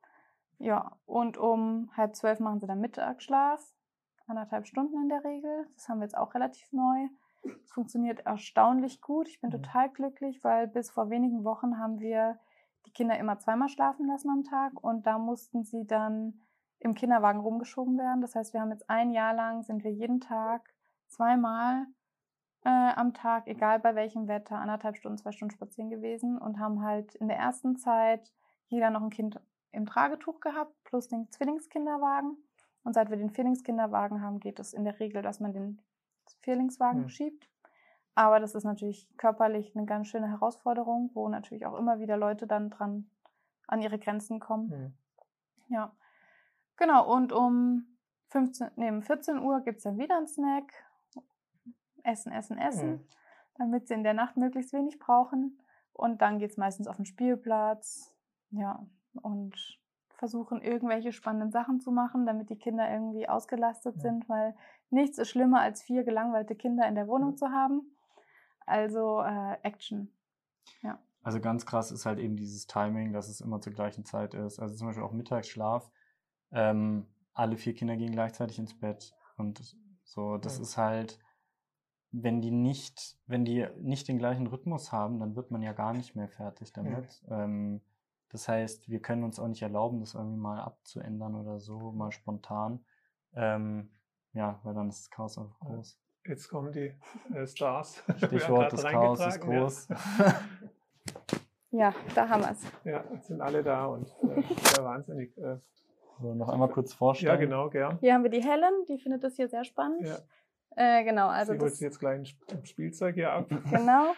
Ja, 0.57 0.97
und 1.05 1.37
um 1.37 1.91
halb 1.95 2.15
zwölf 2.15 2.39
machen 2.39 2.59
sie 2.59 2.67
dann 2.67 2.79
Mittagsschlaf. 2.79 3.61
Anderthalb 4.27 4.67
Stunden 4.67 5.01
in 5.01 5.09
der 5.09 5.23
Regel. 5.23 5.67
Das 5.75 5.87
haben 5.87 5.99
wir 5.99 6.05
jetzt 6.05 6.17
auch 6.17 6.33
relativ 6.33 6.71
neu. 6.73 7.07
Es 7.63 7.71
funktioniert 7.71 8.25
erstaunlich 8.25 9.01
gut. 9.01 9.27
Ich 9.29 9.39
bin 9.39 9.49
mhm. 9.49 9.61
total 9.61 9.89
glücklich, 9.89 10.43
weil 10.43 10.67
bis 10.67 10.89
vor 10.89 11.09
wenigen 11.09 11.43
Wochen 11.43 11.77
haben 11.77 11.99
wir 11.99 12.39
die 12.85 12.91
Kinder 12.91 13.17
immer 13.17 13.37
zweimal 13.37 13.69
schlafen 13.69 14.07
lassen 14.07 14.29
am 14.29 14.43
Tag 14.43 14.81
und 14.81 15.05
da 15.05 15.17
mussten 15.17 15.63
sie 15.63 15.85
dann 15.85 16.41
im 16.79 16.93
Kinderwagen 16.93 17.39
rumgeschoben 17.39 17.97
werden. 17.97 18.21
Das 18.21 18.35
heißt, 18.35 18.53
wir 18.53 18.61
haben 18.61 18.71
jetzt 18.71 18.89
ein 18.89 19.11
Jahr 19.11 19.33
lang, 19.33 19.63
sind 19.63 19.83
wir 19.83 19.91
jeden 19.91 20.19
Tag 20.19 20.73
zweimal 21.07 21.85
äh, 22.63 22.69
am 22.69 23.13
Tag, 23.13 23.47
egal 23.47 23.79
bei 23.79 23.95
welchem 23.95 24.27
Wetter, 24.27 24.57
anderthalb 24.57 24.97
Stunden, 24.97 25.17
zwei 25.17 25.31
Stunden 25.31 25.53
spazieren 25.53 25.89
gewesen 25.89 26.37
und 26.37 26.59
haben 26.59 26.81
halt 26.81 27.15
in 27.15 27.27
der 27.27 27.37
ersten 27.37 27.77
Zeit 27.77 28.33
jeder 28.67 28.89
noch 28.89 29.01
ein 29.01 29.09
Kind 29.09 29.39
im 29.71 29.85
Tragetuch 29.85 30.39
gehabt, 30.39 30.73
plus 30.83 31.07
den 31.07 31.31
Zwillingskinderwagen. 31.31 32.37
Und 32.83 32.93
seit 32.93 33.09
wir 33.09 33.17
den 33.17 33.29
Vierlingskinderwagen 33.29 34.21
haben, 34.21 34.39
geht 34.39 34.59
es 34.59 34.73
in 34.73 34.85
der 34.85 34.99
Regel, 34.99 35.21
dass 35.21 35.39
man 35.39 35.53
den 35.53 35.81
Vierlingswagen 36.41 37.03
mhm. 37.03 37.09
schiebt. 37.09 37.49
Aber 38.15 38.39
das 38.39 38.55
ist 38.55 38.63
natürlich 38.63 39.07
körperlich 39.17 39.75
eine 39.75 39.85
ganz 39.85 40.07
schöne 40.07 40.29
Herausforderung, 40.29 41.11
wo 41.13 41.29
natürlich 41.29 41.65
auch 41.65 41.77
immer 41.77 41.99
wieder 41.99 42.17
Leute 42.17 42.47
dann 42.47 42.69
dran 42.69 43.09
an 43.67 43.81
ihre 43.81 43.99
Grenzen 43.99 44.39
kommen. 44.39 44.69
Mhm. 44.69 45.73
Ja. 45.75 45.95
Genau, 46.77 47.13
und 47.13 47.31
um 47.31 47.97
15, 48.29 48.71
nee, 48.75 49.01
14 49.01 49.39
Uhr 49.39 49.61
gibt 49.61 49.77
es 49.77 49.83
dann 49.83 49.97
wieder 49.97 50.17
einen 50.17 50.27
Snack 50.27 50.73
essen, 52.07 52.31
essen, 52.31 52.57
essen, 52.57 52.89
mhm. 52.89 53.07
damit 53.55 53.87
sie 53.87 53.93
in 53.93 54.03
der 54.03 54.13
Nacht 54.13 54.37
möglichst 54.37 54.73
wenig 54.73 54.97
brauchen. 54.99 55.59
Und 55.93 56.21
dann 56.21 56.39
geht 56.39 56.51
es 56.51 56.57
meistens 56.57 56.87
auf 56.87 56.95
den 56.95 57.05
Spielplatz, 57.05 58.15
ja, 58.51 58.85
und 59.13 59.79
versuchen 60.17 60.61
irgendwelche 60.61 61.11
spannenden 61.11 61.51
Sachen 61.51 61.79
zu 61.79 61.91
machen, 61.91 62.25
damit 62.25 62.49
die 62.49 62.57
Kinder 62.57 62.89
irgendwie 62.89 63.29
ausgelastet 63.29 63.97
mhm. 63.97 64.01
sind, 64.01 64.29
weil 64.29 64.55
nichts 64.89 65.17
ist 65.17 65.29
schlimmer 65.29 65.61
als 65.61 65.83
vier 65.83 66.03
gelangweilte 66.03 66.55
Kinder 66.55 66.87
in 66.87 66.95
der 66.95 67.07
Wohnung 67.07 67.31
mhm. 67.31 67.37
zu 67.37 67.49
haben. 67.49 67.81
Also 68.65 69.21
äh, 69.21 69.57
Action. 69.63 70.11
Ja. 70.81 70.99
Also 71.23 71.39
ganz 71.39 71.65
krass 71.65 71.91
ist 71.91 72.05
halt 72.05 72.19
eben 72.19 72.35
dieses 72.35 72.67
Timing, 72.67 73.13
dass 73.13 73.29
es 73.29 73.41
immer 73.41 73.61
zur 73.61 73.73
gleichen 73.73 74.05
Zeit 74.05 74.33
ist. 74.33 74.59
Also 74.59 74.75
zum 74.75 74.87
Beispiel 74.87 75.03
auch 75.03 75.11
Mittagsschlaf. 75.11 75.91
Ähm, 76.51 77.05
alle 77.33 77.57
vier 77.57 77.73
Kinder 77.73 77.95
gehen 77.95 78.11
gleichzeitig 78.11 78.57
ins 78.59 78.77
Bett 78.77 79.15
und 79.37 79.77
so. 80.03 80.37
Das 80.37 80.57
ja. 80.57 80.63
ist 80.63 80.77
halt 80.77 81.19
wenn 82.11 82.41
die 82.41 82.51
nicht, 82.51 83.17
wenn 83.27 83.45
die 83.45 83.67
nicht 83.79 84.07
den 84.07 84.17
gleichen 84.17 84.47
Rhythmus 84.47 84.91
haben, 84.91 85.19
dann 85.19 85.35
wird 85.35 85.51
man 85.51 85.61
ja 85.61 85.73
gar 85.73 85.93
nicht 85.93 86.15
mehr 86.15 86.27
fertig 86.27 86.73
damit. 86.73 87.21
Ja. 87.29 87.43
Ähm, 87.43 87.81
das 88.29 88.47
heißt, 88.47 88.89
wir 88.89 89.01
können 89.01 89.23
uns 89.23 89.39
auch 89.39 89.47
nicht 89.47 89.61
erlauben, 89.61 89.99
das 89.99 90.13
irgendwie 90.13 90.39
mal 90.39 90.59
abzuändern 90.59 91.35
oder 91.35 91.59
so, 91.59 91.91
mal 91.91 92.11
spontan. 92.11 92.83
Ähm, 93.35 93.89
ja, 94.33 94.59
weil 94.63 94.73
dann 94.73 94.89
ist 94.89 95.05
das 95.05 95.09
Chaos 95.11 95.37
einfach 95.37 95.59
groß. 95.59 95.99
Jetzt 96.25 96.49
kommen 96.49 96.73
die 96.73 96.93
äh, 97.33 97.47
Stars. 97.47 98.03
Stichwort, 98.17 98.73
das 98.73 98.83
Chaos 98.83 99.25
ist 99.25 99.39
groß. 99.39 99.87
Ja. 99.87 100.41
ja, 101.71 101.95
da 102.15 102.27
haben 102.27 102.43
wir 102.43 102.51
es. 102.51 102.63
Ja, 102.83 103.03
jetzt 103.13 103.27
sind 103.27 103.41
alle 103.41 103.63
da 103.63 103.85
und 103.85 104.07
äh, 104.23 104.41
ja, 104.41 104.83
wahnsinnig. 104.83 105.37
Äh, 105.37 105.57
so, 106.19 106.33
noch 106.33 106.49
einmal 106.49 106.69
kurz 106.69 106.93
vorstellen. 106.93 107.33
Ja, 107.33 107.39
genau, 107.39 107.69
gern. 107.69 107.99
Hier 107.99 108.13
haben 108.13 108.23
wir 108.23 108.31
die 108.31 108.43
Helen, 108.43 108.85
die 108.89 108.97
findet 108.97 109.23
das 109.23 109.35
hier 109.35 109.47
sehr 109.47 109.63
spannend. 109.63 110.05
Ja. 110.05 110.17
Äh, 110.77 111.03
genau, 111.03 111.27
also. 111.27 111.53
Sie 111.53 111.59
holt 111.59 111.71
das, 111.71 111.79
jetzt 111.79 111.99
gleich 111.99 112.37
ein 112.51 112.65
Spielzeug 112.65 113.15
hier 113.15 113.31
ab. 113.31 113.49
Genau. 113.71 114.13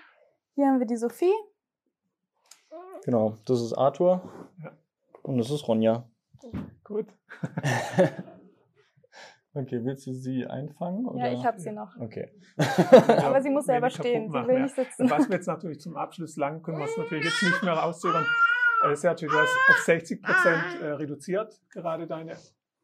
Hier 0.55 0.67
haben 0.67 0.79
wir 0.79 0.87
die 0.87 0.97
Sophie. 0.97 1.33
Genau, 3.05 3.37
das 3.45 3.61
ist 3.61 3.73
Arthur. 3.73 4.21
Ja. 4.61 4.73
Und 5.23 5.37
das 5.37 5.49
ist 5.51 5.65
Ronja. 5.69 6.03
Gut. 6.83 7.07
okay, 9.53 9.79
willst 9.85 10.05
du 10.05 10.13
sie 10.13 10.45
einfangen? 10.45 11.05
Oder? 11.07 11.27
Ja, 11.27 11.31
ich 11.31 11.45
habe 11.45 11.57
sie 11.59 11.71
noch. 11.71 11.95
Okay. 11.97 12.29
Aber 13.23 13.41
sie 13.41 13.51
muss 13.51 13.65
selber 13.65 13.89
stehen, 13.89 14.29
sie 14.29 14.47
will 14.47 14.63
nicht 14.63 14.75
sitzen. 14.75 15.09
Was 15.09 15.29
wir 15.29 15.37
jetzt 15.37 15.47
natürlich 15.47 15.79
zum 15.79 15.95
Abschluss 15.95 16.35
lang 16.35 16.61
können 16.61 16.81
es 16.81 16.97
natürlich 16.97 17.23
jetzt 17.23 17.41
nicht 17.41 17.63
mehr 17.63 17.73
rauszögern. 17.73 18.25
Sergio, 18.95 19.29
du 19.29 19.37
hast 19.37 19.55
auf 19.69 19.77
60 19.77 20.21
Prozent 20.21 20.81
äh, 20.81 20.87
reduziert 20.87 21.61
gerade 21.69 22.05
deine 22.05 22.35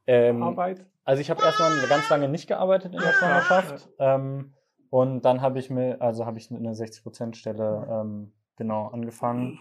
ähm, 0.08 0.44
Arbeit? 0.44 0.86
Also 1.04 1.22
ich 1.22 1.30
habe 1.30 1.44
erstmal 1.44 1.72
ganz 1.88 2.10
lange 2.10 2.28
nicht 2.30 2.48
gearbeitet 2.48 2.94
in 2.94 3.00
der 3.00 3.14
Schwangerschaft. 3.14 3.90
Ähm, 4.00 4.54
und 4.90 5.26
dann 5.26 5.42
habe 5.42 5.60
ich 5.60 5.70
mir, 5.70 6.02
also 6.02 6.26
habe 6.26 6.38
ich 6.38 6.50
eine 6.52 6.72
60%-Stelle 6.72 7.88
ähm, 7.90 8.34
genau 8.56 8.88
angefangen. 8.88 9.60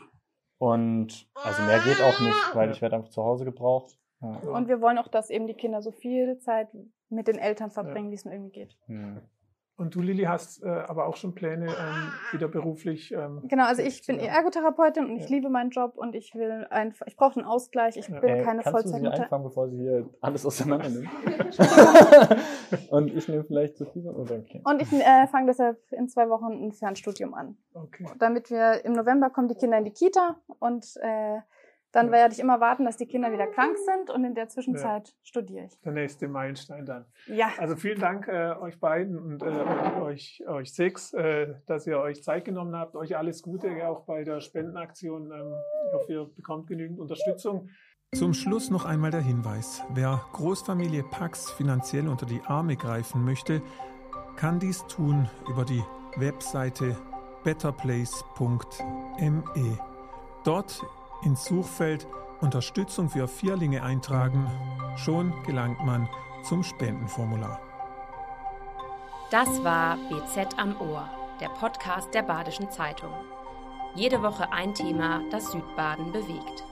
Und 0.59 1.29
also 1.35 1.63
mehr 1.63 1.81
geht 1.81 2.01
auch 2.01 2.21
nicht, 2.21 2.55
weil 2.55 2.71
ich 2.71 2.81
werde 2.81 2.97
einfach 2.97 3.11
zu 3.11 3.23
Hause 3.23 3.45
gebraucht. 3.45 3.99
Ja. 4.21 4.51
Und 4.51 4.69
wir 4.69 4.81
wollen 4.81 4.99
auch, 4.99 5.09
dass 5.09 5.31
eben 5.31 5.47
die 5.47 5.55
Kinder 5.55 5.83
so 5.83 5.91
viel 5.91 6.39
Zeit 6.39 6.69
mit 7.09 7.29
den 7.29 7.39
Eltern 7.39 7.71
verbringen, 7.71 8.07
ja. 8.07 8.11
wie 8.13 8.15
es 8.15 8.25
nur 8.25 8.33
irgendwie 8.33 8.53
geht. 8.53 8.77
Mhm. 8.87 9.21
Und 9.77 9.97
du, 9.97 10.01
Lilly, 10.03 10.22
hast 10.25 10.62
äh, 10.62 10.68
aber 10.68 11.07
auch 11.07 11.16
schon 11.16 11.35
Pläne, 11.35 11.66
ähm, 11.66 12.12
wieder 12.31 12.47
beruflich. 12.47 13.11
Ähm, 13.11 13.43
genau, 13.49 13.64
also 13.64 13.83
ich 13.83 14.07
bin 14.07 14.20
Ergotherapeutin 14.20 15.05
und 15.05 15.16
ich 15.16 15.29
liebe 15.29 15.51
meinen 15.51 15.70
Job 15.70 15.95
und 15.97 16.14
ich 16.14 16.33
will 16.37 16.64
einfach, 16.70 17.07
ich 17.09 17.16
brauche 17.16 17.41
einen 17.41 17.45
Ausgleich. 17.45 17.97
Ich 17.97 18.07
bin 18.07 18.22
äh, 18.22 18.43
keine 18.45 18.62
Vollzeit. 18.62 18.83
Kannst 18.83 18.95
du 18.95 18.99
sie 19.01 19.22
einfangen, 19.22 19.45
bevor 19.45 19.68
sie 19.68 19.79
hier 19.79 20.09
alles 20.20 20.47
auseinander 20.47 20.89
nimmt? 20.91 21.11
und 22.91 23.16
ich 23.16 23.27
nehme 23.27 23.43
vielleicht 23.43 23.77
zu 23.77 23.85
viel 23.87 24.09
oder 24.09 24.37
okay. 24.37 24.62
Und 24.64 24.81
ich 24.81 24.93
äh, 24.93 25.27
fange 25.27 25.47
deshalb 25.49 25.81
in 25.91 26.09
zwei 26.09 26.29
Wochen 26.29 26.53
ein 26.53 26.72
Fernstudium 26.72 27.35
an. 27.35 27.57
Okay. 27.75 28.07
Damit 28.20 28.51
wir 28.51 28.85
im 28.85 28.93
November 28.93 29.31
kommen 29.31 29.49
die 29.49 29.57
Kinder 29.57 29.79
in 29.79 29.85
die 29.85 29.93
Kita 29.93 30.37
und 30.61 30.87
äh, 31.03 31.41
dann 31.95 32.11
werde 32.11 32.35
ich 32.35 32.41
immer 32.41 32.61
warten, 32.61 32.85
dass 32.85 32.97
die 32.97 33.07
Kinder 33.07 33.31
wieder 33.31 33.47
krank 33.47 33.77
sind 33.79 34.11
und 34.11 34.25
in 34.25 34.35
der 34.35 34.49
Zwischenzeit 34.49 35.09
ja. 35.09 35.15
studiere 35.23 35.67
ich. 35.67 35.81
Der 35.83 35.93
nächste 35.93 36.27
Meilenstein 36.27 36.85
dann. 36.85 37.05
Ja. 37.27 37.51
Also 37.57 37.77
vielen 37.77 38.01
Dank 38.01 38.27
äh, 38.27 38.53
euch 38.61 38.81
beiden 38.81 39.17
und 39.17 39.43
äh, 39.43 40.01
euch, 40.01 40.43
euch 40.47 40.75
sechs, 40.75 41.13
äh, 41.13 41.55
dass 41.67 41.87
ihr 41.87 42.01
euch 42.01 42.25
Zeit 42.25 42.45
genommen 42.45 42.75
habt. 42.75 42.97
Euch 42.97 43.17
alles 43.17 43.43
Gute, 43.43 43.69
ja, 43.69 43.89
auch 43.89 44.07
bei 44.07 44.25
der 44.25 44.41
Spendenaktion. 44.41 45.31
Ähm, 45.31 45.55
ich 45.87 45.95
hoffe, 45.95 46.13
ihr 46.13 46.25
bekommt 46.35 46.67
genügend 46.67 46.99
Unterstützung. 46.99 47.71
Zum 48.13 48.35
Schluss 48.35 48.71
noch 48.71 48.85
einmal 48.85 49.13
der 49.13 49.23
Hinweis. 49.23 49.83
Wer 49.91 50.21
Großfamilie 50.33 51.05
Pax 51.05 51.53
finanziell 51.53 52.09
unter 52.09 52.27
die 52.27 52.41
Arme 52.47 52.77
greifen 52.77 53.25
möchte, 53.25 53.63
kann 54.35 54.59
dies 54.59 54.85
tun 54.89 55.31
über 55.49 55.65
die 55.65 55.83
Webseite 56.17 56.97
betterplace.me. 57.45 59.79
Dort 60.45 60.83
ins 61.25 61.45
Suchfeld 61.45 62.07
Unterstützung 62.41 63.09
für 63.09 63.27
Vierlinge 63.27 63.83
eintragen. 63.83 64.47
Schon 64.97 65.33
gelangt 65.45 65.85
man 65.85 66.09
zum 66.43 66.62
Spendenformular. 66.62 67.61
Das 69.31 69.64
war 69.64 69.97
BZ 70.09 70.59
am 70.59 70.81
Ohr, 70.81 71.09
der 71.41 71.49
Podcast 71.49 72.12
der 72.14 72.22
Badischen 72.22 72.70
Zeitung. 72.70 73.12
Jede 73.95 74.22
Woche 74.22 74.53
ein 74.53 74.75
Thema, 74.75 75.22
das 75.31 75.51
Südbaden 75.51 76.12
bewegt. 76.12 76.64